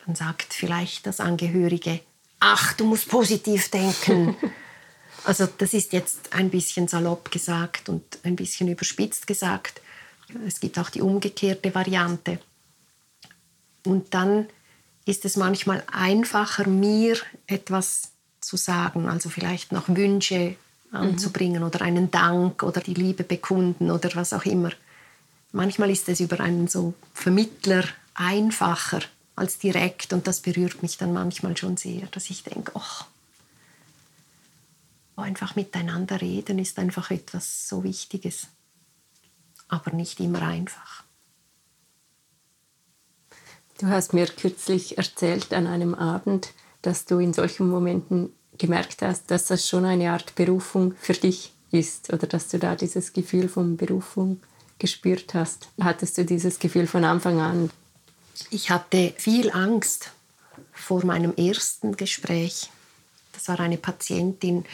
dann 0.05 0.14
sagt 0.14 0.53
vielleicht 0.53 1.07
das 1.07 1.20
Angehörige, 1.20 2.01
ach, 2.40 2.74
du 2.74 2.84
musst 2.84 3.09
positiv 3.09 3.70
denken. 3.70 4.36
also 5.24 5.46
das 5.46 5.72
ist 5.72 5.92
jetzt 5.92 6.32
ein 6.34 6.51
bisschen 6.51 6.88
salopp 6.88 7.30
gesagt 7.30 7.88
und 7.88 8.18
ein 8.22 8.36
bisschen 8.36 8.68
überspitzt 8.68 9.26
gesagt. 9.26 9.80
Es 10.46 10.61
gibt 10.61 10.78
auch 10.78 10.90
die 10.90 11.01
umgekehrte 11.01 11.74
Variante. 11.74 12.38
Und 13.84 14.12
dann 14.12 14.49
ist 15.09 15.25
es 15.25 15.37
manchmal 15.37 15.83
einfacher, 15.91 16.69
mir 16.69 17.17
etwas 17.47 18.11
zu 18.41 18.59
sagen, 18.59 19.09
also 19.09 19.31
vielleicht 19.31 19.73
noch 19.73 19.89
Wünsche 19.89 20.55
anzubringen 20.93 21.63
mhm. 21.63 21.67
oder 21.67 21.81
einen 21.81 22.11
Dank 22.11 22.63
oder 22.63 22.83
die 22.83 22.93
Liebe 22.93 23.25
bekunden 23.25 23.91
oder 23.91 24.11
was 24.15 24.35
auch 24.35 24.45
immer. 24.45 24.71
Manchmal 25.53 25.89
ist 25.91 26.11
es 26.11 26.21
über 26.21 26.41
einen 26.41 26.69
so 26.69 26.93
Vermittler 27.15 27.85
einfacher 28.13 29.01
als 29.35 29.59
direkt 29.59 30.13
und 30.13 30.27
das 30.27 30.41
berührt 30.41 30.83
mich 30.83 30.99
dann 30.99 31.15
manchmal 31.15 31.57
schon 31.57 31.79
sehr, 31.79 32.07
dass 32.09 32.29
ich 32.29 32.43
denke, 32.43 32.73
oh, 32.75 33.05
einfach 35.17 35.57
miteinander 35.57 36.21
reden 36.21 36.59
ist 36.59 36.79
einfach 36.79 37.11
etwas 37.11 37.67
so 37.67 37.83
Wichtiges, 37.83 38.49
aber 39.69 39.93
nicht 39.93 40.21
immer 40.21 40.43
einfach. 40.43 41.08
Du 43.79 43.87
hast 43.87 44.12
mir 44.12 44.26
kürzlich 44.26 44.99
erzählt 44.99 45.55
an 45.55 45.68
einem 45.68 45.95
Abend, 45.95 46.53
dass 46.83 47.05
du 47.05 47.20
in 47.20 47.33
solchen 47.33 47.68
Momenten 47.70 48.33
gemerkt 48.59 49.03
hast, 49.03 49.31
dass 49.31 49.45
das 49.45 49.68
schon 49.68 49.85
eine 49.85 50.11
Art 50.11 50.35
Berufung 50.35 50.95
für 51.01 51.12
dich 51.12 51.53
ist 51.70 52.12
oder 52.12 52.26
dass 52.26 52.49
du 52.49 52.59
da 52.59 52.74
dieses 52.74 53.12
Gefühl 53.12 53.49
von 53.49 53.76
Berufung 53.76 54.41
gespürt 54.81 55.33
hast. 55.35 55.68
Hattest 55.81 56.18
du 56.18 56.24
dieses 56.24 56.59
Gefühl 56.59 56.89
von 56.89 57.05
Anfang 57.05 57.41
an? 57.41 57.70
Ich 58.51 58.70
hatte 58.70 59.14
viel 59.16 59.53
Angst 59.53 60.11
vor 60.72 61.05
meinem 61.05 61.35
ersten 61.37 61.97
Gespräch. 61.97 62.70
Das 63.33 63.47
war 63.47 63.61
eine 63.61 63.79
Patientin, 63.79 64.64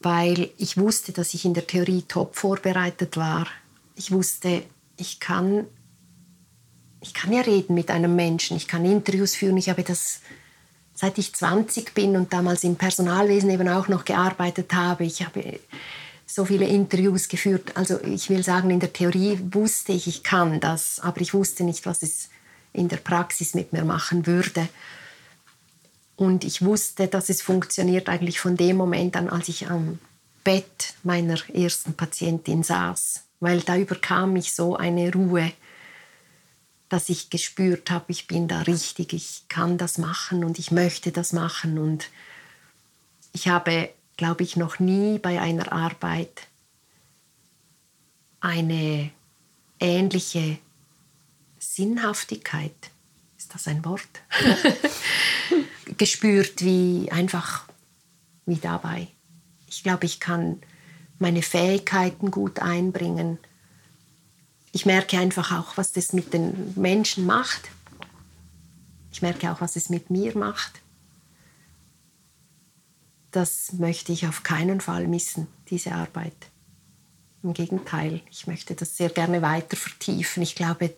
weil 0.00 0.50
ich 0.58 0.76
wusste, 0.76 1.12
dass 1.12 1.32
ich 1.32 1.46
in 1.46 1.54
der 1.54 1.66
Theorie 1.66 2.02
top 2.06 2.36
vorbereitet 2.36 3.16
war. 3.16 3.46
Ich 3.96 4.10
wusste, 4.10 4.62
ich 4.98 5.20
kann 5.20 5.66
ich 7.02 7.14
kann 7.14 7.32
ja 7.32 7.40
reden 7.42 7.74
mit 7.74 7.90
einem 7.90 8.14
Menschen, 8.14 8.56
ich 8.56 8.68
kann 8.68 8.84
Interviews 8.84 9.34
führen. 9.34 9.56
Ich 9.56 9.68
habe 9.68 9.82
das, 9.82 10.20
seit 10.94 11.18
ich 11.18 11.34
20 11.34 11.94
bin 11.94 12.16
und 12.16 12.32
damals 12.32 12.64
im 12.64 12.76
Personalwesen 12.76 13.50
eben 13.50 13.68
auch 13.68 13.88
noch 13.88 14.04
gearbeitet 14.04 14.72
habe, 14.72 15.04
ich 15.04 15.22
habe 15.22 15.58
so 16.26 16.44
viele 16.44 16.66
Interviews 16.66 17.28
geführt. 17.28 17.72
Also 17.76 18.00
ich 18.04 18.30
will 18.30 18.42
sagen, 18.42 18.70
in 18.70 18.80
der 18.80 18.92
Theorie 18.92 19.38
wusste 19.50 19.92
ich, 19.92 20.06
ich 20.06 20.22
kann 20.22 20.60
das, 20.60 21.00
aber 21.00 21.20
ich 21.20 21.34
wusste 21.34 21.64
nicht, 21.64 21.84
was 21.84 22.02
es 22.02 22.30
in 22.72 22.88
der 22.88 22.96
Praxis 22.98 23.54
mit 23.54 23.72
mir 23.72 23.84
machen 23.84 24.26
würde. 24.26 24.68
Und 26.16 26.44
ich 26.44 26.64
wusste, 26.64 27.08
dass 27.08 27.28
es 27.28 27.42
funktioniert 27.42 28.08
eigentlich 28.08 28.38
von 28.38 28.56
dem 28.56 28.76
Moment 28.76 29.16
an, 29.16 29.28
als 29.28 29.48
ich 29.48 29.68
am 29.68 29.98
Bett 30.44 30.94
meiner 31.02 31.36
ersten 31.52 31.94
Patientin 31.94 32.62
saß, 32.62 33.24
weil 33.40 33.60
da 33.60 33.76
überkam 33.76 34.32
mich 34.32 34.52
so 34.52 34.76
eine 34.76 35.12
Ruhe, 35.12 35.52
dass 36.92 37.08
ich 37.08 37.30
gespürt 37.30 37.90
habe, 37.90 38.04
ich 38.08 38.26
bin 38.26 38.48
da 38.48 38.60
richtig, 38.60 39.14
ich 39.14 39.44
kann 39.48 39.78
das 39.78 39.96
machen 39.96 40.44
und 40.44 40.58
ich 40.58 40.70
möchte 40.70 41.10
das 41.10 41.32
machen. 41.32 41.78
Und 41.78 42.10
ich 43.32 43.48
habe, 43.48 43.88
glaube 44.18 44.42
ich, 44.42 44.56
noch 44.56 44.78
nie 44.78 45.18
bei 45.18 45.40
einer 45.40 45.72
Arbeit 45.72 46.48
eine 48.40 49.10
ähnliche 49.80 50.58
Sinnhaftigkeit, 51.58 52.74
ist 53.38 53.54
das 53.54 53.68
ein 53.68 53.82
Wort, 53.86 54.02
gespürt 55.96 56.62
wie 56.62 57.10
einfach 57.10 57.64
wie 58.44 58.56
dabei. 58.56 59.08
Ich 59.66 59.82
glaube, 59.82 60.04
ich 60.04 60.20
kann 60.20 60.60
meine 61.18 61.40
Fähigkeiten 61.40 62.30
gut 62.30 62.58
einbringen. 62.58 63.38
Ich 64.72 64.86
merke 64.86 65.18
einfach 65.18 65.52
auch, 65.52 65.76
was 65.76 65.92
das 65.92 66.14
mit 66.14 66.32
den 66.32 66.72
Menschen 66.76 67.26
macht. 67.26 67.68
Ich 69.12 69.20
merke 69.20 69.52
auch, 69.52 69.60
was 69.60 69.76
es 69.76 69.90
mit 69.90 70.08
mir 70.08 70.36
macht. 70.36 70.80
Das 73.30 73.74
möchte 73.74 74.12
ich 74.12 74.26
auf 74.26 74.42
keinen 74.42 74.80
Fall 74.80 75.06
missen, 75.06 75.46
diese 75.68 75.92
Arbeit. 75.92 76.36
Im 77.42 77.52
Gegenteil, 77.52 78.22
ich 78.30 78.46
möchte 78.46 78.74
das 78.74 78.96
sehr 78.96 79.10
gerne 79.10 79.42
weiter 79.42 79.76
vertiefen. 79.76 80.42
Ich 80.42 80.54
glaube, 80.54 80.94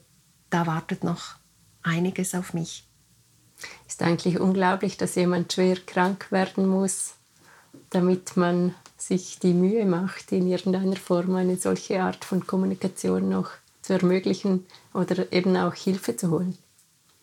da 0.50 0.66
wartet 0.66 1.02
noch 1.02 1.34
einiges 1.82 2.34
auf 2.34 2.54
mich. 2.54 2.84
Ist 3.88 4.02
eigentlich 4.02 4.38
unglaublich, 4.38 4.96
dass 4.96 5.16
jemand 5.16 5.52
schwer 5.52 5.76
krank 5.76 6.30
werden 6.30 6.68
muss, 6.68 7.14
damit 7.90 8.36
man 8.36 8.74
sich 8.96 9.38
die 9.38 9.54
Mühe 9.54 9.84
macht, 9.84 10.32
in 10.32 10.48
irgendeiner 10.48 10.96
Form 10.96 11.34
eine 11.34 11.56
solche 11.56 12.02
Art 12.02 12.24
von 12.24 12.46
Kommunikation 12.46 13.28
noch 13.28 13.50
zu 13.85 13.93
ermöglichen 13.93 14.66
oder 14.95 15.30
eben 15.30 15.57
auch 15.57 15.74
Hilfe 15.74 16.16
zu 16.16 16.30
holen. 16.30 16.57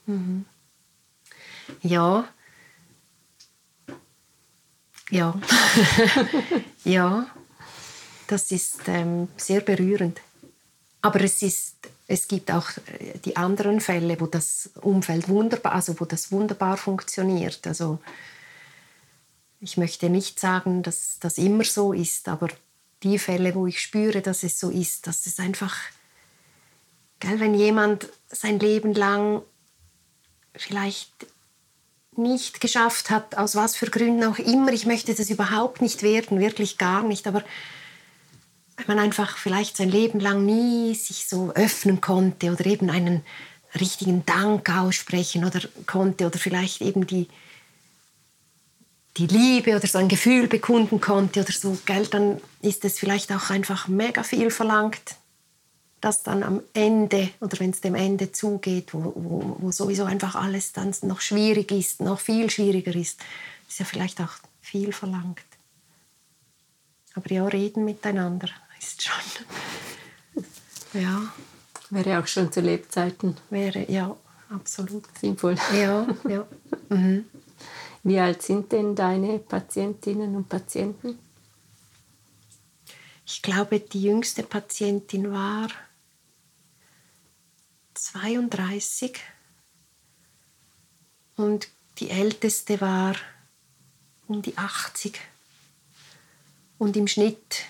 Mhm. 0.05 0.45
Ja. 1.81 2.27
Ja. 5.09 5.39
ja. 6.83 7.25
Das 8.27 8.51
ist 8.51 8.81
ähm, 8.87 9.27
sehr 9.37 9.61
berührend. 9.61 10.21
Aber 11.01 11.21
es, 11.21 11.41
ist, 11.41 11.75
es 12.07 12.27
gibt 12.27 12.51
auch 12.51 12.69
äh, 12.99 13.17
die 13.25 13.35
anderen 13.35 13.81
Fälle, 13.81 14.21
wo 14.21 14.27
das 14.27 14.69
Umfeld 14.81 15.27
wunderbar, 15.29 15.73
also 15.73 15.99
wo 15.99 16.05
das 16.05 16.31
wunderbar 16.31 16.77
funktioniert. 16.77 17.65
Also 17.65 17.99
ich 19.59 19.77
möchte 19.77 20.09
nicht 20.09 20.39
sagen, 20.39 20.83
dass 20.83 21.17
das 21.19 21.39
immer 21.39 21.63
so 21.63 21.91
ist, 21.91 22.29
aber 22.29 22.49
die 23.01 23.17
Fälle, 23.17 23.55
wo 23.55 23.65
ich 23.65 23.81
spüre, 23.81 24.21
dass 24.21 24.43
es 24.43 24.59
so 24.59 24.69
ist, 24.69 25.07
dass 25.07 25.25
es 25.25 25.39
einfach, 25.39 25.75
gell, 27.21 27.39
wenn 27.39 27.53
jemand 27.53 28.09
sein 28.27 28.59
Leben 28.59 28.93
lang 28.93 29.41
vielleicht 30.53 31.11
nicht 32.17 32.59
geschafft 32.59 33.09
hat, 33.09 33.37
aus 33.37 33.55
was 33.55 33.77
für 33.77 33.89
Gründen 33.89 34.25
auch 34.25 34.37
immer, 34.37 34.73
ich 34.73 34.85
möchte 34.85 35.15
das 35.15 35.29
überhaupt 35.29 35.81
nicht 35.81 36.03
werden, 36.03 36.41
wirklich 36.41 36.77
gar 36.77 37.03
nicht, 37.03 37.25
aber 37.25 37.43
wenn 38.75 38.87
man 38.87 38.99
einfach 38.99 39.37
vielleicht 39.37 39.77
sein 39.77 39.89
Leben 39.89 40.19
lang 40.19 40.45
nie 40.45 40.93
sich 40.95 41.27
so 41.27 41.51
öffnen 41.53 42.01
konnte 42.01 42.51
oder 42.51 42.65
eben 42.65 42.89
einen 42.89 43.23
richtigen 43.79 44.25
Dank 44.25 44.69
aussprechen 44.69 45.45
oder 45.45 45.61
konnte 45.85 46.25
oder 46.25 46.37
vielleicht 46.37 46.81
eben 46.81 47.07
die, 47.07 47.29
die 49.17 49.27
Liebe 49.27 49.75
oder 49.75 49.87
so 49.87 49.99
ein 49.99 50.09
Gefühl 50.09 50.47
bekunden 50.47 50.99
konnte 50.99 51.41
oder 51.41 51.51
so, 51.53 51.77
gell, 51.85 52.07
dann 52.07 52.41
ist 52.61 52.83
es 52.83 52.99
vielleicht 52.99 53.31
auch 53.31 53.49
einfach 53.49 53.87
mega 53.87 54.23
viel 54.23 54.51
verlangt, 54.51 55.15
dass 56.01 56.23
dann 56.23 56.43
am 56.43 56.61
Ende 56.73 57.29
oder 57.39 57.59
wenn 57.59 57.69
es 57.69 57.81
dem 57.81 57.95
Ende 57.95 58.31
zugeht, 58.31 58.93
wo, 58.93 59.13
wo, 59.15 59.55
wo, 59.59 59.71
sowieso 59.71 60.03
einfach 60.05 60.35
alles 60.35 60.73
dann 60.73 60.93
noch 61.03 61.21
schwierig 61.21 61.71
ist, 61.71 62.01
noch 62.01 62.19
viel 62.19 62.49
schwieriger 62.49 62.95
ist, 62.95 63.19
ist 63.69 63.79
ja 63.79 63.85
vielleicht 63.85 64.19
auch 64.19 64.33
viel 64.61 64.91
verlangt. 64.91 65.39
Aber 67.13 67.31
ja, 67.31 67.45
reden 67.45 67.85
miteinander 67.85 68.49
ist 68.79 69.03
schon, 69.03 70.43
ja. 71.01 71.21
Wäre 71.91 72.19
auch 72.19 72.27
schon 72.27 72.51
zu 72.51 72.61
Lebzeiten. 72.61 73.35
Wäre, 73.49 73.89
ja, 73.91 74.15
absolut. 74.49 75.03
Sinnvoll. 75.19 75.55
Ja, 75.73 76.07
ja. 76.27 76.47
Mhm. 76.89 77.25
Wie 78.03 78.19
alt 78.19 78.41
sind 78.41 78.71
denn 78.71 78.95
deine 78.95 79.39
Patientinnen 79.39 80.35
und 80.35 80.47
Patienten? 80.49 81.19
Ich 83.25 83.41
glaube, 83.41 83.79
die 83.79 84.01
jüngste 84.01 84.43
Patientin 84.43 85.31
war 85.31 85.67
32 87.93 89.19
und 91.35 91.67
die 91.99 92.09
älteste 92.09 92.81
war 92.81 93.15
um 94.27 94.41
die 94.41 94.57
80. 94.57 95.19
Und 96.77 96.97
im 96.97 97.07
Schnitt 97.07 97.63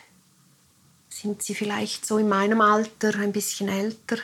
sind 1.09 1.43
sie 1.43 1.55
vielleicht 1.55 2.05
so 2.05 2.17
in 2.17 2.29
meinem 2.29 2.61
Alter, 2.61 3.15
ein 3.19 3.33
bisschen 3.33 3.67
älter, 3.67 4.17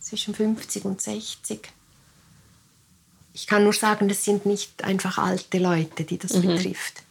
zwischen 0.00 0.34
50 0.34 0.84
und 0.84 1.00
60 1.00 1.72
ich 3.40 3.46
kann 3.46 3.62
nur 3.62 3.72
sagen, 3.72 4.08
das 4.08 4.24
sind 4.24 4.46
nicht 4.46 4.82
einfach 4.82 5.16
alte 5.16 5.58
Leute, 5.58 6.02
die 6.02 6.18
das 6.18 6.32
mhm. 6.32 6.48
betrifft. 6.48 7.04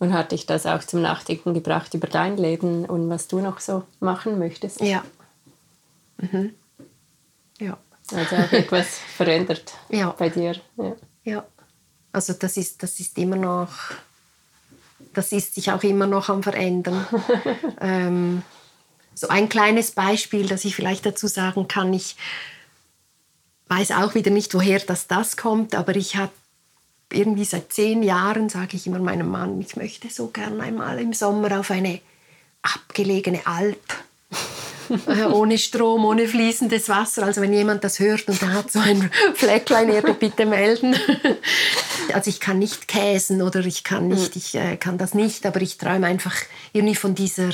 Und 0.00 0.12
hat 0.12 0.32
dich 0.32 0.46
das 0.46 0.66
auch 0.66 0.82
zum 0.82 1.00
Nachdenken 1.00 1.54
gebracht 1.54 1.94
über 1.94 2.08
dein 2.08 2.36
Leben 2.36 2.84
und 2.86 3.08
was 3.08 3.28
du 3.28 3.38
noch 3.38 3.60
so 3.60 3.84
machen 4.00 4.40
möchtest? 4.40 4.80
Ja. 4.80 5.04
Mhm. 6.18 6.52
Ja. 7.62 7.78
Also 8.12 8.36
auch 8.36 8.52
etwas 8.52 8.98
verändert 9.16 9.74
ja. 9.88 10.10
bei 10.10 10.28
dir. 10.28 10.56
Ja. 10.76 10.96
ja. 11.24 11.46
Also 12.12 12.34
das 12.34 12.56
ist, 12.56 12.82
das 12.82 13.00
ist 13.00 13.16
immer 13.16 13.36
noch, 13.36 13.70
das 15.14 15.32
ist 15.32 15.54
sich 15.54 15.70
auch 15.72 15.82
immer 15.82 16.06
noch 16.06 16.28
am 16.28 16.42
Verändern. 16.42 17.06
ähm, 17.80 18.42
so 19.14 19.28
ein 19.28 19.48
kleines 19.48 19.92
Beispiel, 19.92 20.46
das 20.46 20.64
ich 20.64 20.74
vielleicht 20.74 21.06
dazu 21.06 21.26
sagen 21.26 21.68
kann, 21.68 21.92
ich 21.92 22.16
weiß 23.68 23.92
auch 23.92 24.14
wieder 24.14 24.30
nicht, 24.30 24.52
woher 24.54 24.80
das, 24.80 25.06
das 25.06 25.36
kommt, 25.36 25.74
aber 25.74 25.96
ich 25.96 26.16
habe 26.16 26.32
irgendwie 27.10 27.44
seit 27.44 27.72
zehn 27.72 28.02
Jahren, 28.02 28.48
sage 28.48 28.76
ich 28.76 28.86
immer 28.86 28.98
meinem 28.98 29.30
Mann, 29.30 29.60
ich 29.60 29.76
möchte 29.76 30.10
so 30.10 30.28
gern 30.28 30.60
einmal 30.60 30.98
im 30.98 31.12
Sommer 31.12 31.58
auf 31.60 31.70
eine 31.70 32.00
abgelegene 32.62 33.46
Alp. 33.46 33.94
Äh, 35.06 35.24
ohne 35.24 35.58
Strom, 35.58 36.04
ohne 36.04 36.28
fließendes 36.28 36.88
Wasser. 36.88 37.24
Also 37.24 37.40
wenn 37.40 37.52
jemand 37.52 37.84
das 37.84 37.98
hört 37.98 38.28
und 38.28 38.40
er 38.42 38.52
hat 38.52 38.70
so 38.70 38.78
ein 38.78 39.10
Flecklein, 39.34 39.88
Erde, 39.88 40.14
bitte 40.14 40.46
melden. 40.46 40.96
Also 42.12 42.30
ich 42.30 42.40
kann 42.40 42.58
nicht 42.58 42.88
käsen 42.88 43.40
oder 43.42 43.60
ich 43.60 43.84
kann 43.84 44.08
nicht, 44.08 44.34
ich 44.34 44.56
äh, 44.56 44.76
kann 44.76 44.98
das 44.98 45.14
nicht, 45.14 45.46
aber 45.46 45.62
ich 45.62 45.78
träume 45.78 46.08
einfach 46.08 46.34
irgendwie 46.72 46.96
von 46.96 47.14
dieser 47.14 47.50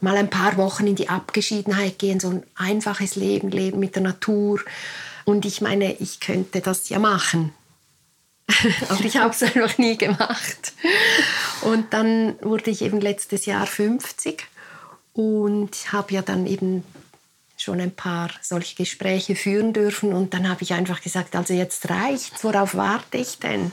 mal 0.00 0.16
ein 0.16 0.28
paar 0.28 0.58
Wochen 0.58 0.86
in 0.86 0.96
die 0.96 1.08
Abgeschiedenheit 1.08 1.98
gehen, 1.98 2.20
so 2.20 2.28
ein 2.28 2.42
einfaches 2.54 3.16
Leben, 3.16 3.50
Leben 3.50 3.80
mit 3.80 3.96
der 3.96 4.02
Natur 4.02 4.60
und 5.24 5.46
ich 5.46 5.62
meine, 5.62 5.94
ich 5.94 6.20
könnte 6.20 6.60
das 6.60 6.90
ja 6.90 6.98
machen. 6.98 7.52
Aber 8.90 9.04
ich 9.04 9.16
habe 9.16 9.30
es 9.30 9.42
einfach 9.42 9.78
nie 9.78 9.96
gemacht. 9.96 10.74
Und 11.62 11.92
dann 11.92 12.36
wurde 12.42 12.70
ich 12.70 12.82
eben 12.82 13.00
letztes 13.00 13.46
Jahr 13.46 13.66
50 13.66 14.46
und 15.16 15.92
habe 15.92 16.12
ja 16.12 16.22
dann 16.22 16.46
eben 16.46 16.84
schon 17.56 17.80
ein 17.80 17.90
paar 17.90 18.30
solche 18.42 18.76
Gespräche 18.76 19.34
führen 19.34 19.72
dürfen. 19.72 20.12
Und 20.12 20.34
dann 20.34 20.48
habe 20.48 20.62
ich 20.62 20.74
einfach 20.74 21.00
gesagt, 21.00 21.34
also 21.34 21.54
jetzt 21.54 21.88
reicht's, 21.88 22.44
worauf 22.44 22.74
warte 22.74 23.16
ich 23.16 23.38
denn? 23.38 23.72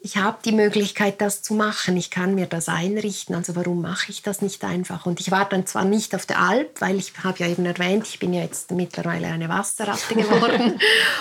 ich 0.00 0.16
habe 0.16 0.38
die 0.44 0.52
Möglichkeit, 0.52 1.20
das 1.20 1.42
zu 1.42 1.54
machen. 1.54 1.96
Ich 1.96 2.10
kann 2.10 2.34
mir 2.34 2.46
das 2.46 2.68
einrichten. 2.68 3.34
Also 3.34 3.56
warum 3.56 3.82
mache 3.82 4.10
ich 4.10 4.22
das 4.22 4.42
nicht 4.42 4.62
einfach? 4.64 5.06
Und 5.06 5.20
ich 5.20 5.30
war 5.30 5.48
dann 5.48 5.66
zwar 5.66 5.84
nicht 5.84 6.14
auf 6.14 6.24
der 6.24 6.40
Alp, 6.40 6.80
weil 6.80 6.96
ich 6.96 7.12
habe 7.24 7.38
ja 7.40 7.48
eben 7.48 7.66
erwähnt, 7.66 8.06
ich 8.06 8.20
bin 8.20 8.32
ja 8.32 8.42
jetzt 8.42 8.70
mittlerweile 8.70 9.26
eine 9.26 9.48
Wasserratte 9.48 10.14
geworden. 10.14 10.80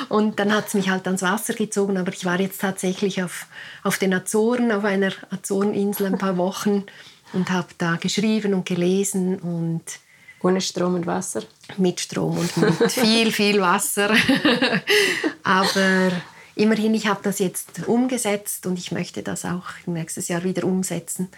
und 0.10 0.40
dann 0.40 0.54
hat 0.54 0.68
es 0.68 0.74
mich 0.76 0.90
halt 0.90 1.08
ans 1.08 1.24
Wasser 1.24 1.54
gezogen. 1.54 1.98
Aber 1.98 2.14
ich 2.14 2.26
war 2.26 2.40
jetzt 2.40 2.62
tatsächlich 2.62 3.24
auf, 3.24 3.48
auf 3.84 3.98
den 3.98 4.14
Azoren, 4.14 4.72
auf 4.72 4.84
einer 4.84 5.12
Azoreninsel 5.32 6.06
ein 6.06 6.20
paar 6.20 6.38
Wochen 6.38 6.86
und 7.34 7.50
habe 7.52 7.68
da 7.78 7.96
geschrieben 7.96 8.54
und 8.54 8.66
gelesen 8.66 9.40
und 9.40 9.84
Ohne 10.42 10.62
Strom 10.62 10.96
und 10.96 11.06
Wasser? 11.06 11.44
Mit 11.78 12.00
Strom 12.00 12.38
und 12.38 12.58
mit 12.58 12.92
viel, 12.92 13.32
viel 13.32 13.60
Wasser. 13.60 14.16
Aber 15.44 16.12
immerhin, 16.56 16.94
ich 16.94 17.08
habe 17.08 17.22
das 17.24 17.40
jetzt 17.40 17.88
umgesetzt 17.88 18.66
und 18.66 18.78
ich 18.78 18.92
möchte 18.92 19.24
das 19.24 19.46
auch 19.46 19.66
nächstes 19.86 20.28
Jahr 20.28 20.44
wieder 20.44 20.64
umsetzen, 20.64 21.30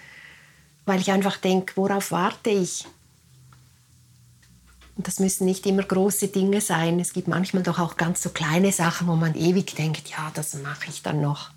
weil 0.86 1.00
ich 1.00 1.12
einfach 1.12 1.38
denke, 1.38 1.74
worauf 1.76 2.12
warte 2.12 2.50
ich? 2.50 2.86
Und 4.98 5.08
das 5.08 5.20
müssen 5.20 5.46
nicht 5.46 5.66
immer 5.66 5.84
große 5.84 6.28
Dinge 6.28 6.60
sein. 6.60 7.00
Es 7.00 7.14
gibt 7.14 7.30
manchmal 7.30 7.64
doch 7.64 7.80
auch 7.80 7.96
ganz 7.96 8.22
so 8.22 8.32
kleine 8.32 8.74
Sachen, 8.74 9.08
wo 9.08 9.16
man 9.16 9.34
ewig 9.34 9.74
denkt, 9.76 10.10
ja, 10.10 10.30
das 10.34 10.56
mache 10.56 10.90
ich 10.90 11.04
dann 11.04 11.22
noch. 11.22 11.52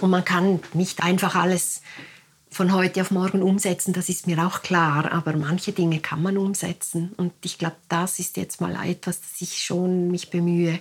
Und 0.00 0.08
man 0.08 0.24
kann 0.24 0.58
nicht 0.72 1.02
einfach 1.02 1.34
alles 1.34 1.82
von 2.52 2.72
heute 2.72 3.00
auf 3.00 3.10
morgen 3.10 3.42
umsetzen, 3.42 3.92
das 3.92 4.08
ist 4.08 4.26
mir 4.26 4.46
auch 4.46 4.62
klar. 4.62 5.10
Aber 5.12 5.34
manche 5.34 5.72
Dinge 5.72 6.00
kann 6.00 6.22
man 6.22 6.36
umsetzen. 6.36 7.12
Und 7.16 7.32
ich 7.44 7.58
glaube, 7.58 7.76
das 7.88 8.18
ist 8.18 8.36
jetzt 8.36 8.60
mal 8.60 8.76
etwas, 8.84 9.20
das 9.20 9.40
ich 9.40 9.58
schon 9.58 10.10
mich 10.10 10.30
bemühe. 10.30 10.78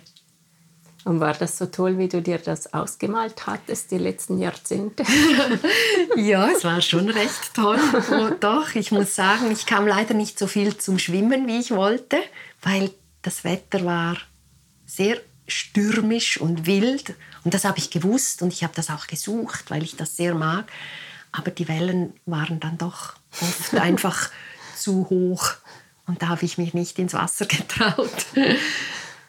Und 1.03 1.19
war 1.19 1.33
das 1.33 1.57
so 1.57 1.65
toll, 1.65 1.97
wie 1.97 2.07
du 2.07 2.21
dir 2.21 2.37
das 2.37 2.73
ausgemalt 2.73 3.47
hattest, 3.47 3.89
die 3.89 3.97
letzten 3.97 4.37
Jahrzehnte? 4.37 5.03
ja, 6.15 6.49
es 6.51 6.63
war 6.63 6.81
schon 6.81 7.09
recht 7.09 7.53
toll. 7.55 7.79
Und 8.11 8.43
doch, 8.43 8.75
ich 8.75 8.91
muss 8.91 9.15
sagen, 9.15 9.49
ich 9.51 9.65
kam 9.65 9.87
leider 9.87 10.13
nicht 10.13 10.37
so 10.37 10.45
viel 10.45 10.77
zum 10.77 10.99
Schwimmen, 10.99 11.47
wie 11.47 11.59
ich 11.59 11.71
wollte, 11.71 12.17
weil 12.61 12.91
das 13.23 13.43
Wetter 13.43 13.83
war 13.83 14.17
sehr 14.85 15.17
stürmisch 15.47 16.39
und 16.39 16.67
wild. 16.67 17.15
Und 17.43 17.53
das 17.53 17.65
habe 17.65 17.79
ich 17.79 17.89
gewusst 17.89 18.41
und 18.41 18.53
ich 18.53 18.63
habe 18.63 18.73
das 18.75 18.89
auch 18.89 19.07
gesucht, 19.07 19.71
weil 19.71 19.83
ich 19.83 19.95
das 19.95 20.15
sehr 20.15 20.35
mag. 20.35 20.71
Aber 21.31 21.51
die 21.51 21.67
Wellen 21.67 22.13
waren 22.25 22.59
dann 22.59 22.77
doch 22.77 23.15
oft 23.41 23.75
einfach 23.79 24.29
zu 24.75 25.09
hoch. 25.09 25.53
Und 26.07 26.21
da 26.21 26.29
habe 26.29 26.45
ich 26.45 26.57
mich 26.57 26.73
nicht 26.73 26.99
ins 26.99 27.13
Wasser 27.13 27.45
getraut. 27.45 28.25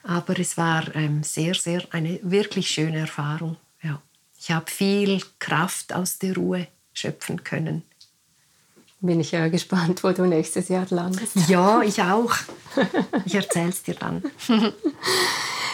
Aber 0.02 0.38
es 0.38 0.56
war 0.56 0.94
ähm, 0.96 1.22
sehr, 1.22 1.54
sehr 1.54 1.82
eine 1.90 2.18
wirklich 2.22 2.68
schöne 2.68 2.98
Erfahrung. 2.98 3.56
Ja. 3.82 4.02
Ich 4.38 4.50
habe 4.50 4.70
viel 4.70 5.22
Kraft 5.38 5.92
aus 5.92 6.18
der 6.18 6.34
Ruhe 6.34 6.66
schöpfen 6.92 7.44
können. 7.44 7.82
Bin 9.00 9.20
ich 9.20 9.32
ja 9.32 9.48
gespannt, 9.48 10.04
wo 10.04 10.12
du 10.12 10.26
nächstes 10.26 10.68
Jahr 10.68 10.86
landest. 10.90 11.36
Ja, 11.48 11.82
ich 11.82 12.00
auch. 12.02 12.34
Ich 13.24 13.34
erzähle 13.34 13.70
es 13.70 13.82
dir 13.82 13.94
dann. 13.94 14.22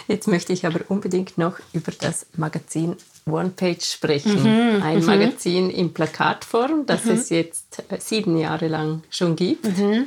Jetzt 0.09 0.29
möchte 0.29 0.55
ich 0.55 0.65
aber 0.65 0.81
unbedingt 0.89 1.37
noch 1.37 1.59
über 1.75 1.93
das 1.93 2.27
Magazin 2.37 2.97
One 3.31 3.51
Page 3.51 3.85
sprechen. 3.85 4.43
Mhm, 4.43 4.83
Ein 4.83 5.01
mhm. 5.01 5.07
Magazin 5.07 5.71
in 5.71 5.93
Plakatform, 5.93 6.87
das 6.87 7.05
mhm. 7.05 7.13
es 7.13 7.31
jetzt 7.31 7.83
äh, 7.89 7.99
sieben 7.99 8.37
Jahre 8.37 8.69
lang 8.69 9.03
schon 9.11 9.37
gibt. 9.37 9.65
Mhm. 9.79 10.07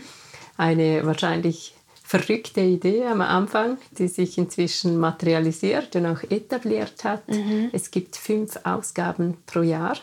Eine 0.57 1.05
wahrscheinlich 1.05 1.73
verrückte 2.03 2.59
Idee 2.59 3.05
am 3.05 3.21
Anfang, 3.21 3.77
die 3.97 4.09
sich 4.09 4.37
inzwischen 4.37 4.97
materialisiert 4.97 5.95
und 5.95 6.05
auch 6.05 6.23
etabliert 6.29 7.05
hat. 7.05 7.27
Mhm. 7.29 7.69
Es 7.71 7.89
gibt 7.89 8.17
fünf 8.17 8.59
Ausgaben 8.63 9.37
pro 9.45 9.61
Jahr. 9.61 9.95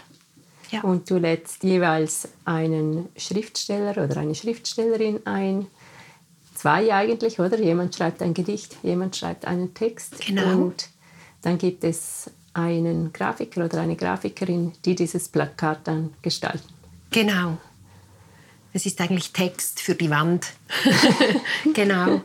Ja. 0.71 0.83
Und 0.83 1.11
du 1.11 1.19
lädst 1.19 1.63
jeweils 1.65 2.29
einen 2.45 3.09
Schriftsteller 3.17 4.05
oder 4.05 4.17
eine 4.19 4.35
Schriftstellerin 4.35 5.27
ein. 5.27 5.67
Zwei 6.55 6.93
eigentlich, 6.93 7.41
oder? 7.41 7.59
Jemand 7.59 7.95
schreibt 7.95 8.23
ein 8.23 8.35
Gedicht, 8.35 8.77
jemand 8.83 9.17
schreibt 9.17 9.45
einen 9.45 9.75
Text. 9.75 10.19
Genau. 10.27 10.51
Und 10.51 10.89
dann 11.43 11.59
gibt 11.59 11.85
es 11.85 12.31
einen 12.55 13.13
Grafiker 13.13 13.65
oder 13.65 13.81
eine 13.81 13.97
Grafikerin, 13.97 14.73
die 14.85 14.95
dieses 14.95 15.29
Plakat 15.29 15.81
dann 15.85 16.15
gestalten. 16.23 16.69
Genau. 17.11 17.59
Es 18.73 18.87
ist 18.87 19.01
eigentlich 19.01 19.33
Text 19.33 19.81
für 19.81 19.95
die 19.95 20.11
Wand. 20.11 20.47
genau. 21.75 22.23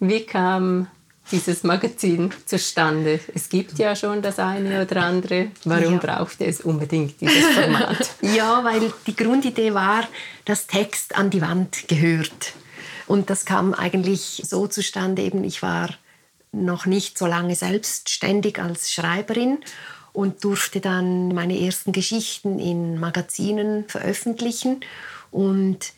Wie 0.00 0.24
kam 0.24 0.88
dieses 1.30 1.64
Magazin 1.64 2.32
zustande? 2.46 3.20
Es 3.34 3.48
gibt 3.48 3.78
ja 3.78 3.94
schon 3.94 4.22
das 4.22 4.38
eine 4.38 4.82
oder 4.82 5.02
andere. 5.02 5.48
Warum 5.64 5.94
ja. 5.94 5.98
brauchte 5.98 6.46
es 6.46 6.60
unbedingt 6.60 7.20
dieses 7.20 7.46
Format? 7.46 8.10
ja, 8.22 8.64
weil 8.64 8.92
die 9.06 9.16
Grundidee 9.16 9.74
war, 9.74 10.08
dass 10.44 10.66
Text 10.66 11.16
an 11.16 11.30
die 11.30 11.42
Wand 11.42 11.88
gehört. 11.88 12.54
Und 13.06 13.30
das 13.30 13.44
kam 13.44 13.74
eigentlich 13.74 14.42
so 14.44 14.66
zustande, 14.66 15.22
eben 15.22 15.44
ich 15.44 15.62
war 15.62 15.90
noch 16.64 16.86
nicht 16.86 17.18
so 17.18 17.26
lange 17.26 17.54
selbstständig 17.54 18.58
als 18.60 18.92
Schreiberin 18.92 19.58
und 20.12 20.44
durfte 20.44 20.80
dann 20.80 21.28
meine 21.28 21.60
ersten 21.60 21.92
Geschichten 21.92 22.58
in 22.58 22.98
Magazinen 22.98 23.88
veröffentlichen 23.88 24.80
und 25.30 25.92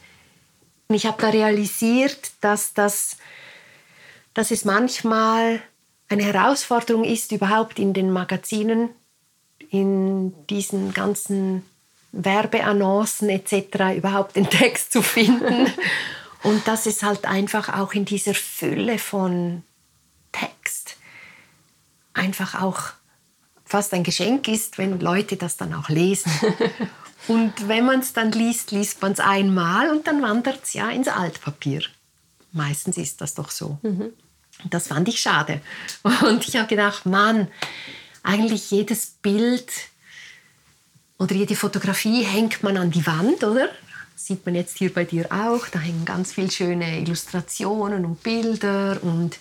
ich 0.90 1.06
habe 1.06 1.20
da 1.20 1.28
realisiert, 1.28 2.32
dass, 2.40 2.72
das, 2.72 3.18
dass 4.32 4.50
es 4.50 4.64
manchmal 4.64 5.60
eine 6.08 6.24
Herausforderung 6.24 7.04
ist, 7.04 7.32
überhaupt 7.32 7.78
in 7.78 7.92
den 7.92 8.10
Magazinen, 8.10 8.88
in 9.70 10.32
diesen 10.46 10.94
ganzen 10.94 11.62
Werbeannoncen 12.12 13.28
etc. 13.28 13.96
überhaupt 13.96 14.36
den 14.36 14.48
Text 14.48 14.92
zu 14.92 15.02
finden. 15.02 15.66
Und 16.42 16.66
dass 16.68 16.86
es 16.86 17.02
halt 17.02 17.26
einfach 17.26 17.76
auch 17.78 17.92
in 17.92 18.04
dieser 18.04 18.32
Fülle 18.32 18.98
von 18.98 19.64
Text 20.38 20.96
einfach 22.14 22.60
auch 22.60 22.90
fast 23.64 23.92
ein 23.94 24.02
Geschenk 24.02 24.48
ist, 24.48 24.78
wenn 24.78 24.98
Leute 24.98 25.36
das 25.36 25.56
dann 25.56 25.74
auch 25.74 25.88
lesen. 25.88 26.32
Und 27.28 27.68
wenn 27.68 27.84
man 27.84 28.00
es 28.00 28.12
dann 28.12 28.32
liest, 28.32 28.70
liest 28.70 29.02
man 29.02 29.12
es 29.12 29.20
einmal 29.20 29.90
und 29.90 30.06
dann 30.06 30.22
wandert 30.22 30.64
es 30.64 30.72
ja 30.72 30.88
ins 30.88 31.08
Altpapier. 31.08 31.82
Meistens 32.52 32.96
ist 32.96 33.20
das 33.20 33.34
doch 33.34 33.50
so. 33.50 33.78
Mhm. 33.82 34.12
Das 34.70 34.88
fand 34.88 35.08
ich 35.08 35.20
schade. 35.20 35.60
Und 36.02 36.48
ich 36.48 36.56
habe 36.56 36.68
gedacht, 36.68 37.04
Mann, 37.04 37.48
eigentlich 38.22 38.70
jedes 38.70 39.06
Bild 39.20 39.70
oder 41.18 41.34
jede 41.34 41.54
Fotografie 41.54 42.22
hängt 42.22 42.62
man 42.62 42.78
an 42.78 42.90
die 42.90 43.06
Wand, 43.06 43.44
oder? 43.44 43.68
Das 44.14 44.26
sieht 44.26 44.46
man 44.46 44.54
jetzt 44.54 44.78
hier 44.78 44.92
bei 44.92 45.04
dir 45.04 45.30
auch. 45.30 45.66
Da 45.68 45.80
hängen 45.80 46.04
ganz 46.06 46.32
viele 46.32 46.50
schöne 46.50 47.00
Illustrationen 47.00 48.06
und 48.06 48.22
Bilder 48.22 49.02
und, 49.02 49.38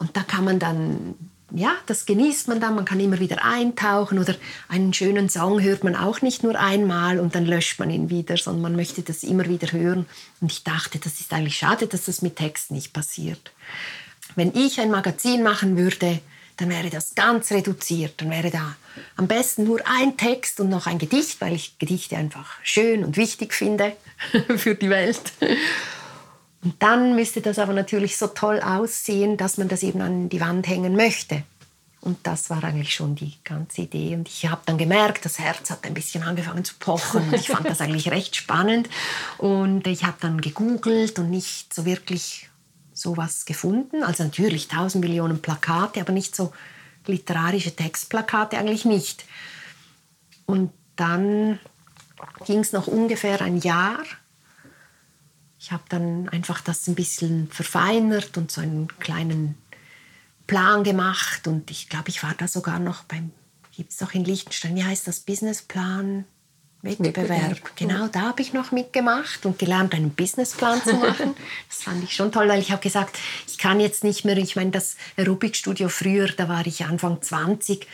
und 0.00 0.16
da 0.16 0.22
kann 0.22 0.44
man 0.44 0.58
dann 0.58 1.14
ja, 1.52 1.74
das 1.86 2.06
genießt 2.06 2.48
man 2.48 2.60
dann, 2.60 2.74
man 2.74 2.84
kann 2.84 3.00
immer 3.00 3.18
wieder 3.18 3.44
eintauchen 3.44 4.18
oder 4.18 4.34
einen 4.68 4.92
schönen 4.94 5.28
Song 5.28 5.60
hört 5.60 5.84
man 5.84 5.96
auch 5.96 6.22
nicht 6.22 6.42
nur 6.42 6.58
einmal 6.58 7.18
und 7.18 7.34
dann 7.34 7.46
löscht 7.46 7.78
man 7.80 7.90
ihn 7.90 8.10
wieder, 8.10 8.36
sondern 8.36 8.62
man 8.62 8.76
möchte 8.76 9.02
das 9.02 9.22
immer 9.22 9.46
wieder 9.46 9.72
hören. 9.72 10.06
Und 10.40 10.52
ich 10.52 10.64
dachte, 10.64 10.98
das 10.98 11.20
ist 11.20 11.32
eigentlich 11.32 11.56
schade, 11.56 11.86
dass 11.86 12.04
das 12.04 12.22
mit 12.22 12.36
Text 12.36 12.70
nicht 12.70 12.92
passiert. 12.92 13.52
Wenn 14.36 14.54
ich 14.54 14.80
ein 14.80 14.90
Magazin 14.90 15.42
machen 15.42 15.76
würde, 15.76 16.20
dann 16.56 16.68
wäre 16.68 16.90
das 16.90 17.14
ganz 17.14 17.50
reduziert. 17.50 18.14
Dann 18.18 18.30
wäre 18.30 18.50
da 18.50 18.76
am 19.16 19.26
besten 19.26 19.64
nur 19.64 19.80
ein 19.86 20.16
Text 20.16 20.60
und 20.60 20.68
noch 20.68 20.86
ein 20.86 20.98
Gedicht, 20.98 21.40
weil 21.40 21.54
ich 21.54 21.78
Gedichte 21.78 22.16
einfach 22.16 22.58
schön 22.62 23.02
und 23.02 23.16
wichtig 23.16 23.54
finde 23.54 23.96
für 24.56 24.74
die 24.74 24.90
Welt. 24.90 25.32
Und 26.62 26.82
dann 26.82 27.14
müsste 27.16 27.40
das 27.40 27.58
aber 27.58 27.72
natürlich 27.72 28.16
so 28.16 28.26
toll 28.26 28.60
aussehen, 28.60 29.36
dass 29.36 29.56
man 29.56 29.68
das 29.68 29.82
eben 29.82 30.02
an 30.02 30.28
die 30.28 30.40
Wand 30.40 30.68
hängen 30.68 30.94
möchte. 30.94 31.42
Und 32.02 32.18
das 32.26 32.48
war 32.48 32.64
eigentlich 32.64 32.94
schon 32.94 33.14
die 33.14 33.34
ganze 33.44 33.82
Idee. 33.82 34.14
Und 34.14 34.28
ich 34.28 34.48
habe 34.48 34.62
dann 34.64 34.78
gemerkt, 34.78 35.24
das 35.24 35.38
Herz 35.38 35.70
hat 35.70 35.84
ein 35.84 35.94
bisschen 35.94 36.22
angefangen 36.22 36.64
zu 36.64 36.74
pochen. 36.78 37.22
Und 37.24 37.34
ich 37.34 37.48
fand 37.48 37.68
das 37.68 37.80
eigentlich 37.80 38.10
recht 38.10 38.36
spannend. 38.36 38.88
Und 39.36 39.86
ich 39.86 40.04
habe 40.04 40.16
dann 40.20 40.40
gegoogelt 40.40 41.18
und 41.18 41.30
nicht 41.30 41.74
so 41.74 41.84
wirklich 41.84 42.48
sowas 42.94 43.44
gefunden. 43.44 44.02
Also 44.02 44.24
natürlich 44.24 44.68
tausend 44.68 45.04
Millionen 45.04 45.42
Plakate, 45.42 46.00
aber 46.00 46.12
nicht 46.12 46.34
so 46.34 46.52
literarische 47.06 47.74
Textplakate, 47.74 48.58
eigentlich 48.58 48.84
nicht. 48.84 49.24
Und 50.46 50.72
dann 50.96 51.58
ging 52.46 52.60
es 52.60 52.72
noch 52.72 52.86
ungefähr 52.86 53.40
ein 53.40 53.58
Jahr 53.58 53.98
ich 55.60 55.72
habe 55.72 55.82
dann 55.90 56.28
einfach 56.30 56.62
das 56.62 56.86
ein 56.88 56.94
bisschen 56.94 57.48
verfeinert 57.50 58.38
und 58.38 58.50
so 58.50 58.62
einen 58.62 58.88
kleinen 58.98 59.56
Plan 60.46 60.82
gemacht. 60.84 61.46
Und 61.46 61.70
ich 61.70 61.90
glaube, 61.90 62.08
ich 62.08 62.22
war 62.22 62.34
da 62.36 62.48
sogar 62.48 62.78
noch 62.78 63.04
beim, 63.04 63.30
gibt 63.76 63.92
es 63.92 63.98
doch 63.98 64.14
in 64.14 64.24
Liechtenstein, 64.24 64.74
wie 64.74 64.84
heißt 64.84 65.06
das, 65.06 65.20
Businessplan? 65.20 66.24
Wettbewerb. 66.82 67.76
Genau, 67.76 68.08
da 68.08 68.22
habe 68.22 68.40
ich 68.40 68.54
noch 68.54 68.72
mitgemacht 68.72 69.44
und 69.44 69.58
gelernt, 69.58 69.94
einen 69.94 70.14
Businessplan 70.14 70.82
zu 70.82 70.94
machen. 70.94 71.34
Das 71.68 71.82
fand 71.82 72.02
ich 72.04 72.14
schon 72.14 72.32
toll, 72.32 72.48
weil 72.48 72.60
ich 72.60 72.72
habe 72.72 72.80
gesagt, 72.80 73.18
ich 73.46 73.58
kann 73.58 73.80
jetzt 73.80 74.02
nicht 74.02 74.24
mehr, 74.24 74.38
ich 74.38 74.56
meine, 74.56 74.70
das 74.70 74.96
Aerobikstudio 75.18 75.90
früher, 75.90 76.28
da 76.28 76.48
war 76.48 76.66
ich 76.66 76.86
Anfang 76.86 77.20
20, 77.20 77.86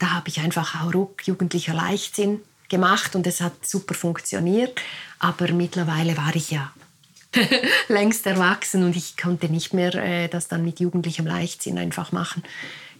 da 0.00 0.10
habe 0.10 0.28
ich 0.28 0.40
einfach 0.40 0.80
Hauruck, 0.80 1.24
jugendlicher 1.24 1.72
Leichtsinn 1.72 2.40
gemacht 2.68 3.14
und 3.14 3.28
es 3.28 3.40
hat 3.40 3.64
super 3.64 3.94
funktioniert. 3.94 4.80
Aber 5.20 5.52
mittlerweile 5.52 6.16
war 6.16 6.34
ich 6.34 6.50
ja 6.50 6.72
längst 7.88 8.26
erwachsen 8.26 8.84
und 8.84 8.96
ich 8.96 9.16
konnte 9.16 9.48
nicht 9.48 9.72
mehr 9.74 9.94
äh, 9.94 10.28
das 10.28 10.48
dann 10.48 10.64
mit 10.64 10.80
jugendlichem 10.80 11.26
Leichtsinn 11.26 11.78
einfach 11.78 12.12
machen. 12.12 12.42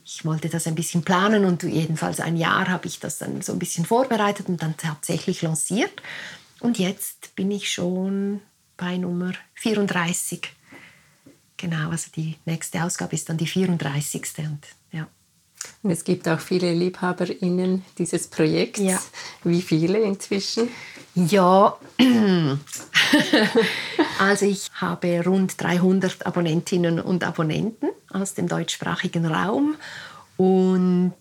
Ich 0.04 0.24
wollte 0.24 0.48
das 0.48 0.66
ein 0.66 0.74
bisschen 0.74 1.02
planen 1.02 1.44
und 1.44 1.62
jedenfalls 1.62 2.20
ein 2.20 2.36
Jahr 2.36 2.68
habe 2.68 2.86
ich 2.86 2.98
das 2.98 3.18
dann 3.18 3.42
so 3.42 3.52
ein 3.52 3.58
bisschen 3.58 3.84
vorbereitet 3.84 4.48
und 4.48 4.62
dann 4.62 4.76
tatsächlich 4.76 5.42
lanciert. 5.42 6.02
Und 6.60 6.78
jetzt 6.78 7.34
bin 7.36 7.50
ich 7.50 7.70
schon 7.70 8.40
bei 8.76 8.96
Nummer 8.96 9.32
34. 9.54 10.40
Genau, 11.56 11.90
also 11.90 12.10
die 12.16 12.36
nächste 12.44 12.82
Ausgabe 12.82 13.14
ist 13.14 13.28
dann 13.28 13.36
die 13.36 13.46
34. 13.46 14.22
Und, 14.38 14.66
ja. 14.90 15.06
Und 15.82 15.90
es 15.90 16.02
gibt 16.02 16.28
auch 16.28 16.40
viele 16.40 16.72
LiebhaberInnen 16.72 17.84
dieses 17.98 18.26
Projekts. 18.26 18.80
Ja. 18.80 19.00
Wie 19.44 19.62
viele 19.62 20.00
inzwischen? 20.00 20.68
Ja, 21.14 21.76
also 24.22 24.46
ich 24.46 24.70
habe 24.74 25.24
rund 25.24 25.60
300 25.60 26.26
Abonnentinnen 26.26 27.00
und 27.00 27.24
Abonnenten 27.24 27.88
aus 28.08 28.34
dem 28.34 28.46
deutschsprachigen 28.46 29.26
Raum 29.26 29.74
und 30.36 31.12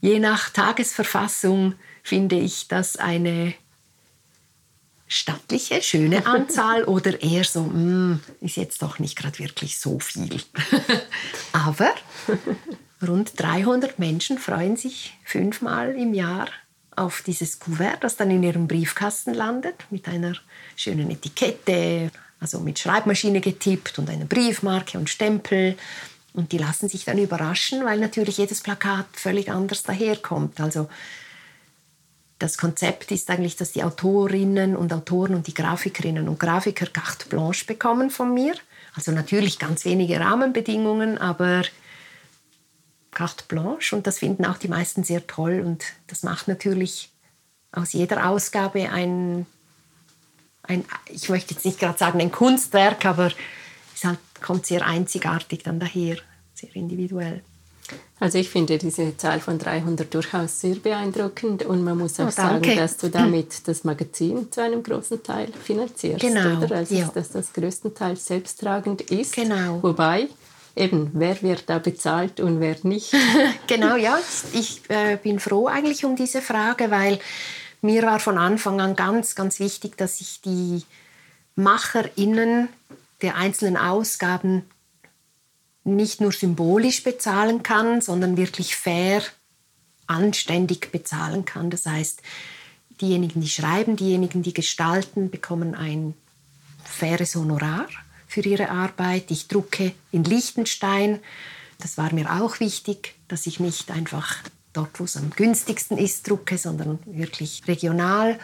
je 0.00 0.18
nach 0.18 0.48
Tagesverfassung 0.48 1.74
finde 2.02 2.36
ich 2.36 2.66
das 2.68 2.96
eine 2.96 3.52
stattliche, 5.06 5.82
schöne 5.82 6.24
Anzahl 6.26 6.84
oder 6.84 7.22
eher 7.22 7.44
so, 7.44 7.64
mm, 7.64 8.20
ist 8.40 8.56
jetzt 8.56 8.80
doch 8.80 8.98
nicht 8.98 9.14
gerade 9.14 9.38
wirklich 9.38 9.78
so 9.78 9.98
viel. 9.98 10.40
Aber 11.52 11.92
rund 13.06 13.32
300 13.36 13.98
Menschen 13.98 14.38
freuen 14.38 14.78
sich 14.78 15.12
fünfmal 15.26 15.94
im 15.94 16.14
Jahr 16.14 16.48
auf 16.96 17.22
dieses 17.22 17.58
Kuvert, 17.58 18.02
das 18.04 18.16
dann 18.16 18.30
in 18.30 18.42
ihrem 18.42 18.68
Briefkasten 18.68 19.34
landet, 19.34 19.86
mit 19.90 20.08
einer 20.08 20.34
schönen 20.76 21.10
Etikette, 21.10 22.10
also 22.40 22.60
mit 22.60 22.78
Schreibmaschine 22.78 23.40
getippt 23.40 23.98
und 23.98 24.10
einer 24.10 24.24
Briefmarke 24.24 24.98
und 24.98 25.08
Stempel. 25.08 25.76
Und 26.34 26.52
die 26.52 26.58
lassen 26.58 26.88
sich 26.88 27.04
dann 27.04 27.18
überraschen, 27.18 27.84
weil 27.84 27.98
natürlich 27.98 28.38
jedes 28.38 28.62
Plakat 28.62 29.06
völlig 29.12 29.50
anders 29.50 29.82
daherkommt. 29.82 30.60
Also 30.60 30.88
das 32.38 32.58
Konzept 32.58 33.12
ist 33.12 33.30
eigentlich, 33.30 33.56
dass 33.56 33.72
die 33.72 33.84
Autorinnen 33.84 34.74
und 34.74 34.92
Autoren 34.92 35.34
und 35.34 35.46
die 35.46 35.54
Grafikerinnen 35.54 36.28
und 36.28 36.40
Grafiker 36.40 36.86
carte 36.86 37.28
blanche 37.28 37.66
bekommen 37.66 38.10
von 38.10 38.34
mir. 38.34 38.54
Also 38.94 39.12
natürlich 39.12 39.58
ganz 39.58 39.84
wenige 39.84 40.18
Rahmenbedingungen, 40.18 41.18
aber 41.18 41.62
carte 43.12 43.44
blanche 43.46 43.94
und 43.94 44.06
das 44.06 44.18
finden 44.18 44.44
auch 44.44 44.58
die 44.58 44.68
meisten 44.68 45.04
sehr 45.04 45.26
toll 45.26 45.62
und 45.64 45.84
das 46.08 46.22
macht 46.22 46.48
natürlich 46.48 47.10
aus 47.72 47.92
jeder 47.92 48.28
Ausgabe 48.28 48.90
ein, 48.90 49.46
ein 50.62 50.84
ich 51.08 51.28
möchte 51.28 51.54
jetzt 51.54 51.64
nicht 51.64 51.78
gerade 51.78 51.98
sagen 51.98 52.20
ein 52.20 52.32
Kunstwerk, 52.32 53.04
aber 53.06 53.30
es 53.94 54.04
halt, 54.04 54.18
kommt 54.40 54.66
sehr 54.66 54.84
einzigartig 54.84 55.62
dann 55.62 55.80
daher, 55.80 56.16
sehr 56.54 56.74
individuell. 56.74 57.42
Also 58.20 58.38
ich 58.38 58.48
finde 58.48 58.78
diese 58.78 59.16
Zahl 59.16 59.40
von 59.40 59.58
300 59.58 60.12
durchaus 60.14 60.60
sehr 60.60 60.76
beeindruckend 60.76 61.64
und 61.64 61.82
man 61.82 61.98
muss 61.98 62.20
auch 62.20 62.28
oh, 62.28 62.30
sagen, 62.30 62.76
dass 62.76 62.96
du 62.96 63.10
damit 63.10 63.66
das 63.66 63.82
Magazin 63.82 64.50
zu 64.50 64.62
einem 64.62 64.82
großen 64.82 65.22
Teil 65.22 65.52
finanzierst, 65.52 66.20
genau, 66.20 66.62
oder? 66.62 66.76
Also 66.76 66.94
ja. 66.94 67.10
dass 67.12 67.30
das 67.30 67.52
größtenteils 67.52 68.24
selbsttragend 68.24 69.02
ist. 69.02 69.34
Genau. 69.34 69.82
Wobei 69.82 70.28
eben, 70.76 71.10
wer 71.14 71.40
wird 71.42 71.68
da 71.68 71.78
bezahlt 71.78 72.40
und 72.40 72.60
wer 72.60 72.76
nicht? 72.82 73.14
genau, 73.66 73.96
ja. 73.96 74.18
Ich 74.52 74.82
äh, 74.88 75.16
bin 75.16 75.40
froh 75.40 75.66
eigentlich 75.66 76.04
um 76.04 76.16
diese 76.16 76.42
Frage, 76.42 76.90
weil 76.90 77.18
mir 77.80 78.02
war 78.02 78.20
von 78.20 78.38
Anfang 78.38 78.80
an 78.80 78.96
ganz, 78.96 79.34
ganz 79.34 79.58
wichtig, 79.58 79.96
dass 79.96 80.20
ich 80.20 80.40
die 80.40 80.84
MacherInnen 81.56 82.68
der 83.22 83.36
einzelnen 83.36 83.76
Ausgaben 83.76 84.64
nicht 85.84 86.20
nur 86.20 86.32
symbolisch 86.32 87.02
bezahlen 87.02 87.62
kann, 87.62 88.00
sondern 88.00 88.36
wirklich 88.36 88.76
fair, 88.76 89.22
anständig 90.06 90.92
bezahlen 90.92 91.44
kann. 91.44 91.70
Das 91.70 91.86
heißt, 91.86 92.22
diejenigen, 93.00 93.40
die 93.40 93.48
schreiben, 93.48 93.96
diejenigen, 93.96 94.42
die 94.42 94.54
gestalten, 94.54 95.30
bekommen 95.30 95.74
ein 95.74 96.14
faires 96.84 97.34
Honorar 97.34 97.88
für 98.32 98.40
ihre 98.40 98.70
Arbeit. 98.70 99.30
Ich 99.30 99.46
drucke 99.46 99.92
in 100.10 100.24
Liechtenstein. 100.24 101.20
Das 101.78 101.98
war 101.98 102.14
mir 102.14 102.32
auch 102.32 102.60
wichtig, 102.60 103.14
dass 103.28 103.46
ich 103.46 103.60
nicht 103.60 103.90
einfach 103.90 104.38
dort, 104.72 104.98
wo 104.98 105.04
es 105.04 105.18
am 105.18 105.28
günstigsten 105.30 105.98
ist, 105.98 106.28
drucke, 106.28 106.56
sondern 106.56 106.98
wirklich 107.04 107.62
regional. 107.68 108.38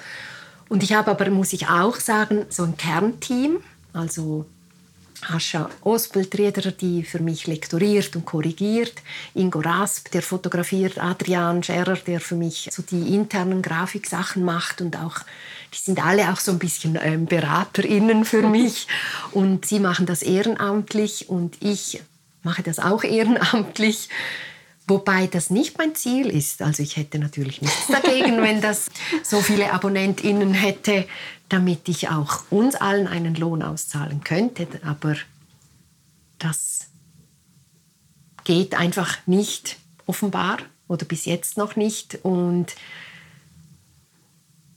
Und 0.68 0.82
ich 0.82 0.93
habe 0.93 1.11
aber, 1.11 1.30
muss 1.30 1.55
ich 1.55 1.68
auch 1.68 1.97
sagen, 1.97 2.45
so 2.51 2.64
ein 2.64 2.76
Kernteam, 2.76 3.61
also 3.95 4.45
Ascha 5.23 5.69
Ospeltrieder, 5.83 6.73
die 6.73 7.03
für 7.03 7.21
mich 7.21 7.47
lektoriert 7.47 8.14
und 8.16 8.25
korrigiert, 8.25 8.95
Ingo 9.35 9.61
Rasp, 9.61 10.11
der 10.12 10.23
fotografiert, 10.23 10.99
Adrian 10.99 11.62
Scherer, 11.62 11.97
der 11.97 12.21
für 12.21 12.37
mich 12.37 12.69
so 12.71 12.83
die 12.83 13.14
internen 13.14 13.62
Grafiksachen 13.62 14.45
macht. 14.45 14.81
Und 14.81 14.97
auch 14.97 15.19
die 15.75 15.79
sind 15.79 16.05
alle 16.05 16.33
auch 16.33 16.39
so 16.39 16.53
ein 16.53 16.59
bisschen 16.59 16.99
ähm, 17.03 17.27
BeraterInnen 17.27 18.25
für 18.25 18.43
mich. 18.49 18.87
Und 19.33 19.66
sie 19.66 19.81
machen 19.81 20.07
das 20.07 20.23
ehrenamtlich. 20.23 21.29
Und 21.29 21.57
ich 21.61 22.01
mache 22.43 22.62
das 22.62 22.79
auch 22.79 23.05
ehrenamtlich. 23.05 24.09
Wobei 24.89 25.26
das 25.26 25.51
nicht 25.51 25.76
mein 25.76 25.95
Ziel 25.95 26.28
ist. 26.28 26.62
Also 26.62 26.82
ich 26.82 26.97
hätte 26.97 27.18
natürlich 27.18 27.61
nichts 27.61 27.86
dagegen, 27.89 28.39
wenn 28.43 28.62
das 28.62 28.86
so 29.22 29.41
viele 29.43 29.72
AbonnentInnen 29.72 30.55
hätte, 30.55 31.07
damit 31.51 31.89
ich 31.89 32.09
auch 32.09 32.45
uns 32.51 32.74
allen 32.74 33.07
einen 33.07 33.34
Lohn 33.34 33.62
auszahlen 33.62 34.24
könnte. 34.24 34.66
Aber 34.82 35.14
das 36.39 36.86
geht 38.45 38.74
einfach 38.74 39.18
nicht 39.26 39.76
offenbar 40.07 40.57
oder 40.89 41.05
bis 41.05 41.26
jetzt 41.26 41.59
noch 41.59 41.76
nicht. 41.76 42.20
Und 42.22 42.74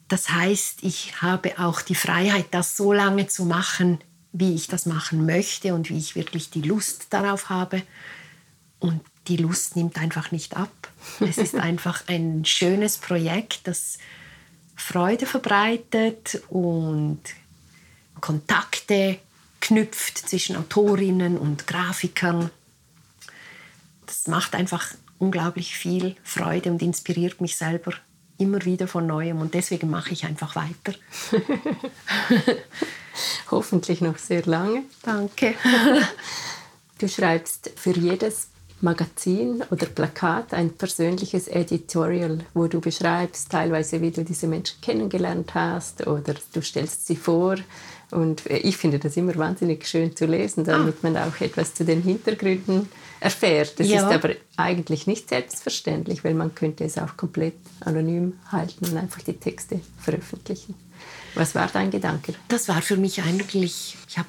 das 0.09 0.29
heißt, 0.29 0.83
ich 0.83 1.21
habe 1.21 1.57
auch 1.57 1.81
die 1.81 1.95
Freiheit, 1.95 2.47
das 2.51 2.75
so 2.75 2.91
lange 2.91 3.27
zu 3.27 3.45
machen, 3.45 3.99
wie 4.33 4.55
ich 4.55 4.67
das 4.67 4.85
machen 4.85 5.25
möchte 5.25 5.73
und 5.73 5.89
wie 5.89 5.97
ich 5.97 6.15
wirklich 6.15 6.49
die 6.49 6.61
Lust 6.61 7.07
darauf 7.11 7.49
habe. 7.49 7.81
Und 8.79 9.01
die 9.27 9.37
Lust 9.37 9.75
nimmt 9.75 9.97
einfach 9.97 10.31
nicht 10.31 10.57
ab. 10.57 10.71
Es 11.19 11.37
ist 11.37 11.55
einfach 11.69 12.03
ein 12.07 12.45
schönes 12.45 12.97
Projekt, 12.97 13.61
das 13.67 13.97
Freude 14.75 15.25
verbreitet 15.25 16.41
und 16.49 17.21
Kontakte 18.19 19.19
knüpft 19.59 20.17
zwischen 20.17 20.55
Autorinnen 20.55 21.37
und 21.37 21.67
Grafikern. 21.67 22.49
Das 24.05 24.27
macht 24.27 24.55
einfach 24.55 24.93
unglaublich 25.19 25.75
viel 25.75 26.15
Freude 26.23 26.71
und 26.71 26.81
inspiriert 26.81 27.41
mich 27.41 27.55
selber 27.55 27.93
immer 28.37 28.65
wieder 28.65 28.87
von 28.87 29.05
neuem 29.05 29.39
und 29.39 29.53
deswegen 29.53 29.89
mache 29.89 30.11
ich 30.11 30.25
einfach 30.25 30.55
weiter. 30.55 30.97
Hoffentlich 33.51 34.01
noch 34.01 34.17
sehr 34.17 34.43
lange. 34.45 34.83
Danke. 35.03 35.55
Du 36.97 37.07
schreibst 37.07 37.71
für 37.77 37.97
jedes 37.97 38.50
Magazin 38.81 39.63
oder 39.69 39.85
Plakat 39.85 40.53
ein 40.53 40.71
persönliches 40.71 41.47
Editorial, 41.47 42.39
wo 42.53 42.67
du 42.67 42.81
beschreibst 42.81 43.51
teilweise, 43.51 44.01
wie 44.01 44.11
du 44.11 44.23
diese 44.23 44.47
Menschen 44.47 44.81
kennengelernt 44.81 45.53
hast 45.53 46.07
oder 46.07 46.35
du 46.53 46.61
stellst 46.61 47.07
sie 47.07 47.15
vor. 47.15 47.55
Und 48.11 48.45
ich 48.47 48.75
finde 48.75 48.99
das 48.99 49.15
immer 49.15 49.35
wahnsinnig 49.37 49.87
schön 49.87 50.15
zu 50.15 50.25
lesen, 50.25 50.65
damit 50.65 50.95
ah. 50.95 50.99
man 51.03 51.17
auch 51.17 51.39
etwas 51.39 51.73
zu 51.73 51.85
den 51.85 52.01
Hintergründen 52.01 52.89
erfährt. 53.21 53.79
Das 53.79 53.87
ja. 53.87 54.07
ist 54.09 54.13
aber 54.13 54.35
eigentlich 54.57 55.07
nicht 55.07 55.29
selbstverständlich, 55.29 56.23
weil 56.23 56.33
man 56.33 56.53
könnte 56.53 56.83
es 56.83 56.97
auch 56.97 57.15
komplett 57.15 57.55
anonym 57.79 58.33
halten 58.51 58.85
und 58.85 58.97
einfach 58.97 59.21
die 59.21 59.33
Texte 59.33 59.79
veröffentlichen. 59.99 60.75
Was 61.35 61.55
war 61.55 61.69
dein 61.71 61.89
Gedanke? 61.91 62.33
Das 62.49 62.67
war 62.67 62.81
für 62.81 62.97
mich 62.97 63.21
eigentlich, 63.23 63.95
ich 64.09 64.17
habe 64.17 64.27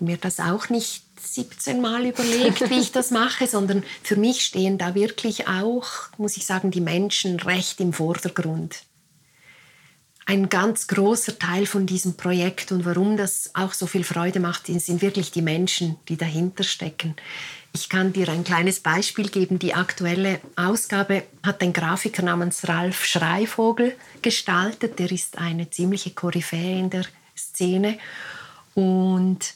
mir 0.00 0.16
das 0.16 0.40
auch 0.40 0.68
nicht 0.68 1.02
17 1.20 1.80
Mal 1.80 2.06
überlegt, 2.06 2.68
wie 2.70 2.80
ich 2.80 2.92
das 2.92 3.10
mache, 3.10 3.46
sondern 3.46 3.82
für 4.02 4.16
mich 4.16 4.44
stehen 4.44 4.78
da 4.78 4.94
wirklich 4.94 5.48
auch, 5.48 5.86
muss 6.18 6.36
ich 6.36 6.46
sagen, 6.46 6.70
die 6.70 6.80
Menschen 6.80 7.38
recht 7.40 7.80
im 7.80 7.92
Vordergrund. 7.92 8.82
Ein 10.26 10.48
ganz 10.48 10.86
großer 10.86 11.38
Teil 11.38 11.66
von 11.66 11.86
diesem 11.86 12.16
Projekt 12.16 12.70
und 12.70 12.84
warum 12.84 13.16
das 13.16 13.50
auch 13.54 13.72
so 13.72 13.86
viel 13.86 14.04
Freude 14.04 14.38
macht, 14.38 14.66
sind 14.66 15.02
wirklich 15.02 15.32
die 15.32 15.42
Menschen, 15.42 15.96
die 16.08 16.16
dahinter 16.16 16.62
stecken. 16.62 17.16
Ich 17.72 17.88
kann 17.88 18.12
dir 18.12 18.28
ein 18.28 18.44
kleines 18.44 18.80
Beispiel 18.80 19.28
geben. 19.28 19.58
Die 19.58 19.74
aktuelle 19.74 20.40
Ausgabe 20.56 21.24
hat 21.42 21.62
ein 21.62 21.72
Grafiker 21.72 22.22
namens 22.22 22.68
Ralf 22.68 23.04
Schreivogel 23.04 23.96
gestaltet. 24.22 24.98
Der 24.98 25.10
ist 25.10 25.38
eine 25.38 25.70
ziemliche 25.70 26.10
Koryphäe 26.10 26.78
in 26.78 26.90
der 26.90 27.06
Szene. 27.36 27.98
Und 28.74 29.54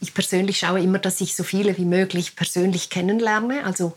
ich 0.00 0.14
persönlich 0.14 0.58
schaue 0.58 0.80
immer, 0.80 0.98
dass 0.98 1.20
ich 1.20 1.34
so 1.34 1.42
viele 1.42 1.76
wie 1.78 1.84
möglich 1.84 2.36
persönlich 2.36 2.90
kennenlerne. 2.90 3.64
Also 3.64 3.96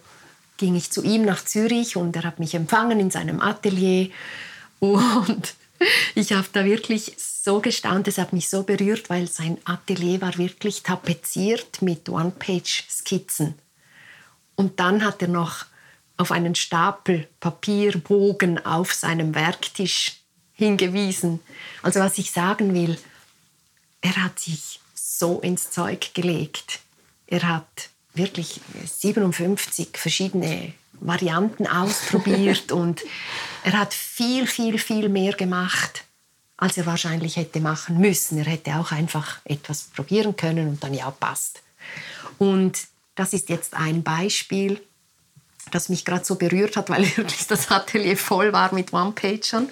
ging 0.58 0.76
ich 0.76 0.92
zu 0.92 1.04
ihm 1.04 1.24
nach 1.24 1.44
Zürich 1.44 1.96
und 1.96 2.16
er 2.16 2.24
hat 2.24 2.40
mich 2.40 2.54
empfangen 2.54 3.00
in 3.00 3.12
seinem 3.12 3.42
Atelier. 3.42 4.10
Und 4.80 5.56
ich 6.16 6.34
habe 6.34 6.48
da 6.52 6.66
wirklich 6.66 7.14
so 7.18 7.60
gestaunt, 7.60 8.08
es 8.08 8.18
hat 8.18 8.34
mich 8.34 8.50
so 8.50 8.64
berührt, 8.64 9.10
weil 9.10 9.28
sein 9.28 9.58
Atelier 9.66 10.22
war 10.22 10.38
wirklich 10.38 10.84
tapeziert 10.84 11.82
mit 11.82 12.10
One-Page-Skizzen. 12.10 13.56
Und 14.56 14.80
dann 14.80 15.06
hat 15.06 15.22
er 15.22 15.30
noch 15.30 15.66
auf 16.18 16.32
einen 16.32 16.56
Stapel 16.56 17.28
Papierbogen 17.40 18.66
auf 18.66 18.94
seinem 18.94 19.34
Werktisch 19.34 20.18
hingewiesen. 20.52 21.40
Also 21.82 22.02
was 22.02 22.18
ich 22.18 22.32
sagen 22.32 22.74
will, 22.74 22.98
er 24.02 24.16
hat 24.24 24.38
sich 24.38 24.79
so 25.20 25.40
ins 25.42 25.70
Zeug 25.70 26.14
gelegt. 26.14 26.80
Er 27.28 27.44
hat 27.44 27.90
wirklich 28.14 28.62
57 28.86 29.90
verschiedene 29.94 30.74
Varianten 30.94 31.68
ausprobiert 31.68 32.72
und 32.72 33.02
er 33.64 33.74
hat 33.74 33.94
viel, 33.94 34.48
viel, 34.48 34.80
viel 34.80 35.10
mehr 35.10 35.34
gemacht, 35.34 36.06
als 36.58 36.78
er 36.78 36.86
wahrscheinlich 36.86 37.36
hätte 37.36 37.60
machen 37.60 38.00
müssen. 38.00 38.38
Er 38.38 38.46
hätte 38.46 38.76
auch 38.76 38.92
einfach 38.92 39.40
etwas 39.44 39.84
probieren 39.84 40.36
können 40.36 40.70
und 40.70 40.84
dann 40.84 40.94
ja, 40.94 41.12
passt. 41.12 41.62
Und 42.38 42.80
das 43.16 43.34
ist 43.34 43.50
jetzt 43.50 43.74
ein 43.74 44.02
Beispiel, 44.04 44.82
das 45.72 45.90
mich 45.90 46.06
gerade 46.06 46.26
so 46.26 46.36
berührt 46.36 46.78
hat, 46.78 46.90
weil 46.90 47.04
wirklich 47.18 47.46
das 47.48 47.70
Atelier 47.70 48.18
voll 48.18 48.54
war 48.54 48.74
mit 48.74 48.94
One-Pagern. 48.94 49.70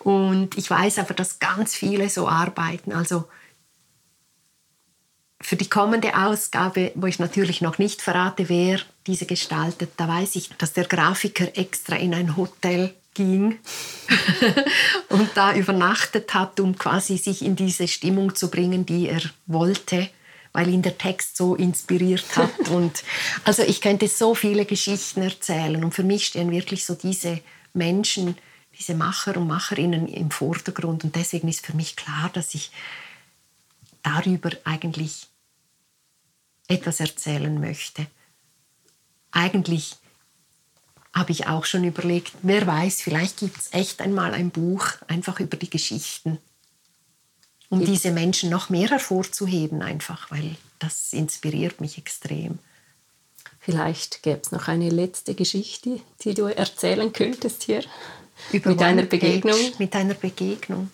Und 0.00 0.56
ich 0.56 0.70
weiß 0.70 0.98
aber, 0.98 1.14
dass 1.14 1.38
ganz 1.38 1.74
viele 1.74 2.08
so 2.10 2.28
arbeiten. 2.28 2.92
Also 2.92 3.24
für 5.44 5.56
die 5.56 5.68
kommende 5.68 6.16
Ausgabe, 6.16 6.90
wo 6.94 7.06
ich 7.06 7.18
natürlich 7.18 7.60
noch 7.60 7.76
nicht 7.76 8.00
verrate, 8.00 8.48
wer 8.48 8.80
diese 9.06 9.26
gestaltet, 9.26 9.90
da 9.98 10.08
weiß 10.08 10.36
ich, 10.36 10.48
dass 10.56 10.72
der 10.72 10.84
Grafiker 10.86 11.58
extra 11.58 11.96
in 11.96 12.14
ein 12.14 12.38
Hotel 12.38 12.94
ging 13.12 13.58
und 15.10 15.28
da 15.34 15.54
übernachtet 15.54 16.32
hat, 16.32 16.60
um 16.60 16.78
quasi 16.78 17.18
sich 17.18 17.44
in 17.44 17.56
diese 17.56 17.88
Stimmung 17.88 18.34
zu 18.34 18.50
bringen, 18.50 18.86
die 18.86 19.06
er 19.06 19.20
wollte, 19.44 20.08
weil 20.54 20.70
ihn 20.70 20.80
der 20.80 20.96
Text 20.96 21.36
so 21.36 21.54
inspiriert 21.54 22.36
hat. 22.36 22.68
Und 22.70 23.04
also 23.44 23.62
ich 23.62 23.82
könnte 23.82 24.08
so 24.08 24.34
viele 24.34 24.64
Geschichten 24.64 25.20
erzählen 25.20 25.84
und 25.84 25.92
für 25.92 26.04
mich 26.04 26.26
stehen 26.26 26.52
wirklich 26.52 26.86
so 26.86 26.94
diese 26.94 27.40
Menschen, 27.74 28.38
diese 28.78 28.94
Macher 28.94 29.36
und 29.36 29.48
Macherinnen 29.48 30.08
im 30.08 30.30
Vordergrund 30.30 31.04
und 31.04 31.16
deswegen 31.16 31.48
ist 31.48 31.66
für 31.66 31.76
mich 31.76 31.96
klar, 31.96 32.30
dass 32.32 32.54
ich 32.54 32.70
darüber 34.02 34.50
eigentlich 34.64 35.28
etwas 36.68 37.00
erzählen 37.00 37.60
möchte. 37.60 38.06
Eigentlich 39.30 39.96
habe 41.12 41.32
ich 41.32 41.46
auch 41.46 41.64
schon 41.64 41.84
überlegt, 41.84 42.32
wer 42.42 42.66
weiß, 42.66 43.02
vielleicht 43.02 43.38
gibt 43.38 43.56
es 43.58 43.72
echt 43.72 44.00
einmal 44.00 44.34
ein 44.34 44.50
Buch 44.50 44.86
einfach 45.06 45.40
über 45.40 45.56
die 45.56 45.70
Geschichten, 45.70 46.38
um 47.68 47.80
ja. 47.80 47.86
diese 47.86 48.10
Menschen 48.10 48.50
noch 48.50 48.68
mehr 48.68 48.90
hervorzuheben, 48.90 49.82
einfach, 49.82 50.30
weil 50.30 50.56
das 50.78 51.12
inspiriert 51.12 51.80
mich 51.80 51.98
extrem. 51.98 52.58
Vielleicht 53.60 54.22
gäbe 54.22 54.40
es 54.42 54.52
noch 54.52 54.68
eine 54.68 54.90
letzte 54.90 55.34
Geschichte, 55.34 56.00
die 56.22 56.34
du 56.34 56.44
erzählen 56.44 57.12
könntest 57.12 57.62
hier. 57.62 57.82
Über 58.52 58.70
mit 58.70 58.82
einer 58.82 59.02
Begegnung. 59.04 59.58
Mit 59.78 59.94
einer 59.94 60.14
Begegnung 60.14 60.90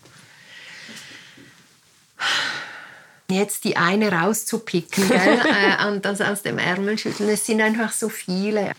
jetzt 3.30 3.64
die 3.64 3.76
eine 3.76 4.12
rauszupicken 4.12 5.08
gell? 5.08 5.18
äh, 5.80 5.86
und 5.88 6.04
das 6.04 6.20
aus 6.20 6.42
dem 6.42 6.58
Ärmel 6.58 6.98
schütteln. 6.98 7.28
Es 7.28 7.46
sind 7.46 7.60
einfach 7.60 7.92
so 7.92 8.08
viele. 8.08 8.72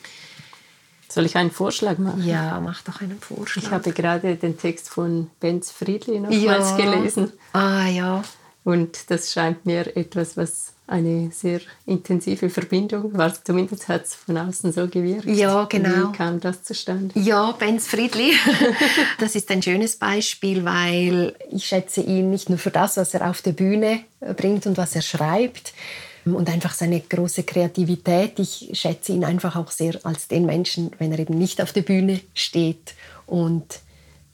Soll 1.10 1.26
ich 1.26 1.36
einen 1.36 1.52
Vorschlag 1.52 1.97
machen? 1.97 2.26
Ja, 2.26 2.60
mach 2.62 2.82
doch 2.84 3.02
einen 3.02 3.20
Vorschlag. 3.20 3.64
Ich 3.64 3.72
habe 3.72 3.91
gerade 3.91 4.36
den 4.36 4.58
Text 4.58 4.89
von 4.89 5.30
Benz 5.39 5.70
Friedli 5.70 6.20
nochmals 6.20 6.72
ja. 6.72 6.78
gelesen. 6.78 7.34
Ah 7.52 7.88
ja. 7.88 8.24
Und 8.64 9.10
das 9.10 9.32
scheint 9.32 9.66
mir 9.66 9.97
etwas, 9.97 10.38
was 10.38 10.74
eine 10.91 11.31
sehr 11.31 11.61
intensive 11.85 12.49
Verbindung 12.49 13.17
war. 13.17 13.33
Zumindest 13.43 13.87
hat 13.87 14.05
es 14.05 14.15
von 14.15 14.37
außen 14.37 14.71
so 14.73 14.87
gewirkt. 14.87 15.25
Ja, 15.25 15.65
genau. 15.65 16.09
Wie 16.09 16.17
kam 16.17 16.39
das 16.39 16.63
zustande? 16.63 17.17
Ja, 17.19 17.51
Benz 17.53 17.87
Friedli. 17.87 18.33
das 19.19 19.35
ist 19.35 19.49
ein 19.51 19.63
schönes 19.63 19.95
Beispiel, 19.95 20.65
weil 20.65 21.33
ich 21.49 21.65
schätze 21.65 22.01
ihn 22.01 22.29
nicht 22.29 22.49
nur 22.49 22.57
für 22.57 22.71
das, 22.71 22.97
was 22.97 23.13
er 23.13 23.29
auf 23.29 23.41
der 23.41 23.53
Bühne 23.53 24.01
bringt 24.35 24.67
und 24.67 24.77
was 24.77 24.95
er 24.95 25.01
schreibt, 25.01 25.73
und 26.23 26.49
einfach 26.49 26.73
seine 26.73 26.99
große 26.99 27.43
Kreativität. 27.43 28.37
Ich 28.37 28.69
schätze 28.73 29.11
ihn 29.11 29.23
einfach 29.23 29.55
auch 29.55 29.71
sehr 29.71 29.99
als 30.03 30.27
den 30.27 30.45
Menschen, 30.45 30.91
wenn 30.99 31.11
er 31.11 31.17
eben 31.17 31.37
nicht 31.37 31.61
auf 31.61 31.73
der 31.73 31.81
Bühne 31.81 32.21
steht. 32.35 32.93
Und 33.25 33.79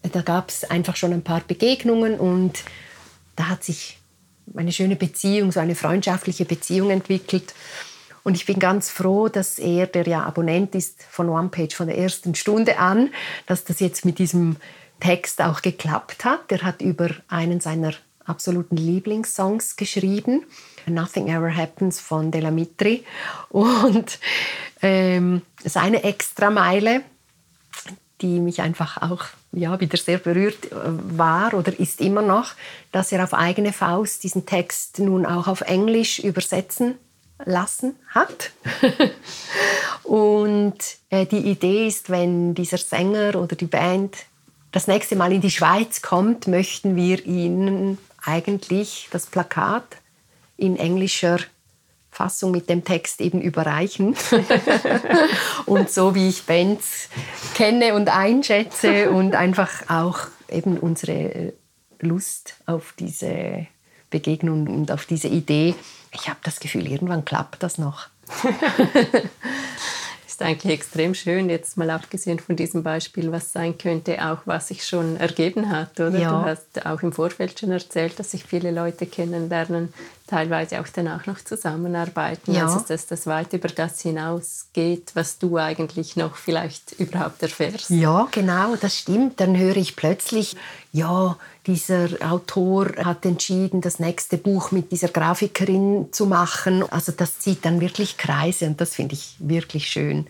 da 0.01 0.21
gab 0.21 0.49
es 0.49 0.65
einfach 0.65 0.95
schon 0.95 1.13
ein 1.13 1.23
paar 1.23 1.41
Begegnungen 1.47 2.19
und 2.19 2.63
da 3.37 3.47
hat 3.49 3.63
sich 3.63 3.96
eine 4.55 4.71
schöne 4.71 4.95
Beziehung, 4.95 5.51
so 5.51 5.59
eine 5.59 5.75
freundschaftliche 5.75 6.45
Beziehung 6.45 6.89
entwickelt. 6.89 7.53
Und 8.23 8.35
ich 8.35 8.45
bin 8.45 8.59
ganz 8.59 8.89
froh, 8.89 9.29
dass 9.29 9.57
er, 9.57 9.87
der 9.87 10.05
ja 10.07 10.23
Abonnent 10.23 10.75
ist 10.75 11.03
von 11.09 11.29
OnePage 11.29 11.75
von 11.75 11.87
der 11.87 11.97
ersten 11.97 12.35
Stunde 12.35 12.77
an, 12.77 13.09
dass 13.45 13.63
das 13.63 13.79
jetzt 13.79 14.03
mit 14.03 14.19
diesem 14.19 14.57
Text 14.99 15.41
auch 15.41 15.61
geklappt 15.61 16.25
hat. 16.25 16.51
Er 16.51 16.63
hat 16.63 16.81
über 16.81 17.09
einen 17.29 17.61
seiner 17.61 17.93
absoluten 18.25 18.75
Lieblingssongs 18.75 19.77
geschrieben, 19.77 20.43
Nothing 20.85 21.29
Ever 21.29 21.55
Happens 21.55 21.99
von 21.99 22.31
Delamitri. 22.31 23.05
Und 23.49 24.19
ähm, 24.81 25.41
seine 25.63 26.03
Extrameile, 26.03 27.01
die 28.21 28.39
mich 28.39 28.61
einfach 28.61 29.01
auch 29.01 29.25
ja, 29.57 29.79
wieder 29.79 29.97
sehr 29.97 30.19
berührt 30.19 30.71
äh, 30.71 30.75
war 31.17 31.53
oder 31.53 31.77
ist 31.77 32.01
immer 32.01 32.21
noch, 32.21 32.53
dass 32.91 33.11
er 33.11 33.23
auf 33.23 33.33
eigene 33.33 33.73
Faust 33.73 34.23
diesen 34.23 34.45
Text 34.45 34.99
nun 34.99 35.25
auch 35.25 35.47
auf 35.47 35.61
Englisch 35.61 36.19
übersetzen 36.19 36.95
lassen 37.45 37.95
hat. 38.09 38.51
und 40.03 40.77
äh, 41.09 41.25
die 41.25 41.49
Idee 41.49 41.87
ist, 41.87 42.09
wenn 42.09 42.55
dieser 42.55 42.77
Sänger 42.77 43.35
oder 43.35 43.55
die 43.55 43.65
Band 43.65 44.15
das 44.71 44.87
nächste 44.87 45.15
Mal 45.15 45.31
in 45.31 45.41
die 45.41 45.51
Schweiz 45.51 46.01
kommt, 46.01 46.47
möchten 46.47 46.95
wir 46.95 47.25
ihnen 47.25 47.97
eigentlich 48.23 49.07
das 49.11 49.25
Plakat 49.25 49.97
in 50.57 50.77
englischer 50.77 51.39
Fassung 52.17 52.49
mit 52.49 52.67
dem 52.67 52.83
Text 52.83 53.21
eben 53.21 53.41
überreichen. 53.41 54.15
und 55.67 55.91
so 55.91 56.15
wie 56.15 56.29
ich 56.29 56.47
Bands 56.47 57.09
kenne 57.53 57.93
und 57.93 58.09
einschätze 58.09 59.11
und 59.11 59.35
einfach 59.35 59.87
auch 59.87 60.21
eben 60.49 60.79
unsere 60.79 61.53
Lust 61.99 62.55
auf 62.65 62.95
diese 62.97 63.67
Begegnung 64.09 64.67
und 64.67 64.91
auf 64.91 65.05
diese 65.05 65.27
Idee. 65.27 65.75
Ich 66.11 66.27
habe 66.27 66.39
das 66.41 66.59
Gefühl, 66.59 66.87
irgendwann 66.87 67.23
klappt 67.23 67.61
das 67.61 67.77
noch. 67.77 68.07
ist 70.37 70.43
eigentlich 70.43 70.73
extrem 70.73 71.15
schön, 71.15 71.49
jetzt 71.49 71.77
mal 71.77 71.89
abgesehen 71.89 72.37
von 72.37 72.55
diesem 72.55 72.83
Beispiel, 72.83 73.31
was 73.31 73.51
sein 73.51 73.77
könnte, 73.77 74.23
auch 74.23 74.39
was 74.45 74.67
sich 74.67 74.85
schon 74.85 75.17
ergeben 75.17 75.71
hat. 75.71 75.99
Oder? 75.99 76.19
Ja. 76.19 76.29
Du 76.29 76.49
hast 76.49 76.85
auch 76.85 77.01
im 77.01 77.11
Vorfeld 77.11 77.59
schon 77.59 77.71
erzählt, 77.71 78.19
dass 78.19 78.31
sich 78.31 78.43
viele 78.43 78.71
Leute 78.71 79.07
kennenlernen, 79.07 79.93
teilweise 80.27 80.81
auch 80.81 80.87
danach 80.93 81.25
noch 81.25 81.39
zusammenarbeiten. 81.43 82.53
Ja. 82.53 82.67
Also 82.67 82.85
dass 82.87 83.07
das 83.07 83.25
weit 83.25 83.53
über 83.53 83.69
das 83.69 84.01
hinausgeht, 84.01 85.11
was 85.13 85.39
du 85.39 85.57
eigentlich 85.57 86.15
noch 86.15 86.35
vielleicht 86.35 86.91
überhaupt 86.99 87.41
erfährst. 87.41 87.89
Ja, 87.89 88.27
genau, 88.31 88.75
das 88.75 88.97
stimmt. 88.97 89.39
Dann 89.39 89.57
höre 89.57 89.77
ich 89.77 89.95
plötzlich, 89.95 90.55
ja, 90.91 91.37
dieser 91.65 92.09
Autor 92.21 92.87
hat 92.97 93.25
entschieden, 93.25 93.81
das 93.81 93.99
nächste 93.99 94.37
Buch 94.37 94.71
mit 94.71 94.91
dieser 94.91 95.07
Grafikerin 95.07 96.09
zu 96.11 96.25
machen. 96.25 96.83
Also 96.91 97.11
das 97.11 97.39
zieht 97.39 97.65
dann 97.65 97.81
wirklich 97.81 98.17
Kreise 98.17 98.67
und 98.67 98.79
das 98.81 98.95
finde 98.95 99.15
ich 99.15 99.37
wirklich 99.39 99.87
schön. 99.87 100.27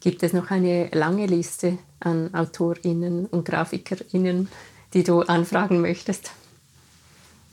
Gibt 0.00 0.22
es 0.22 0.34
noch 0.34 0.50
eine 0.50 0.88
lange 0.92 1.26
Liste 1.26 1.78
an 2.00 2.28
AutorInnen 2.34 3.24
und 3.26 3.46
GrafikerInnen, 3.46 4.48
die 4.92 5.02
du 5.02 5.22
anfragen 5.22 5.80
möchtest? 5.80 6.30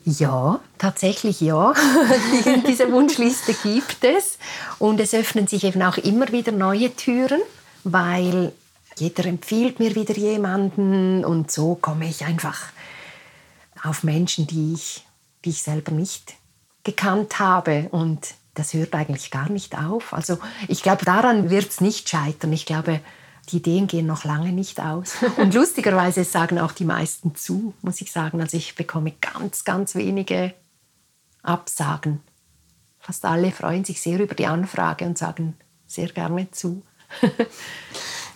Ja, 0.04 0.60
tatsächlich 0.78 1.41
ja. 1.41 1.74
Diese 2.68 2.91
Wunschliste 2.91 3.54
gibt 3.54 4.04
es. 4.04 4.38
Und 4.80 4.99
es 4.99 5.14
öffnen 5.14 5.47
sich 5.47 5.64
eben 5.64 5.82
auch 5.82 5.97
immer 5.97 6.32
wieder 6.32 6.52
neue 6.52 6.95
Türen, 6.95 7.41
weil 7.84 8.52
jeder 8.97 9.26
empfiehlt 9.26 9.80
mir 9.80 9.95
wieder 9.95 10.16
jemanden 10.16 11.24
und 11.24 11.52
so 11.52 11.76
komme 11.76 12.08
ich 12.08 12.26
einfach 12.26 12.60
auf 13.84 14.04
Menschen, 14.04 14.47
die 14.47 14.74
ich, 14.74 15.06
die 15.45 15.49
ich 15.49 15.64
selber 15.64 15.91
nicht 15.91 16.34
gekannt 16.84 17.39
habe 17.39 17.88
und 17.91 18.36
das 18.54 18.74
hört 18.74 18.93
eigentlich 18.93 19.32
gar 19.32 19.49
nicht 19.49 19.78
auf. 19.78 20.14
Also 20.14 20.38
ich 20.68 20.84
glaube, 20.84 21.06
daran 21.06 21.49
wird 21.49 21.70
es 21.70 21.82
nicht 21.82 22.10
scheitern. 22.10 22.52
Ich 22.52 22.66
glaube, 22.66 22.99
die 23.50 23.58
Ideen 23.58 23.88
gehen 23.88 24.06
noch 24.06 24.24
lange 24.24 24.52
nicht 24.52 24.80
aus. 24.80 25.16
Und 25.38 25.54
lustigerweise 25.54 26.24
sagen 26.24 26.60
auch 26.60 26.72
die 26.72 26.86
meisten 26.86 27.36
zu, 27.36 27.74
muss 27.82 28.02
ich 28.02 28.12
sagen. 28.12 28.42
Also 28.42 28.58
ich 28.58 28.76
bekomme 28.76 29.14
ganz, 29.20 29.64
ganz 29.64 29.96
wenige 29.96 30.54
Absagen. 31.44 32.22
Fast 33.00 33.26
alle 33.26 33.52
freuen 33.52 33.84
sich 33.84 34.02
sehr 34.02 34.20
über 34.20 34.36
die 34.36 34.46
Anfrage 34.46 35.06
und 35.06 35.18
sagen 35.18 35.56
sehr 35.88 36.10
gerne 36.10 36.52
zu. 36.52 36.84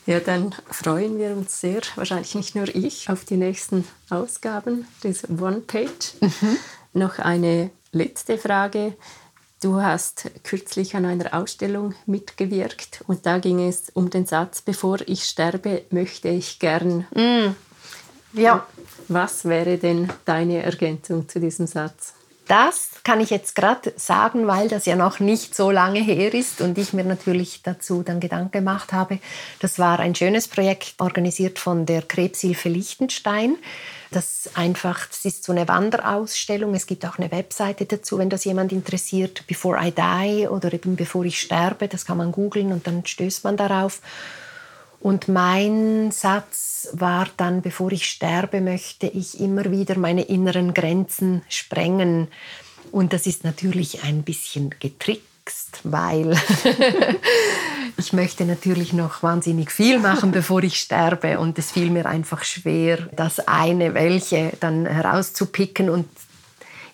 Ja, 0.08 0.20
dann 0.20 0.54
freuen 0.70 1.18
wir 1.18 1.32
uns 1.32 1.60
sehr, 1.60 1.82
wahrscheinlich 1.96 2.36
nicht 2.36 2.56
nur 2.56 2.68
ich, 2.76 3.10
auf 3.10 3.26
die 3.26 3.38
nächsten 3.38 3.88
Ausgaben 4.12 4.88
des 5.04 5.28
One-Page. 5.28 6.14
Mhm. 6.22 6.58
Noch 6.94 7.18
eine 7.18 7.72
letzte 7.92 8.38
Frage. 8.38 8.94
Du 9.66 9.82
hast 9.82 10.30
kürzlich 10.44 10.96
an 10.96 11.06
einer 11.06 11.34
Ausstellung 11.34 11.96
mitgewirkt 12.06 13.04
und 13.08 13.26
da 13.26 13.40
ging 13.40 13.68
es 13.68 13.90
um 13.96 14.12
den 14.12 14.28
Satz, 14.28 14.62
bevor 14.62 15.00
ich 15.08 15.24
sterbe, 15.24 15.82
möchte 15.90 16.28
ich 16.30 16.60
gern. 16.60 17.08
Mm. 17.16 17.56
Ja. 18.40 18.68
Was 19.08 19.46
wäre 19.46 19.80
denn 19.80 20.14
deine 20.24 20.62
Ergänzung 20.62 21.28
zu 21.28 21.40
diesem 21.40 21.66
Satz? 21.66 22.14
Das 22.48 22.90
kann 23.04 23.22
ich 23.22 23.32
jetzt 23.32 23.56
gerade 23.56 23.94
sagen, 23.96 24.46
weil 24.46 24.68
das 24.68 24.86
ja 24.86 24.96
noch 24.96 25.20
nicht 25.20 25.56
so 25.56 25.72
lange 25.72 26.00
her 26.00 26.34
ist 26.34 26.62
und 26.62 26.78
ich 26.78 26.94
mir 26.94 27.04
natürlich 27.04 27.62
dazu 27.64 28.04
dann 28.04 28.20
Gedanken 28.20 28.52
gemacht 28.52 28.94
habe. 28.94 29.20
Das 29.60 29.80
war 29.80 30.00
ein 30.00 30.14
schönes 30.14 30.48
Projekt, 30.48 30.94
organisiert 31.00 31.58
von 31.58 31.86
der 31.86 32.04
Krebshilfe 32.04 32.70
Liechtenstein. 32.70 33.58
Das 34.12 34.50
einfach, 34.54 35.08
das 35.08 35.26
ist 35.26 35.44
so 35.44 35.52
eine 35.52 35.68
Wanderausstellung. 35.68 36.76
Es 36.76 36.86
gibt 36.86 37.06
auch 37.06 37.18
eine 37.18 37.32
Webseite 37.32 37.86
dazu, 37.86 38.20
wenn 38.20 38.30
das 38.30 38.46
jemand 38.46 38.72
interessiert. 38.72 39.46
Before 39.48 39.80
I 39.82 39.92
Die 39.92 40.48
oder 40.48 40.72
eben 40.72 40.96
Bevor 40.96 41.26
ich 41.26 41.40
sterbe. 41.40 41.88
Das 41.88 42.06
kann 42.06 42.18
man 42.18 42.32
googeln 42.32 42.72
und 42.72 42.86
dann 42.86 43.06
stößt 43.06 43.44
man 43.44 43.58
darauf. 43.58 44.02
Und 45.00 45.28
mein 45.28 46.12
Satz 46.12 46.90
war 46.94 47.28
dann, 47.38 47.62
bevor 47.62 47.92
ich 47.92 48.10
sterbe, 48.10 48.62
möchte 48.62 49.08
ich 49.08 49.40
immer 49.40 49.72
wieder 49.72 49.98
meine 49.98 50.24
inneren 50.24 50.74
Grenzen 50.74 51.44
sprengen. 51.50 52.28
Und 52.92 53.14
das 53.14 53.28
ist 53.28 53.44
natürlich 53.44 54.04
ein 54.04 54.24
bisschen 54.24 54.74
getrickst, 54.80 55.82
weil 55.84 56.36
ich 57.98 58.14
möchte 58.14 58.46
natürlich 58.46 58.94
noch 58.94 59.22
wahnsinnig 59.22 59.72
viel 59.72 60.00
machen, 60.00 60.32
bevor 60.32 60.64
ich 60.64 60.80
sterbe. 60.80 61.40
Und 61.40 61.60
es 61.60 61.72
fiel 61.72 61.92
mir 61.92 62.06
einfach 62.06 62.44
schwer, 62.44 62.98
das 63.16 63.48
eine, 63.48 63.94
welche 63.94 64.54
dann 64.60 64.86
herauszupicken. 64.86 65.90
Und 65.90 66.08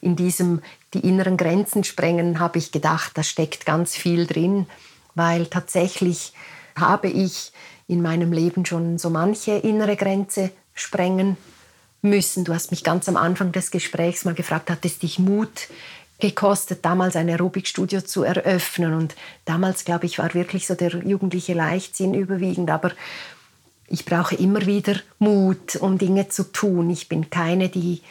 in 0.02 0.16
diesem 0.16 0.62
die 0.93 1.08
inneren 1.08 1.38
Grenzen 1.38 1.84
sprengen, 1.84 2.39
habe 2.39 2.60
ich 2.60 2.72
gedacht, 2.72 3.12
da 3.16 3.24
steckt 3.24 3.66
ganz 3.66 3.95
viel 3.95 4.28
drin, 4.28 4.68
weil 5.16 5.45
tatsächlich 5.45 6.34
habe 6.76 7.08
ich 7.08 7.52
in 7.91 8.01
meinem 8.01 8.31
Leben 8.31 8.65
schon 8.65 8.97
so 8.97 9.09
manche 9.09 9.51
innere 9.51 9.97
Grenze 9.97 10.51
sprengen 10.73 11.35
müssen. 12.01 12.45
Du 12.45 12.53
hast 12.53 12.71
mich 12.71 12.85
ganz 12.85 13.09
am 13.09 13.17
Anfang 13.17 13.51
des 13.51 13.69
Gesprächs 13.69 14.23
mal 14.23 14.33
gefragt, 14.33 14.69
hat 14.69 14.85
es 14.85 14.97
dich 14.97 15.19
Mut 15.19 15.67
gekostet, 16.19 16.85
damals 16.85 17.17
ein 17.17 17.29
Aerobikstudio 17.29 18.01
zu 18.01 18.23
eröffnen? 18.23 18.93
Und 18.93 19.15
damals, 19.43 19.83
glaube 19.83 20.05
ich, 20.05 20.19
war 20.19 20.33
wirklich 20.33 20.67
so 20.67 20.73
der 20.73 20.95
jugendliche 21.05 21.53
Leichtsinn 21.53 22.13
überwiegend. 22.13 22.69
Aber 22.69 22.91
ich 23.87 24.05
brauche 24.05 24.35
immer 24.35 24.65
wieder 24.65 24.95
Mut, 25.19 25.75
um 25.75 25.97
Dinge 25.97 26.29
zu 26.29 26.49
tun. 26.49 26.89
Ich 26.89 27.09
bin 27.09 27.29
keine, 27.29 27.67
die 27.67 28.01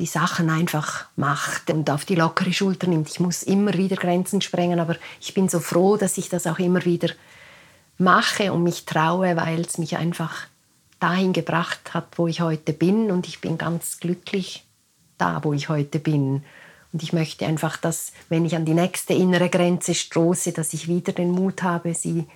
die 0.00 0.06
Sachen 0.06 0.50
einfach 0.50 1.06
macht 1.14 1.70
und 1.70 1.88
auf 1.88 2.04
die 2.04 2.16
lockere 2.16 2.52
Schulter 2.52 2.88
nimmt. 2.88 3.08
Ich 3.10 3.20
muss 3.20 3.44
immer 3.44 3.74
wieder 3.74 3.94
Grenzen 3.94 4.40
sprengen, 4.40 4.80
aber 4.80 4.96
ich 5.20 5.34
bin 5.34 5.48
so 5.48 5.60
froh, 5.60 5.96
dass 5.96 6.18
ich 6.18 6.28
das 6.28 6.48
auch 6.48 6.58
immer 6.58 6.84
wieder 6.84 7.10
mache 7.98 8.52
und 8.52 8.62
mich 8.62 8.84
traue, 8.84 9.36
weil 9.36 9.60
es 9.60 9.78
mich 9.78 9.96
einfach 9.96 10.46
dahin 11.00 11.32
gebracht 11.32 11.94
hat, 11.94 12.06
wo 12.16 12.26
ich 12.26 12.40
heute 12.40 12.72
bin. 12.72 13.10
Und 13.10 13.28
ich 13.28 13.40
bin 13.40 13.58
ganz 13.58 14.00
glücklich 14.00 14.64
da, 15.18 15.42
wo 15.44 15.52
ich 15.52 15.68
heute 15.68 15.98
bin. 15.98 16.42
Und 16.92 17.02
ich 17.02 17.12
möchte 17.12 17.46
einfach, 17.46 17.76
dass, 17.76 18.12
wenn 18.28 18.44
ich 18.44 18.56
an 18.56 18.64
die 18.64 18.74
nächste 18.74 19.14
innere 19.14 19.48
Grenze 19.48 19.94
stoße, 19.94 20.52
dass 20.52 20.72
ich 20.72 20.88
wieder 20.88 21.12
den 21.12 21.30
Mut 21.30 21.62
habe, 21.62 21.94
sie 21.94 22.26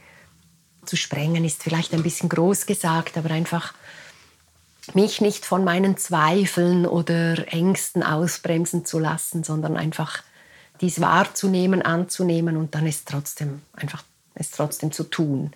zu 0.84 0.96
sprengen, 0.96 1.44
ist 1.44 1.62
vielleicht 1.62 1.94
ein 1.94 2.02
bisschen 2.02 2.28
groß 2.28 2.66
gesagt, 2.66 3.16
aber 3.16 3.30
einfach 3.30 3.74
mich 4.94 5.20
nicht 5.20 5.44
von 5.44 5.64
meinen 5.64 5.96
Zweifeln 5.96 6.86
oder 6.86 7.52
Ängsten 7.52 8.02
ausbremsen 8.02 8.84
zu 8.84 8.98
lassen, 8.98 9.44
sondern 9.44 9.76
einfach 9.76 10.22
dies 10.80 11.00
wahrzunehmen, 11.00 11.82
anzunehmen 11.82 12.56
und 12.56 12.74
dann 12.74 12.86
ist 12.86 13.09
trotzdem 13.09 13.62
einfach 13.74 14.02
es 14.39 14.51
trotzdem 14.51 14.93
zu 14.93 15.05
tun. 15.05 15.53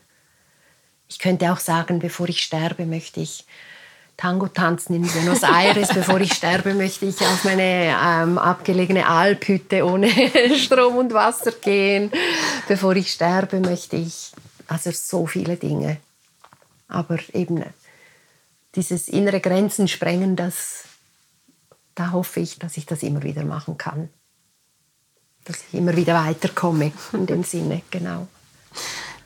Ich 1.08 1.18
könnte 1.18 1.52
auch 1.52 1.58
sagen, 1.58 1.98
bevor 1.98 2.28
ich 2.28 2.42
sterbe, 2.42 2.86
möchte 2.86 3.20
ich 3.20 3.44
Tango 4.16 4.48
tanzen 4.48 4.94
in 4.94 5.06
Buenos 5.06 5.42
Aires. 5.42 5.88
bevor 5.94 6.20
ich 6.20 6.32
sterbe, 6.32 6.74
möchte 6.74 7.06
ich 7.06 7.20
auf 7.20 7.44
meine 7.44 7.96
ähm, 8.02 8.38
abgelegene 8.38 9.06
Alphütte 9.06 9.84
ohne 9.84 10.08
Strom 10.56 10.96
und 10.96 11.12
Wasser 11.12 11.52
gehen. 11.52 12.10
Bevor 12.68 12.94
ich 12.96 13.12
sterbe, 13.12 13.60
möchte 13.60 13.96
ich 13.96 14.32
also 14.68 14.90
so 14.92 15.26
viele 15.26 15.56
Dinge. 15.56 15.98
Aber 16.88 17.18
eben 17.32 17.64
dieses 18.74 19.08
innere 19.08 19.40
Grenzen 19.40 19.88
sprengen, 19.88 20.36
das, 20.36 20.84
da 21.94 22.12
hoffe 22.12 22.40
ich, 22.40 22.58
dass 22.58 22.76
ich 22.76 22.86
das 22.86 23.02
immer 23.02 23.22
wieder 23.22 23.44
machen 23.44 23.76
kann. 23.76 24.08
Dass 25.44 25.58
ich 25.68 25.74
immer 25.74 25.96
wieder 25.96 26.14
weiterkomme 26.14 26.92
in 27.12 27.26
dem 27.26 27.44
Sinne, 27.44 27.82
genau. 27.90 28.28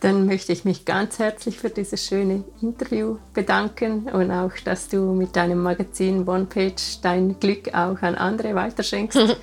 Dann 0.01 0.27
möchte 0.27 0.53
ich 0.53 0.65
mich 0.65 0.85
ganz 0.85 1.19
herzlich 1.19 1.59
für 1.59 1.71
dieses 1.71 2.05
schöne 2.05 2.45
Interview 2.61 3.17
bedanken 3.33 4.09
und 4.09 4.31
auch, 4.31 4.53
dass 4.65 4.89
du 4.89 5.15
mit 5.15 5.35
deinem 5.35 5.63
Magazin 5.63 6.29
OnePage 6.29 7.01
dein 7.01 7.41
Glück 7.41 7.69
auch 7.69 8.01
an 8.03 8.15
andere 8.15 8.55
weiterschenkst. 8.55 9.19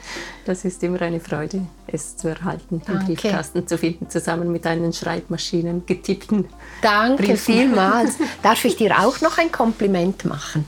Das 0.45 0.65
ist 0.65 0.83
immer 0.83 1.01
eine 1.01 1.21
Freude, 1.21 1.65
es 1.87 2.17
zu 2.17 2.27
erhalten, 2.27 2.81
im 2.85 2.99
Briefkasten 3.05 3.65
zu 3.65 3.77
finden, 3.77 4.09
zusammen 4.09 4.51
mit 4.51 4.65
deinen 4.65 4.91
Schreibmaschinen 4.91 5.85
getippten. 5.85 6.49
Danke 6.81 7.23
Briefen. 7.23 7.37
vielmals. 7.37 8.17
Darf 8.43 8.65
ich 8.65 8.75
dir 8.75 8.99
auch 8.99 9.21
noch 9.21 9.37
ein 9.37 9.53
Kompliment 9.53 10.25
machen? 10.25 10.65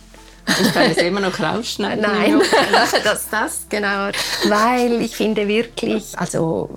Ich 0.47 0.73
kann 0.73 0.91
es 0.91 0.97
immer 0.97 1.19
noch 1.19 1.38
rausschneiden. 1.38 2.01
Nein, 2.07 2.41
das, 3.03 3.29
das, 3.29 3.65
genau. 3.67 4.11
Weil 4.47 5.01
ich 5.01 5.13
finde 5.13 5.45
wirklich, 5.45 6.17
also 6.17 6.69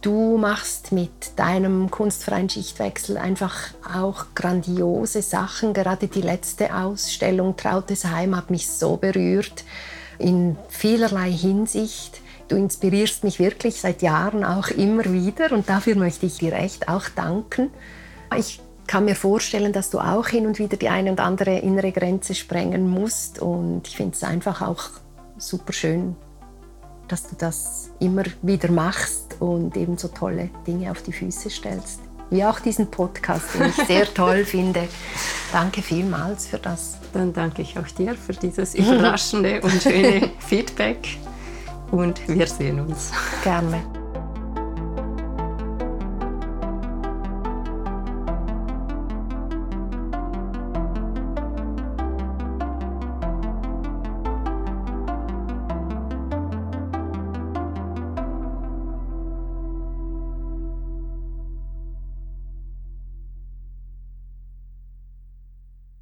Du 0.00 0.38
machst 0.38 0.92
mit 0.92 1.36
deinem 1.36 1.90
kunstfreien 1.90 2.48
Schichtwechsel 2.48 3.18
einfach 3.18 3.70
auch 3.96 4.26
grandiose 4.36 5.22
Sachen. 5.22 5.72
Gerade 5.72 6.06
die 6.06 6.20
letzte 6.20 6.72
Ausstellung 6.72 7.56
Trautes 7.56 8.04
Heim 8.04 8.36
hat 8.36 8.50
mich 8.50 8.70
so 8.70 8.96
berührt 8.96 9.64
in 10.18 10.56
vielerlei 10.68 11.32
Hinsicht. 11.32 12.20
Du 12.46 12.54
inspirierst 12.54 13.24
mich 13.24 13.40
wirklich 13.40 13.80
seit 13.80 14.00
Jahren 14.00 14.44
auch 14.44 14.68
immer 14.68 15.04
wieder 15.04 15.50
und 15.50 15.68
dafür 15.68 15.96
möchte 15.96 16.26
ich 16.26 16.38
dir 16.38 16.52
echt 16.52 16.88
auch 16.88 17.08
danken. 17.08 17.70
Ich 18.36 18.60
kann 18.86 19.04
mir 19.04 19.16
vorstellen, 19.16 19.72
dass 19.72 19.90
du 19.90 19.98
auch 19.98 20.28
hin 20.28 20.46
und 20.46 20.60
wieder 20.60 20.76
die 20.76 20.88
eine 20.88 21.10
und 21.10 21.18
andere 21.18 21.58
innere 21.58 21.90
Grenze 21.90 22.36
sprengen 22.36 22.88
musst 22.88 23.40
und 23.40 23.86
ich 23.88 23.96
finde 23.96 24.14
es 24.14 24.22
einfach 24.22 24.62
auch 24.62 24.90
super 25.36 25.72
schön, 25.72 26.14
dass 27.08 27.28
du 27.28 27.34
das 27.36 27.87
immer 28.00 28.24
wieder 28.42 28.70
machst 28.70 29.36
und 29.40 29.76
eben 29.76 29.96
so 29.98 30.08
tolle 30.08 30.50
Dinge 30.66 30.90
auf 30.90 31.02
die 31.02 31.12
Füße 31.12 31.50
stellst. 31.50 32.00
Wie 32.30 32.44
auch 32.44 32.60
diesen 32.60 32.90
Podcast, 32.90 33.54
den 33.54 33.70
ich 33.70 33.86
sehr 33.86 34.12
toll 34.12 34.44
finde. 34.44 34.88
Danke 35.52 35.80
vielmals 35.80 36.46
für 36.46 36.58
das. 36.58 36.98
Dann 37.12 37.32
danke 37.32 37.62
ich 37.62 37.78
auch 37.78 37.88
dir 37.88 38.14
für 38.14 38.34
dieses 38.34 38.74
überraschende 38.74 39.60
und 39.62 39.82
schöne 39.82 40.30
Feedback 40.38 41.18
und 41.90 42.20
wir 42.28 42.46
sehen 42.46 42.80
uns. 42.80 43.10
Gerne. 43.42 43.97